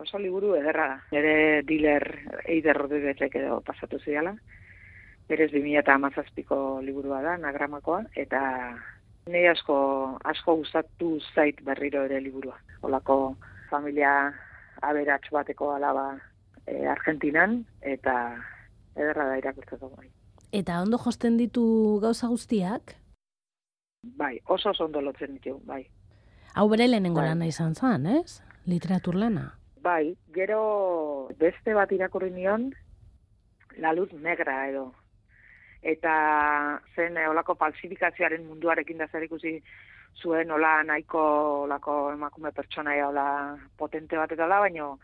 oso 0.00 0.18
liburu 0.18 0.54
ederra 0.58 0.88
da. 0.94 0.98
Nire 1.12 1.36
dealer 1.68 2.06
Eider 2.44 2.78
Rodriguezek 2.78 3.36
edo 3.42 3.60
pasatu 3.66 4.00
ziala, 4.02 4.34
berez 5.28 5.52
2017ko 5.52 6.80
liburua 6.84 7.22
da, 7.22 7.36
nagramakoa, 7.40 8.02
eta 8.16 8.42
Nei 9.30 9.44
asko, 9.46 9.74
asko 10.26 10.56
gustatu 10.58 11.12
zait 11.34 11.60
berriro 11.62 12.02
ere 12.08 12.18
liburua. 12.20 12.56
Olako 12.82 13.36
familia 13.70 14.32
aberats 14.82 15.30
bateko 15.30 15.70
alaba 15.76 16.08
e, 16.66 16.82
Argentinan, 16.90 17.60
eta 17.82 18.16
ederra 18.96 19.28
da 19.30 19.38
irakurtzeko 19.38 19.92
bai. 19.94 20.08
Eta 20.52 20.80
ondo 20.82 20.98
josten 20.98 21.38
ditu 21.38 21.64
gauza 22.02 22.26
guztiak? 22.32 22.96
Bai, 24.18 24.40
oso 24.50 24.72
oso 24.74 24.88
ondo 24.90 25.00
lotzen 25.00 25.38
ditu, 25.38 25.60
bai. 25.70 25.84
Hau 26.54 26.68
bere 26.68 26.88
lehenengo 26.88 27.20
Bai. 27.20 27.28
lana 27.30 27.46
izan 27.48 27.74
zen, 27.74 28.06
ez? 28.06 28.42
Literatur 28.66 29.14
lana. 29.16 29.52
Bai, 29.82 30.14
gero 30.34 31.28
beste 31.38 31.74
bat 31.74 31.92
irakurri 31.92 32.30
nion, 32.30 32.68
La 33.78 33.92
Luz 33.92 34.12
Negra 34.12 34.68
edo. 34.68 34.92
Eta 35.82 36.12
zen 36.94 37.16
eh, 37.16 37.28
olako 37.28 37.56
falsifikazioaren 37.58 38.44
munduarekin 38.46 39.00
da 39.00 39.08
zer 39.08 39.24
ikusi 39.24 39.56
zuen 40.20 40.50
ola 40.50 40.82
nahiko 40.84 41.22
olako 41.64 42.12
emakume 42.12 42.52
pertsonaia 42.52 43.08
ola 43.08 43.26
potente 43.78 44.16
bat 44.20 44.30
eta 44.30 44.44
ola, 44.44 44.60
baino 44.60 44.98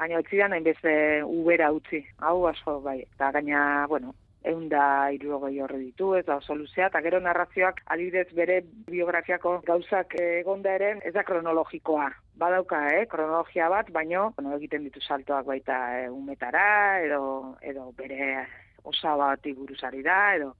baina 0.00 0.18
etzidan 0.18 0.56
hainbeste 0.56 1.22
ubera 1.28 1.70
utzi. 1.76 2.00
Hau 2.24 2.46
asko 2.48 2.80
bai. 2.80 3.02
Eta 3.04 3.30
gaina, 3.36 3.86
bueno, 3.86 4.14
egun 4.42 4.68
da 4.72 5.10
irurogei 5.12 5.60
horre 5.60 5.78
ditu, 5.78 6.14
ez 6.16 6.24
da 6.26 6.38
oso 6.40 6.54
luzea, 6.56 6.88
eta 6.88 7.02
gero 7.04 7.20
narrazioak 7.20 7.82
adibidez 7.92 8.28
bere 8.36 8.60
biografiako 8.88 9.58
gauzak 9.66 10.16
egonda 10.20 10.72
eren, 10.78 11.02
ez 11.04 11.12
da 11.14 11.24
kronologikoa. 11.28 12.08
Badauka, 12.40 12.86
eh, 12.94 13.06
kronologia 13.06 13.68
bat, 13.68 13.90
baino, 13.92 14.30
bueno, 14.36 14.56
egiten 14.56 14.84
ditu 14.84 15.00
saltoak 15.00 15.44
baita 15.46 15.76
eh, 16.00 16.08
umetara, 16.08 17.02
edo, 17.04 17.56
edo 17.60 17.90
bere 17.96 18.46
osa 18.84 19.16
bat 19.16 19.44
buruzari 19.56 20.02
da, 20.02 20.34
edo 20.36 20.54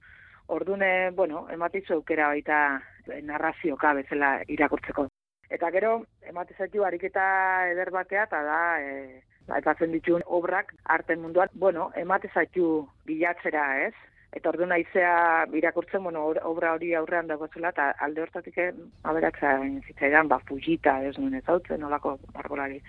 ordune, 0.51 1.11
bueno, 1.15 1.47
ematitzu 1.49 1.95
aukera 1.97 2.27
baita 2.35 2.59
eh, 3.07 3.21
narrazioka 3.25 3.95
bezala 3.97 4.35
irakurtzeko. 4.47 5.07
Eta 5.51 5.69
gero, 5.71 6.05
emate 6.21 6.55
ariketa 6.85 7.67
eder 7.71 7.91
batea, 7.91 8.23
eta 8.23 8.41
da, 8.43 8.59
e, 8.79 9.23
aipatzen 9.55 9.91
dituen 9.91 10.23
obrak 10.25 10.73
arten 10.85 11.21
munduan, 11.21 11.49
bueno, 11.53 11.91
emate 11.95 12.31
zaitu 12.33 12.87
bilatzera, 13.05 13.65
ez? 13.87 13.93
Eta 14.31 14.49
ordu 14.49 14.65
naizea 14.65 15.45
irakurtzen, 15.59 16.03
bueno, 16.03 16.23
obra 16.47 16.73
hori 16.73 16.93
aurrean 16.95 17.27
dagoela, 17.27 17.73
eta 17.73 17.89
alde 17.99 18.23
hortatik 18.23 18.59
aberatza 19.03 19.57
zitzaidan, 19.87 20.29
ba, 20.31 20.39
fujita, 20.47 21.01
ez 21.03 21.17
nuen 21.17 21.35
ezautzen, 21.41 21.81
nolako 21.83 22.17
margolari 22.33 22.79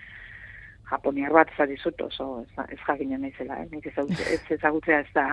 japoniar 0.89 1.33
bat 1.33 1.51
zadizut 1.57 2.01
oso 2.01 2.27
ez, 2.43 2.65
ez 2.69 2.79
jakinen 2.87 3.23
naizela, 3.25 3.59
eh? 3.63 3.67
nik 3.71 3.87
ez 3.87 4.39
ezagutzea 4.57 4.99
ez 4.99 5.11
da 5.15 5.27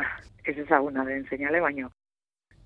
ez 0.44 0.56
ezaguna 0.58 1.04
den 1.04 1.26
seinale, 1.28 1.60
baino 1.60 1.90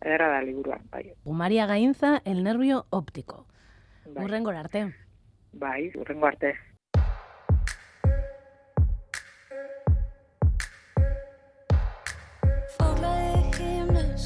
ederra 0.05 0.29
da 0.35 0.43
liburuan, 0.45 0.85
bai. 0.93 1.07
Maria 1.25 1.67
Gainza, 1.67 2.21
el 2.25 2.45
nervio 2.45 2.85
óptico. 2.91 3.47
Bai. 4.07 4.25
Urrengo 4.25 4.51
arte. 4.51 4.87
Bai, 5.53 5.91
urrengo 5.97 6.27
arte. 6.27 6.55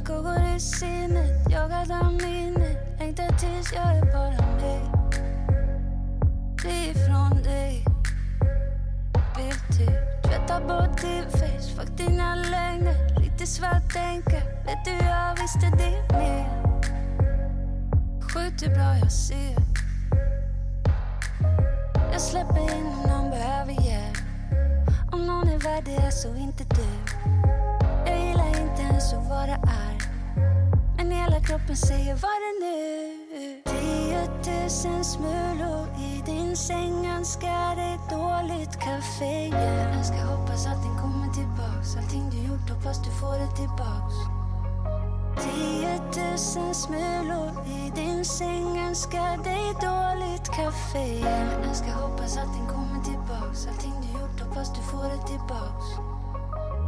Skuggor 0.09 0.57
i 0.57 0.61
sinnet, 0.61 1.51
jagad 1.51 1.91
av 1.91 2.13
minnet. 2.13 2.99
Längtar 2.99 3.29
tills 3.29 3.73
jag 3.73 3.97
är 3.97 4.13
bara 4.13 4.47
mig 4.57 4.81
Fri 6.59 6.91
ifrån 6.91 7.43
dig. 7.43 7.85
Vill 9.37 9.77
typ 9.79 10.23
tvätta 10.23 10.61
bort 10.61 11.01
din 11.01 11.25
face 11.31 11.69
Fuck 11.77 11.97
dina 11.97 12.35
lögner. 12.35 13.21
Lite 13.21 13.47
svart 13.47 13.93
tänka 13.93 14.37
Vet 14.67 14.85
du 14.85 14.91
jag 14.91 15.43
visste 15.43 15.71
det 15.79 16.17
med 16.19 16.47
Sjukt 18.33 18.63
hur 18.63 18.75
bra 18.75 18.99
jag 18.99 19.13
ser. 19.13 19.57
Jag 22.13 22.21
släpper 22.21 22.61
in 22.61 22.87
om 22.87 23.03
någon 23.09 23.31
behöver 23.31 23.73
hjälp. 23.73 24.19
Om 25.13 25.27
någon 25.27 25.49
är 25.49 25.59
värd 25.59 25.85
det 25.85 26.13
så 26.13 26.35
inte 26.35 26.65
du 26.65 27.15
Jag 28.07 28.27
gillar 28.27 28.49
inte 28.49 28.83
ens 28.83 29.13
att 29.13 29.29
vara 29.29 29.55
arg 29.55 29.98
kroppen 31.49 31.77
säger 31.77 32.15
var 32.15 32.39
det 32.45 32.55
nu? 32.65 33.63
10 33.65 34.95
000 34.95 35.05
smulor 35.05 35.87
i 36.09 36.23
din 36.27 36.57
säng. 36.57 37.07
Önskar 37.07 37.77
dig 37.77 37.99
dåligt 38.11 38.75
kaffe 38.81 39.25
yeah. 39.25 39.99
Önskar 39.99 40.25
hoppas 40.25 40.67
att 40.67 40.73
allting 40.73 40.97
kommer 41.03 41.29
tillbaks. 41.39 41.97
Allting 41.97 42.31
du 42.31 42.39
gjort 42.49 42.71
hoppas 42.71 42.99
du 43.05 43.11
får 43.21 43.37
det 43.43 43.51
tillbaks. 43.61 44.15
10 46.55 46.65
000 46.65 46.75
smulor 46.75 47.51
i 47.79 47.93
din 48.01 48.25
säng. 48.25 48.79
Önskar 48.89 49.37
dig 49.49 49.65
dåligt 49.89 50.49
kaffe 50.57 51.07
yeah. 51.09 51.69
Önskar 51.69 51.93
hoppas 51.93 52.37
att 52.37 52.43
allting 52.43 52.67
kommer 52.67 53.01
tillbaks. 53.05 53.67
Allting 53.67 53.97
du 54.03 54.21
gjort 54.21 54.41
hoppas 54.41 54.69
du 54.77 54.83
får 54.83 55.05
det 55.13 55.23
tillbaks. 55.33 55.87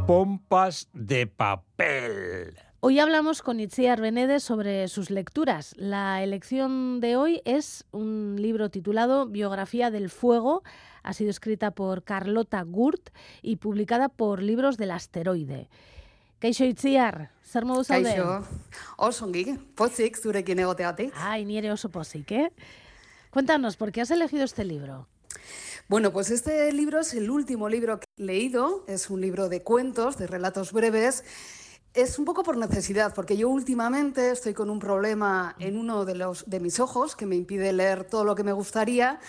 Pompas 0.07 0.87
de 0.91 1.25
papel. 1.25 2.70
Hoy 2.83 2.97
hablamos 2.97 3.43
con 3.43 3.59
Itziar 3.59 4.01
Benedes 4.01 4.41
sobre 4.41 4.87
sus 4.87 5.11
lecturas. 5.11 5.75
La 5.77 6.23
elección 6.23 6.99
de 6.99 7.15
hoy 7.15 7.39
es 7.45 7.85
un 7.91 8.37
libro 8.39 8.71
titulado 8.71 9.27
Biografía 9.27 9.91
del 9.91 10.09
Fuego. 10.09 10.63
Ha 11.03 11.13
sido 11.13 11.29
escrita 11.29 11.69
por 11.69 12.03
Carlota 12.03 12.63
Gurt 12.63 13.11
y 13.43 13.57
publicada 13.57 14.09
por 14.09 14.41
Libros 14.41 14.77
del 14.77 14.89
Asteroide. 14.89 15.69
Kaixo 16.39 16.65
Itziar, 16.65 17.29
zer 17.45 17.65
modu 17.65 17.83
zaude? 17.83 18.15
Kaixo, 18.15 18.49
oso 18.97 19.25
ongi, 19.29 19.59
pozik 19.77 20.17
zurekin 20.17 20.65
egoteatik. 20.65 21.13
Ai, 21.13 21.45
nire 21.45 21.69
oso 21.71 21.93
pozik, 21.93 22.31
eh? 22.31 22.49
Cuéntanos, 23.29 23.77
¿por 23.77 23.91
qué 23.91 24.01
has 24.01 24.09
elegido 24.09 24.43
este 24.43 24.65
libro? 24.65 25.05
Bueno, 25.87 26.11
pues 26.11 26.31
este 26.31 26.71
libro 26.73 27.01
es 27.01 27.13
el 27.13 27.29
último 27.29 27.69
libro 27.69 27.99
que 27.99 28.05
he 28.17 28.23
leído, 28.23 28.85
es 28.87 29.11
un 29.11 29.21
libro 29.21 29.49
de 29.49 29.61
cuentos, 29.61 30.17
de 30.17 30.25
relatos 30.25 30.71
breves, 30.71 31.23
es 31.93 32.17
un 32.17 32.25
poco 32.25 32.43
por 32.43 32.57
necesidad, 32.57 33.13
porque 33.13 33.35
yo 33.35 33.49
últimamente 33.49 34.31
estoy 34.31 34.53
con 34.53 34.69
un 34.69 34.79
problema 34.79 35.55
en 35.59 35.77
uno 35.77 36.05
de, 36.05 36.15
los, 36.15 36.49
de 36.49 36.59
mis 36.59 36.79
ojos 36.79 37.15
que 37.15 37.25
me 37.25 37.35
impide 37.35 37.73
leer 37.73 38.05
todo 38.05 38.23
lo 38.23 38.35
que 38.35 38.43
me 38.43 38.53
gustaría. 38.53 39.19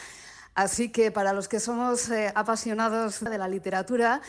Así 0.54 0.90
que 0.90 1.10
para 1.10 1.32
los 1.32 1.48
que 1.48 1.60
somos 1.60 2.08
eh, 2.10 2.30
apasionados 2.34 3.20
de 3.20 3.38
la 3.38 3.48
literatura, 3.48 4.20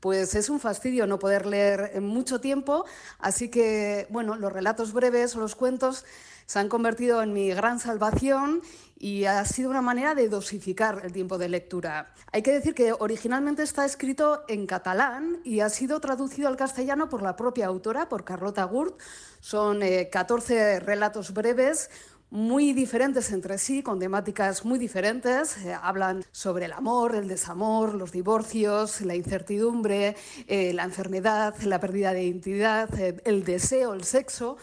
pues 0.00 0.34
es 0.34 0.48
un 0.48 0.58
fastidio 0.58 1.06
no 1.06 1.18
poder 1.18 1.44
leer 1.44 1.90
en 1.94 2.04
mucho 2.04 2.40
tiempo. 2.40 2.86
Así 3.18 3.50
que, 3.50 4.06
bueno, 4.10 4.36
los 4.36 4.52
relatos 4.52 4.92
breves 4.92 5.36
o 5.36 5.40
los 5.40 5.54
cuentos 5.54 6.04
se 6.52 6.58
han 6.58 6.68
convertido 6.68 7.22
en 7.22 7.32
mi 7.32 7.48
gran 7.48 7.80
salvación 7.80 8.60
y 8.98 9.24
ha 9.24 9.42
sido 9.46 9.70
una 9.70 9.80
manera 9.80 10.14
de 10.14 10.28
dosificar 10.28 11.00
el 11.02 11.10
tiempo 11.10 11.38
de 11.38 11.48
lectura. 11.48 12.12
Hay 12.30 12.42
que 12.42 12.52
decir 12.52 12.74
que 12.74 12.92
originalmente 12.92 13.62
está 13.62 13.86
escrito 13.86 14.44
en 14.48 14.66
catalán 14.66 15.40
y 15.44 15.60
ha 15.60 15.70
sido 15.70 15.98
traducido 15.98 16.48
al 16.48 16.58
castellano 16.58 17.08
por 17.08 17.22
la 17.22 17.36
propia 17.36 17.68
autora, 17.68 18.10
por 18.10 18.24
Carlota 18.24 18.64
Gurt. 18.64 19.00
Son 19.40 19.82
eh, 19.82 20.10
14 20.12 20.80
relatos 20.80 21.32
breves 21.32 21.88
muy 22.32 22.72
diferentes 22.72 23.30
entre 23.30 23.58
sí, 23.58 23.82
con 23.82 23.98
temáticas 23.98 24.64
muy 24.64 24.78
diferentes. 24.78 25.58
Eh, 25.58 25.74
hablan 25.80 26.24
sobre 26.32 26.64
el 26.64 26.72
amor, 26.72 27.14
el 27.14 27.28
desamor, 27.28 27.94
los 27.94 28.10
divorcios, 28.10 29.02
la 29.02 29.14
incertidumbre, 29.14 30.16
eh, 30.46 30.72
la 30.72 30.84
enfermedad, 30.84 31.54
la 31.62 31.78
pérdida 31.78 32.14
de 32.14 32.24
identidad, 32.24 32.88
eh, 32.98 33.20
el 33.26 33.44
deseo, 33.44 33.92
el 33.92 34.04
sexo. 34.04 34.56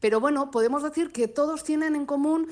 Pero 0.00 0.20
bueno, 0.20 0.50
podemos 0.50 0.82
decir 0.82 1.12
que 1.12 1.28
todos 1.28 1.64
tienen 1.64 1.96
en 1.96 2.06
común 2.06 2.48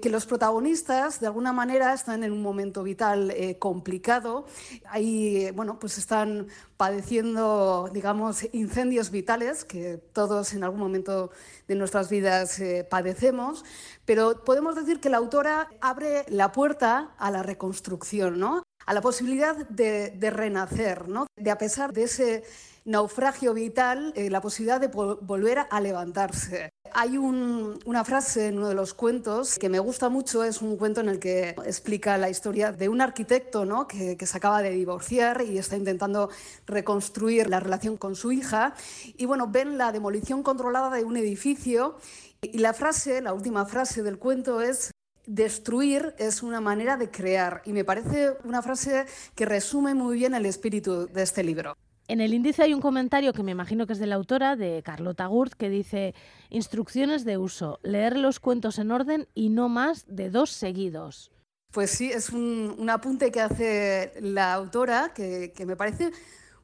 que 0.00 0.10
los 0.10 0.26
protagonistas 0.26 1.18
de 1.18 1.26
alguna 1.26 1.52
manera 1.52 1.92
están 1.92 2.22
en 2.22 2.30
un 2.30 2.40
momento 2.40 2.84
vital 2.84 3.32
eh, 3.32 3.58
complicado. 3.58 4.46
Ahí, 4.86 5.50
bueno, 5.52 5.80
pues 5.80 5.98
están 5.98 6.46
padeciendo, 6.76 7.90
digamos, 7.92 8.46
incendios 8.52 9.10
vitales 9.10 9.64
que 9.64 9.96
todos 9.96 10.52
en 10.52 10.62
algún 10.62 10.78
momento 10.78 11.30
de 11.66 11.74
nuestras 11.74 12.10
vidas 12.10 12.60
eh, 12.60 12.86
padecemos, 12.88 13.64
pero 14.04 14.44
podemos 14.44 14.76
decir 14.76 15.00
que 15.00 15.10
la 15.10 15.16
autora 15.16 15.68
abre 15.80 16.24
la 16.28 16.52
puerta 16.52 17.14
a 17.18 17.30
la 17.32 17.42
reconstrucción, 17.42 18.38
¿no? 18.38 18.62
a 18.86 18.94
la 18.94 19.00
posibilidad 19.02 19.56
de, 19.68 20.10
de 20.10 20.30
renacer, 20.30 21.08
¿no? 21.08 21.26
de 21.36 21.50
a 21.50 21.58
pesar 21.58 21.92
de 21.92 22.04
ese 22.04 22.44
naufragio 22.88 23.52
vital, 23.52 24.12
eh, 24.16 24.30
la 24.30 24.40
posibilidad 24.40 24.80
de 24.80 24.88
volver 24.88 25.66
a 25.70 25.80
levantarse. 25.80 26.70
Hay 26.92 27.18
un, 27.18 27.78
una 27.84 28.02
frase 28.02 28.48
en 28.48 28.56
uno 28.56 28.68
de 28.68 28.74
los 28.74 28.94
cuentos 28.94 29.58
que 29.58 29.68
me 29.68 29.78
gusta 29.78 30.08
mucho, 30.08 30.42
es 30.42 30.62
un 30.62 30.78
cuento 30.78 31.02
en 31.02 31.10
el 31.10 31.18
que 31.18 31.50
explica 31.66 32.16
la 32.16 32.30
historia 32.30 32.72
de 32.72 32.88
un 32.88 33.02
arquitecto 33.02 33.66
¿no? 33.66 33.86
que, 33.86 34.16
que, 34.16 34.24
se 34.24 34.38
acaba 34.38 34.62
de 34.62 34.70
divorciar 34.70 35.42
y 35.42 35.58
está 35.58 35.76
intentando 35.76 36.30
reconstruir 36.66 37.50
la 37.50 37.60
relación 37.60 37.98
con 37.98 38.16
su 38.16 38.32
hija. 38.32 38.74
Y 39.18 39.26
bueno, 39.26 39.48
ven 39.48 39.76
la 39.76 39.92
demolición 39.92 40.42
controlada 40.42 40.90
de 40.90 41.04
un 41.04 41.18
edificio 41.18 41.98
y 42.40 42.56
la 42.58 42.72
frase, 42.72 43.20
la 43.20 43.34
última 43.34 43.66
frase 43.66 44.02
del 44.02 44.18
cuento 44.18 44.62
es 44.62 44.92
destruir 45.26 46.14
es 46.16 46.42
una 46.42 46.62
manera 46.62 46.96
de 46.96 47.10
crear 47.10 47.60
y 47.66 47.74
me 47.74 47.84
parece 47.84 48.38
una 48.44 48.62
frase 48.62 49.04
que 49.34 49.44
resume 49.44 49.92
muy 49.92 50.16
bien 50.16 50.32
el 50.34 50.46
espíritu 50.46 51.06
de 51.06 51.22
este 51.22 51.44
libro. 51.44 51.76
En 52.08 52.22
el 52.22 52.32
índice 52.32 52.62
hay 52.62 52.72
un 52.72 52.80
comentario 52.80 53.34
que 53.34 53.42
me 53.42 53.52
imagino 53.52 53.86
que 53.86 53.92
es 53.92 53.98
de 53.98 54.06
la 54.06 54.14
autora, 54.14 54.56
de 54.56 54.82
Carlota 54.82 55.26
Gurt, 55.26 55.52
que 55.52 55.68
dice 55.68 56.14
instrucciones 56.48 57.26
de 57.26 57.36
uso, 57.36 57.80
leer 57.82 58.16
los 58.16 58.40
cuentos 58.40 58.78
en 58.78 58.90
orden 58.90 59.28
y 59.34 59.50
no 59.50 59.68
más 59.68 60.06
de 60.08 60.30
dos 60.30 60.50
seguidos. 60.50 61.30
Pues 61.70 61.90
sí, 61.90 62.10
es 62.10 62.30
un, 62.30 62.74
un 62.78 62.88
apunte 62.88 63.30
que 63.30 63.42
hace 63.42 64.14
la 64.22 64.54
autora 64.54 65.12
que, 65.14 65.52
que, 65.54 65.66
me 65.66 65.76
parece 65.76 66.10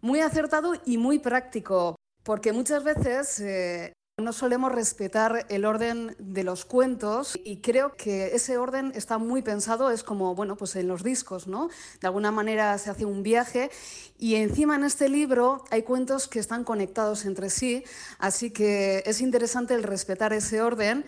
muy 0.00 0.20
acertado 0.20 0.72
y 0.86 0.96
muy 0.96 1.18
práctico, 1.18 1.94
porque 2.22 2.54
muchas 2.54 2.82
veces 2.82 3.38
eh, 3.40 3.92
no 4.16 4.32
solemos 4.32 4.70
respetar 4.70 5.44
el 5.48 5.64
orden 5.64 6.14
de 6.20 6.44
los 6.44 6.64
cuentos 6.64 7.36
y 7.42 7.56
creo 7.56 7.96
que 7.96 8.26
ese 8.26 8.58
orden 8.58 8.92
está 8.94 9.18
muy 9.18 9.42
pensado, 9.42 9.90
es 9.90 10.04
como, 10.04 10.36
bueno, 10.36 10.56
pues 10.56 10.76
en 10.76 10.86
los 10.86 11.02
discos, 11.02 11.48
¿no? 11.48 11.68
De 12.00 12.06
alguna 12.06 12.30
manera 12.30 12.78
se 12.78 12.90
hace 12.90 13.04
un 13.04 13.24
viaje 13.24 13.72
y 14.16 14.36
encima 14.36 14.76
en 14.76 14.84
este 14.84 15.08
libro 15.08 15.64
hay 15.70 15.82
cuentos 15.82 16.28
que 16.28 16.38
están 16.38 16.62
conectados 16.62 17.24
entre 17.24 17.50
sí, 17.50 17.82
así 18.20 18.52
que 18.52 19.02
es 19.04 19.20
interesante 19.20 19.74
el 19.74 19.82
respetar 19.82 20.32
ese 20.32 20.62
orden 20.62 21.04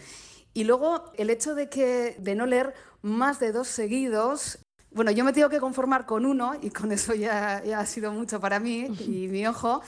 y 0.53 0.65
luego 0.65 1.13
el 1.17 1.31
hecho 1.31 1.55
de 1.55 1.69
que 1.69 2.17
de 2.19 2.35
no 2.35 2.45
leer 2.45 2.75
más 3.03 3.39
de 3.39 3.53
dos 3.53 3.69
seguidos 3.69 4.59
bueno, 4.91 5.11
yo 5.11 5.25
me 5.25 5.35
tengo 5.35 5.51
que 5.51 5.61
conformar 5.61 6.07
con 6.07 6.25
uno 6.25 6.55
y 6.63 6.71
con 6.71 6.91
eso 6.91 7.15
ya, 7.15 7.63
ya 7.63 7.81
ha 7.81 7.87
sido 7.87 8.13
mucho 8.13 8.41
para 8.41 8.59
mí 8.59 8.87
y 9.01 9.29
mi 9.29 9.47
ojo. 9.47 9.83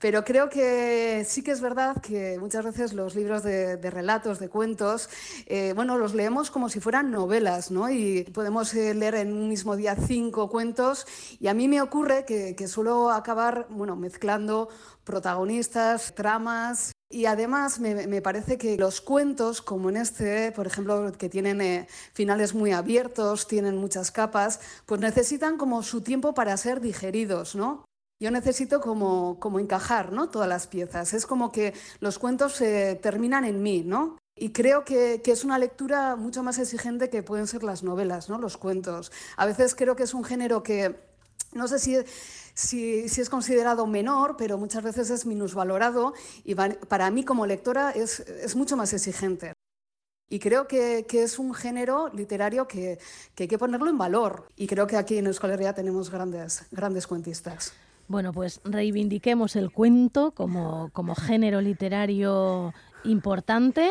Pero 0.00 0.24
creo 0.24 0.48
que 0.48 1.26
sí 1.28 1.42
que 1.42 1.50
es 1.50 1.60
verdad 1.60 2.00
que 2.00 2.38
muchas 2.40 2.64
veces 2.64 2.94
los 2.94 3.14
libros 3.14 3.42
de, 3.42 3.76
relatos, 3.76 4.38
de 4.38 4.48
cuentos, 4.48 5.10
eh, 5.44 5.74
bueno, 5.76 5.98
los 5.98 6.14
leemos 6.14 6.50
como 6.50 6.70
si 6.70 6.80
fueran 6.80 7.10
novelas, 7.10 7.70
¿no? 7.70 7.90
Y 7.90 8.24
podemos 8.24 8.72
eh, 8.72 8.94
leer 8.94 9.16
en 9.16 9.32
un 9.34 9.50
mismo 9.50 9.76
día 9.76 9.94
cinco 9.96 10.48
cuentos 10.48 11.06
y 11.38 11.48
a 11.48 11.54
mí 11.54 11.68
me 11.68 11.82
ocurre 11.82 12.24
que, 12.24 12.68
suelo 12.68 13.10
acabar, 13.10 13.66
bueno, 13.68 13.94
mezclando 13.94 14.70
protagonistas, 15.04 16.14
tramas, 16.14 16.92
Y 17.12 17.26
además 17.26 17.80
me, 17.80 18.06
me, 18.06 18.22
parece 18.22 18.56
que 18.56 18.76
los 18.78 19.00
cuentos, 19.00 19.60
como 19.60 19.90
en 19.90 19.96
este, 19.96 20.52
por 20.52 20.66
ejemplo, 20.66 21.12
que 21.18 21.28
tienen 21.28 21.60
eh, 21.60 21.88
finales 22.14 22.54
muy 22.54 22.70
abiertos, 22.72 23.48
tienen 23.48 23.76
muchas 23.76 24.10
capas, 24.12 24.60
pues 24.86 25.00
necesitan 25.00 25.58
como 25.58 25.82
su 25.82 26.00
tiempo 26.02 26.32
para 26.34 26.56
ser 26.56 26.80
digeridos, 26.80 27.54
¿no? 27.56 27.84
Yo 28.20 28.30
necesito 28.30 28.80
como, 28.80 29.40
como 29.40 29.58
encajar 29.58 30.12
¿no? 30.12 30.28
todas 30.28 30.48
las 30.48 30.66
piezas. 30.66 31.14
Es 31.14 31.26
como 31.26 31.50
que 31.50 31.72
los 32.00 32.18
cuentos 32.18 32.60
eh, 32.60 32.98
terminan 33.02 33.44
en 33.44 33.62
mí, 33.62 33.82
¿no? 33.82 34.18
Y 34.36 34.52
creo 34.52 34.84
que, 34.84 35.22
que, 35.24 35.32
es 35.32 35.42
una 35.42 35.58
lectura 35.58 36.16
mucho 36.16 36.42
más 36.42 36.58
exigente 36.58 37.10
que 37.10 37.22
pueden 37.22 37.46
ser 37.46 37.62
las 37.62 37.82
novelas, 37.82 38.28
¿no? 38.28 38.38
los 38.38 38.56
cuentos. 38.56 39.10
A 39.36 39.46
veces 39.46 39.74
creo 39.74 39.96
que 39.96 40.04
es 40.04 40.14
un 40.14 40.24
género 40.24 40.62
que, 40.62 40.98
no 41.52 41.66
sé 41.66 41.78
si 41.78 41.96
si, 42.54 43.08
si, 43.08 43.20
es 43.20 43.30
considerado 43.30 43.86
menor, 43.86 44.36
pero 44.36 44.58
muchas 44.58 44.82
veces 44.82 45.10
es 45.10 45.26
minusvalorado 45.26 46.14
y 46.44 46.54
para 46.54 47.10
mí 47.10 47.24
como 47.24 47.46
lectora 47.46 47.90
es, 47.90 48.20
es 48.20 48.54
mucho 48.56 48.76
más 48.76 48.92
exigente. 48.92 49.54
Y 50.28 50.38
creo 50.38 50.68
que, 50.68 51.06
que, 51.08 51.22
es 51.24 51.38
un 51.38 51.54
género 51.54 52.08
literario 52.12 52.68
que, 52.68 52.98
que, 53.34 53.44
hay 53.44 53.48
que 53.48 53.58
ponerlo 53.58 53.90
en 53.90 53.98
valor. 53.98 54.46
Y 54.56 54.68
creo 54.68 54.86
que 54.86 54.96
aquí 54.96 55.18
en 55.18 55.26
Euskal 55.26 55.50
Herria 55.50 55.74
tenemos 55.74 56.10
grandes, 56.10 56.66
grandes 56.70 57.06
cuentistas. 57.06 57.72
Bueno, 58.10 58.32
pues 58.32 58.60
reivindiquemos 58.64 59.54
el 59.54 59.70
cuento 59.70 60.32
como, 60.32 60.90
como 60.92 61.14
género 61.14 61.60
literario 61.60 62.74
importante 63.04 63.88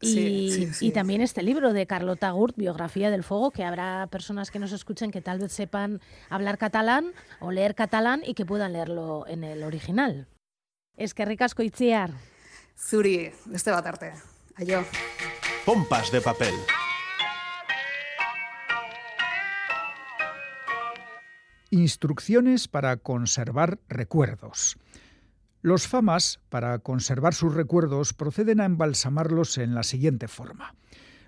y, 0.00 0.06
sí, 0.14 0.50
sí, 0.50 0.72
sí. 0.72 0.86
y, 0.86 0.90
también 0.92 1.20
este 1.20 1.42
libro 1.42 1.74
de 1.74 1.86
Carlota 1.86 2.30
Gurt, 2.30 2.56
Biografía 2.56 3.10
del 3.10 3.24
Fuego, 3.24 3.50
que 3.50 3.64
habrá 3.64 4.06
personas 4.06 4.50
que 4.50 4.58
nos 4.58 4.72
escuchen 4.72 5.10
que 5.10 5.20
tal 5.20 5.38
vez 5.38 5.52
sepan 5.52 6.00
hablar 6.30 6.56
catalán 6.56 7.12
o 7.40 7.50
leer 7.50 7.74
catalán 7.74 8.22
y 8.24 8.32
que 8.32 8.46
puedan 8.46 8.72
leerlo 8.72 9.26
en 9.26 9.44
el 9.44 9.62
original. 9.62 10.28
Es 10.96 11.12
que 11.12 11.26
ricasco 11.26 11.62
itziar. 11.62 12.12
Zuri, 12.74 13.32
este 13.52 13.70
batarte. 13.70 14.14
Ayo. 14.56 14.82
Pompas 15.66 16.10
de 16.10 16.22
papel. 16.22 16.54
Instrucciones 21.70 22.66
para 22.66 22.96
conservar 22.96 23.78
recuerdos. 23.90 24.78
Los 25.60 25.86
famas, 25.86 26.40
para 26.48 26.78
conservar 26.78 27.34
sus 27.34 27.52
recuerdos, 27.52 28.14
proceden 28.14 28.62
a 28.62 28.64
embalsamarlos 28.64 29.58
en 29.58 29.74
la 29.74 29.82
siguiente 29.82 30.28
forma. 30.28 30.74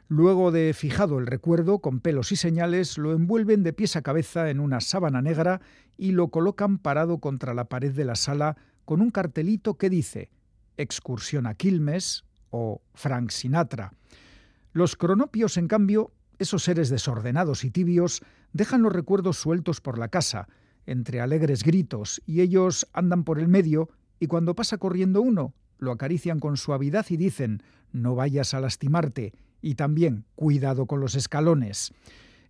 Luego 0.09 0.51
de 0.51 0.73
fijado 0.73 1.19
el 1.19 1.27
recuerdo 1.27 1.81
con 1.81 2.01
pelos 2.01 2.33
y 2.33 2.37
señales, 2.37 2.97
lo 2.97 3.13
envuelven 3.13 3.63
de 3.63 3.75
pies 3.75 3.97
a 3.97 4.03
cabeza 4.03 4.49
en 4.49 4.61
una 4.61 4.81
sábana 4.81 5.21
negra 5.21 5.61
y 5.99 6.13
lo 6.13 6.29
colocan 6.29 6.79
parado 6.79 7.19
contra 7.19 7.53
la 7.53 7.67
pared 7.67 7.93
de 7.93 8.07
la 8.07 8.15
sala 8.15 8.57
con 8.87 9.03
un 9.03 9.11
cartelito 9.11 9.77
que 9.77 9.91
dice 9.91 10.31
Excursión 10.79 11.47
a 11.47 11.53
Quilmes 11.53 12.25
o 12.49 12.81
Frank 12.95 13.29
Sinatra. 13.31 13.93
Los 14.73 14.97
cronopios, 14.97 15.59
en 15.59 15.69
cambio, 15.69 16.13
esos 16.41 16.65
seres 16.65 16.89
desordenados 16.89 17.65
y 17.65 17.71
tibios, 17.71 18.23
dejan 18.53 18.83
los 18.83 18.93
recuerdos 18.93 19.37
sueltos 19.37 19.81
por 19.81 19.99
la 19.99 20.09
casa, 20.09 20.49
entre 20.87 21.21
alegres 21.21 21.63
gritos, 21.63 22.23
y 22.27 22.41
ellos 22.41 22.89
andan 22.93 23.23
por 23.23 23.39
el 23.39 23.47
medio 23.47 23.91
y 24.19 24.27
cuando 24.27 24.55
pasa 24.55 24.79
corriendo 24.79 25.23
uno, 25.23 25.55
lo 25.79 25.93
acarician 25.93 26.41
con 26.41 26.57
suavidad 26.57 27.07
y 27.11 27.17
dicen 27.17 27.63
no 27.93 28.15
vayas 28.15 28.55
a 28.55 28.61
lastimarte 28.61 29.33
y 29.61 29.75
también 29.75 30.25
cuidado 30.35 30.87
con 30.87 31.01
los 31.01 31.15
escalones. 31.15 31.93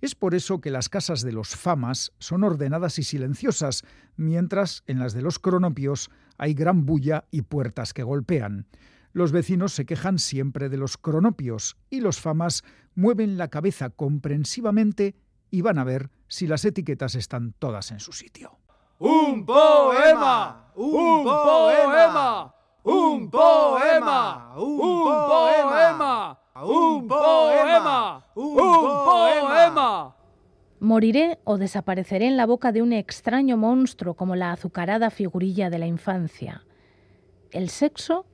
Es 0.01 0.15
por 0.15 0.35
eso 0.35 0.61
que 0.61 0.71
las 0.71 0.89
casas 0.89 1.23
de 1.23 1.33
los 1.33 1.57
famas 1.57 2.13
son 2.19 2.45
ordenadas 2.45 2.99
y 2.99 3.03
silenciosas, 3.03 3.85
mientras 4.17 4.83
en 4.87 4.99
las 4.99 5.13
de 5.13 5.23
los 5.23 5.39
cronopios 5.39 6.11
hay 6.39 6.55
gran 6.55 6.87
bulla 6.87 7.25
y 7.31 7.43
puertas 7.43 7.93
que 7.93 8.03
golpean. 8.03 8.67
Los 9.13 9.33
vecinos 9.33 9.73
se 9.73 9.87
quejan 9.87 10.19
siempre 10.19 10.69
de 10.69 10.77
los 10.77 10.97
cronopios 10.97 11.77
y 11.91 12.01
los 12.01 12.21
famas 12.21 12.63
mueven 12.95 13.39
la 13.39 13.49
cabeza 13.49 13.91
comprensivamente 13.91 15.17
y 15.51 15.63
van 15.63 15.79
a 15.79 15.85
ver 15.85 16.11
si 16.29 16.47
las 16.47 16.65
etiquetas 16.65 17.17
están 17.17 17.53
todas 17.59 17.91
en 17.91 17.99
su 17.99 18.13
sitio. 18.13 18.59
Un 18.99 19.45
poema, 19.45 20.71
un 20.77 21.25
poema, 21.25 22.55
un 22.85 23.31
poema, 23.31 24.55
un 24.57 25.41
poema, 25.41 26.39
un 26.63 27.09
poema, 27.09 28.25
un 28.35 29.05
poema. 29.05 30.17
Moriré 30.79 31.41
o 31.45 31.59
desapareceré 31.59 32.27
en 32.27 32.37
la 32.37 32.47
boca 32.47 32.73
de 32.73 32.81
un 32.81 32.93
extraño 32.93 33.57
monstruo 33.57 34.15
como 34.15 34.37
la 34.37 34.53
azucarada 34.53 35.11
figurilla 35.11 35.69
de 35.69 35.79
la 35.79 35.87
infancia. 35.87 36.65
El 37.51 37.69
sexo 37.69 38.25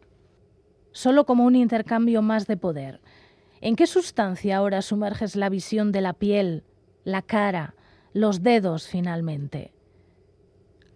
solo 0.97 1.27
como 1.27 1.45
un 1.45 1.57
intercambio 1.57 2.23
más 2.23 2.47
de 2.47 2.57
poder. 2.57 3.03
¿En 3.61 3.77
qué 3.77 3.87
sustancia 3.87 4.57
ahora 4.57 4.81
sumerges 4.81 5.37
la 5.37 5.51
visión 5.51 5.93
de 5.93 6.01
la 6.01 6.15
piel, 6.15 6.65
la 7.05 7.21
cara, 7.21 7.75
los 8.15 8.43
dedos 8.43 8.89
finalmente? 8.89 9.75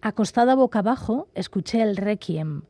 Acostada 0.01 0.55
boca 0.55 0.79
abajo, 0.79 1.27
escuché 1.35 1.83
el 1.83 1.97
requiem. 1.97 2.63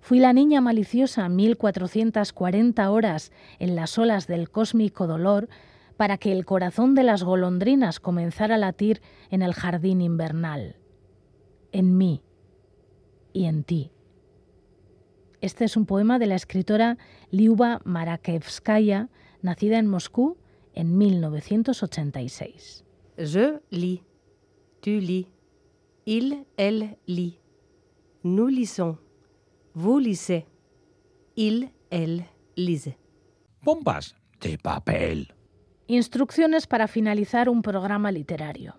Fui 0.00 0.18
la 0.18 0.32
niña 0.32 0.60
maliciosa 0.60 1.28
1440 1.28 2.90
horas 2.90 3.30
en 3.60 3.76
las 3.76 3.96
olas 3.96 4.26
del 4.26 4.50
cósmico 4.50 5.06
dolor 5.06 5.48
para 5.96 6.18
que 6.18 6.32
el 6.32 6.44
corazón 6.44 6.96
de 6.96 7.04
las 7.04 7.22
golondrinas 7.22 8.00
comenzara 8.00 8.56
a 8.56 8.58
latir 8.58 9.00
en 9.30 9.42
el 9.42 9.54
jardín 9.54 10.00
invernal. 10.00 10.74
En 11.70 11.96
mí 11.96 12.24
y 13.32 13.44
en 13.44 13.62
ti. 13.62 13.93
Este 15.44 15.66
es 15.66 15.76
un 15.76 15.84
poema 15.84 16.18
de 16.18 16.24
la 16.24 16.36
escritora 16.36 16.96
Liuba 17.30 17.82
Marakevskaya, 17.84 19.10
nacida 19.42 19.78
en 19.78 19.86
Moscú 19.86 20.38
en 20.72 20.96
1986. 20.96 22.86
Je 23.18 23.60
lis, 23.68 24.00
tu 24.80 25.00
lis, 25.00 25.26
il, 26.06 26.46
elle 26.56 26.96
lit, 27.04 27.40
nous 28.22 28.48
lisons, 28.48 28.96
vous 29.74 29.98
lisez, 29.98 30.46
il, 31.36 31.72
elle 31.90 32.24
lise. 32.56 32.96
Pompas 33.62 34.14
de 34.40 34.56
papel. 34.56 35.34
Instrucciones 35.88 36.66
para 36.66 36.88
finalizar 36.88 37.50
un 37.50 37.60
programa 37.60 38.10
literario. 38.10 38.76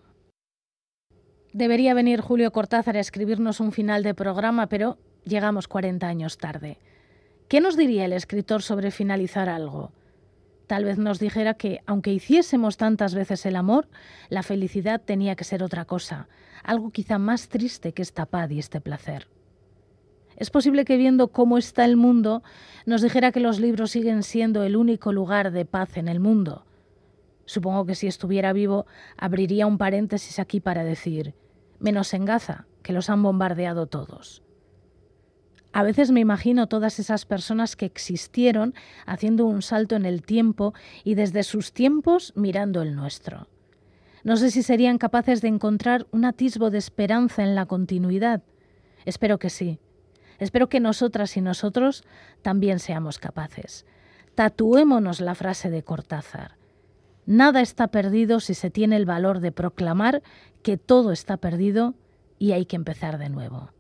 Debería 1.54 1.94
venir 1.94 2.22
Julio 2.22 2.52
Cortázar 2.52 2.98
a 2.98 3.02
escribirnos 3.02 3.60
un 3.60 3.72
final 3.72 4.02
de 4.02 4.16
programa, 4.16 4.68
pero 4.68 4.98
llegamos 5.26 5.68
40 5.68 6.08
años 6.08 6.38
tarde. 6.38 6.80
¿Qué 7.48 7.62
nos 7.62 7.76
diría 7.76 8.06
el 8.06 8.14
escritor 8.14 8.62
sobre 8.62 8.92
finalizar 8.92 9.50
algo? 9.50 9.92
Tal 10.68 10.84
vez 10.84 10.98
nos 10.98 11.20
dijera 11.20 11.54
que, 11.54 11.82
aunque 11.86 12.12
hiciésemos 12.12 12.78
tantas 12.78 13.14
veces 13.14 13.46
el 13.46 13.56
amor, 13.56 13.88
la 14.30 14.42
felicidad 14.42 15.02
tenía 15.02 15.36
que 15.36 15.44
ser 15.44 15.62
otra 15.62 15.86
cosa, 15.86 16.28
algo 16.64 16.90
quizá 16.92 17.20
más 17.20 17.50
triste 17.50 17.94
que 17.94 18.02
esta 18.02 18.26
paz 18.26 18.50
y 18.52 18.60
este 18.60 18.82
placer. 18.82 19.28
Es 20.38 20.50
posible 20.50 20.84
que 20.84 20.98
viendo 20.98 21.30
cómo 21.30 21.58
está 21.58 21.86
el 21.86 21.98
mundo, 21.98 22.44
nos 22.86 23.02
dijera 23.02 23.32
que 23.32 23.40
los 23.40 23.60
libros 23.60 23.92
siguen 23.92 24.24
siendo 24.24 24.64
el 24.64 24.76
único 24.76 25.14
lugar 25.14 25.52
de 25.52 25.66
paz 25.66 25.98
en 25.98 26.08
el 26.08 26.20
mundo. 26.20 26.66
Supongo 27.46 27.86
que 27.86 27.96
si 27.96 28.08
estuviera 28.08 28.52
vivo, 28.52 28.86
abriría 29.18 29.68
un 29.68 29.78
paréntesis 29.78 30.40
aquí 30.40 30.60
para 30.60 30.84
decir, 30.84 31.36
menos 31.80 32.14
en 32.14 32.26
Gaza, 32.26 32.66
que 32.82 32.92
los 32.92 33.10
han 33.10 33.22
bombardeado 33.22 33.86
todos. 33.86 34.45
A 35.76 35.84
veces 35.84 36.10
me 36.10 36.22
imagino 36.22 36.68
todas 36.68 37.00
esas 37.00 37.26
personas 37.26 37.76
que 37.76 37.86
existieron 37.86 38.74
haciendo 39.06 39.46
un 39.46 39.62
salto 39.62 39.98
en 39.98 40.06
el 40.06 40.24
tiempo 40.24 40.74
y 41.04 41.16
desde 41.16 41.44
sus 41.44 41.74
tiempos 41.74 42.32
mirando 42.34 42.82
el 42.82 42.96
nuestro. 42.96 43.50
No 44.24 44.38
sé 44.38 44.52
si 44.52 44.64
serían 44.64 44.98
capaces 44.98 45.42
de 45.42 45.50
encontrar 45.50 46.08
un 46.12 46.24
atisbo 46.24 46.70
de 46.70 46.78
esperanza 46.78 47.44
en 47.44 47.56
la 47.56 47.66
continuidad. 47.66 48.42
Espero 49.04 49.38
que 49.38 49.50
sí. 49.50 49.78
Espero 50.40 50.70
que 50.70 50.80
nosotras 50.80 51.36
y 51.36 51.42
nosotros 51.42 52.06
también 52.42 52.80
seamos 52.80 53.20
capaces. 53.20 53.86
Tatuémonos 54.34 55.20
la 55.20 55.36
frase 55.36 55.70
de 55.70 55.84
Cortázar. 55.84 56.56
Nada 57.26 57.60
está 57.60 57.88
perdido 57.88 58.40
si 58.40 58.54
se 58.54 58.70
tiene 58.70 58.96
el 58.96 59.06
valor 59.06 59.42
de 59.42 59.52
proclamar 59.52 60.24
que 60.64 60.78
todo 60.78 61.12
está 61.12 61.36
perdido 61.36 61.96
y 62.40 62.54
hay 62.54 62.66
que 62.66 62.78
empezar 62.78 63.18
de 63.18 63.28
nuevo. 63.28 63.75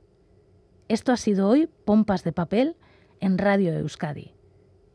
Esto 0.87 1.11
ha 1.11 1.17
sido 1.17 1.49
hoy 1.49 1.65
Pompas 1.65 2.23
de 2.23 2.31
Papel 2.31 2.77
en 3.19 3.39
Radio 3.39 3.73
Euskadi. 3.73 4.35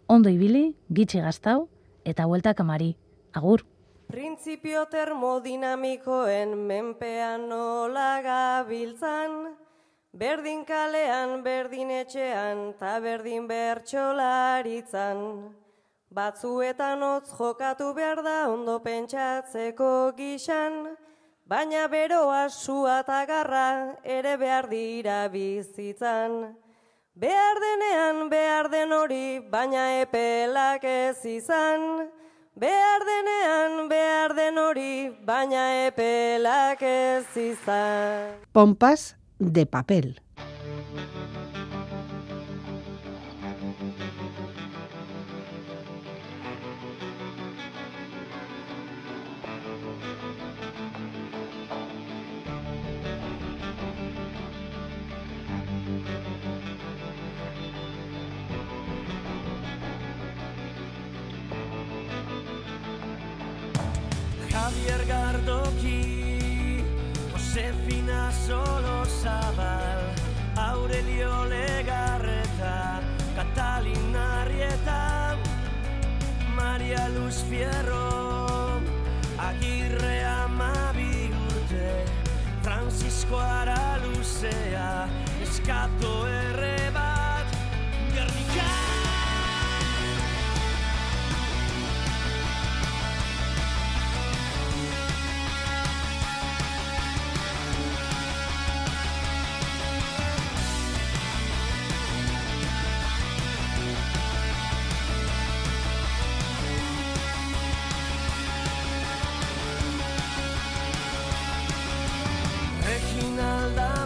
Ondo 0.06 0.28
ibili, 0.28 0.76
gitxi 0.88 1.18
gaztau, 1.18 1.68
eta 2.04 2.26
vuelta 2.26 2.54
kamari. 2.54 2.96
Agur. 3.32 3.66
Printzipio 4.06 4.86
termodinamikoen 4.86 6.54
menpean 6.68 7.48
nola 7.48 8.22
gabiltzan, 8.22 9.56
berdin 10.12 10.64
kalean, 10.64 11.42
berdin 11.42 11.90
etxean, 11.90 12.74
ta 12.78 13.00
berdin 13.02 13.48
bertxolaritzan. 13.50 15.18
Batzuetan 16.10 17.02
hotz 17.02 17.34
jokatu 17.34 17.92
behar 17.94 18.22
da 18.22 18.48
ondo 18.50 18.78
pentsatzeko 18.78 20.12
gixan, 20.16 20.89
baina 21.50 21.88
beroa 21.90 22.48
sua 22.48 23.00
eta 23.02 23.24
garra 23.26 23.98
ere 24.04 24.36
behar 24.38 24.68
dira 24.70 25.26
bizitzan. 25.32 26.54
Behar 27.14 27.56
denean 27.64 28.28
behar 28.30 28.68
den 28.70 28.92
hori, 28.94 29.40
baina 29.50 29.82
epelak 30.00 30.84
ez 30.84 31.18
izan. 31.26 32.06
Behar 32.54 33.02
denean 33.08 33.88
behar 33.90 34.36
den 34.38 34.62
hori, 34.62 35.10
baina 35.26 35.64
epelak 35.88 36.82
ez 36.86 37.26
izan. 37.34 38.38
Pompas 38.52 39.16
de 39.38 39.66
papel. 39.66 40.20
Javier 64.80 65.04
Gardoki, 65.06 66.82
Josefina 67.32 68.30
Solo 68.32 69.04
Zabal, 69.04 70.00
Aurelio 70.56 71.44
Legarreta, 71.44 73.00
Catalina 73.34 74.42
Arrieta, 74.42 75.36
Maria 76.54 77.08
Luz 77.08 77.42
Fierro, 77.42 78.80
Agirre 79.36 80.24
Amabi 80.24 81.30
urte, 81.48 82.04
Francisco 82.62 83.38
Araluzea, 83.38 85.08
Eskato 85.42 86.29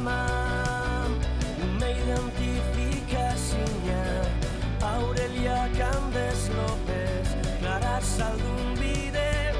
Dama, 0.05 1.07
una 1.77 1.91
identifikazina, 1.91 4.03
Aurelia 4.83 5.71
Candes 5.79 6.51
López, 6.51 7.35
Clara 7.59 8.01
Saldun 8.03 8.75
bide, 8.75 9.55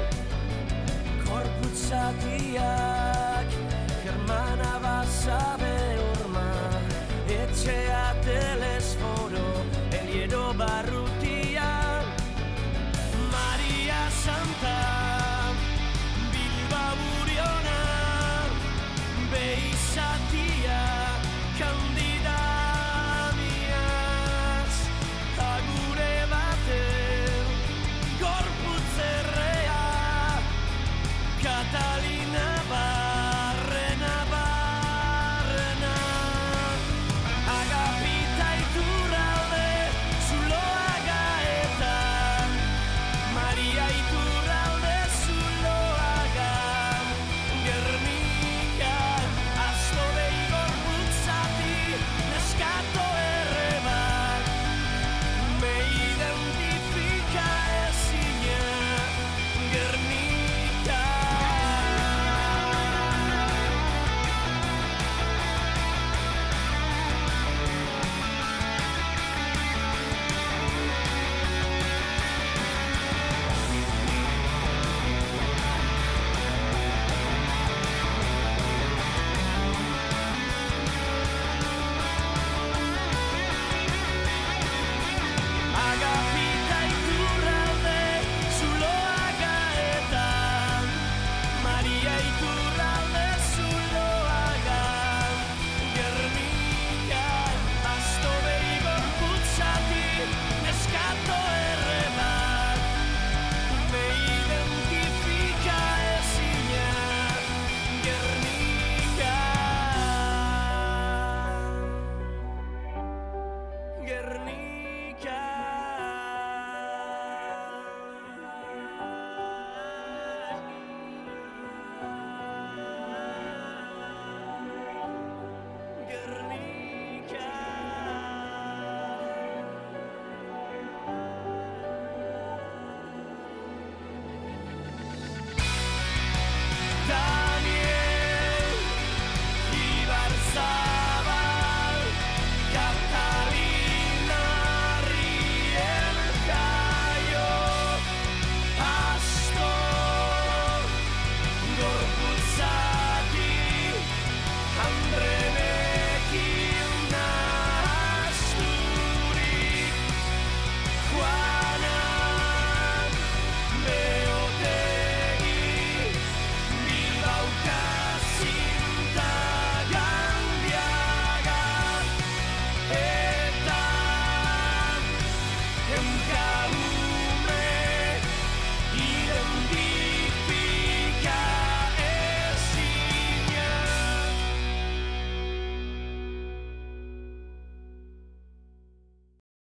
Korputzatiak, 1.25 3.47
Germana 4.03 4.79
Basabe 4.83 5.54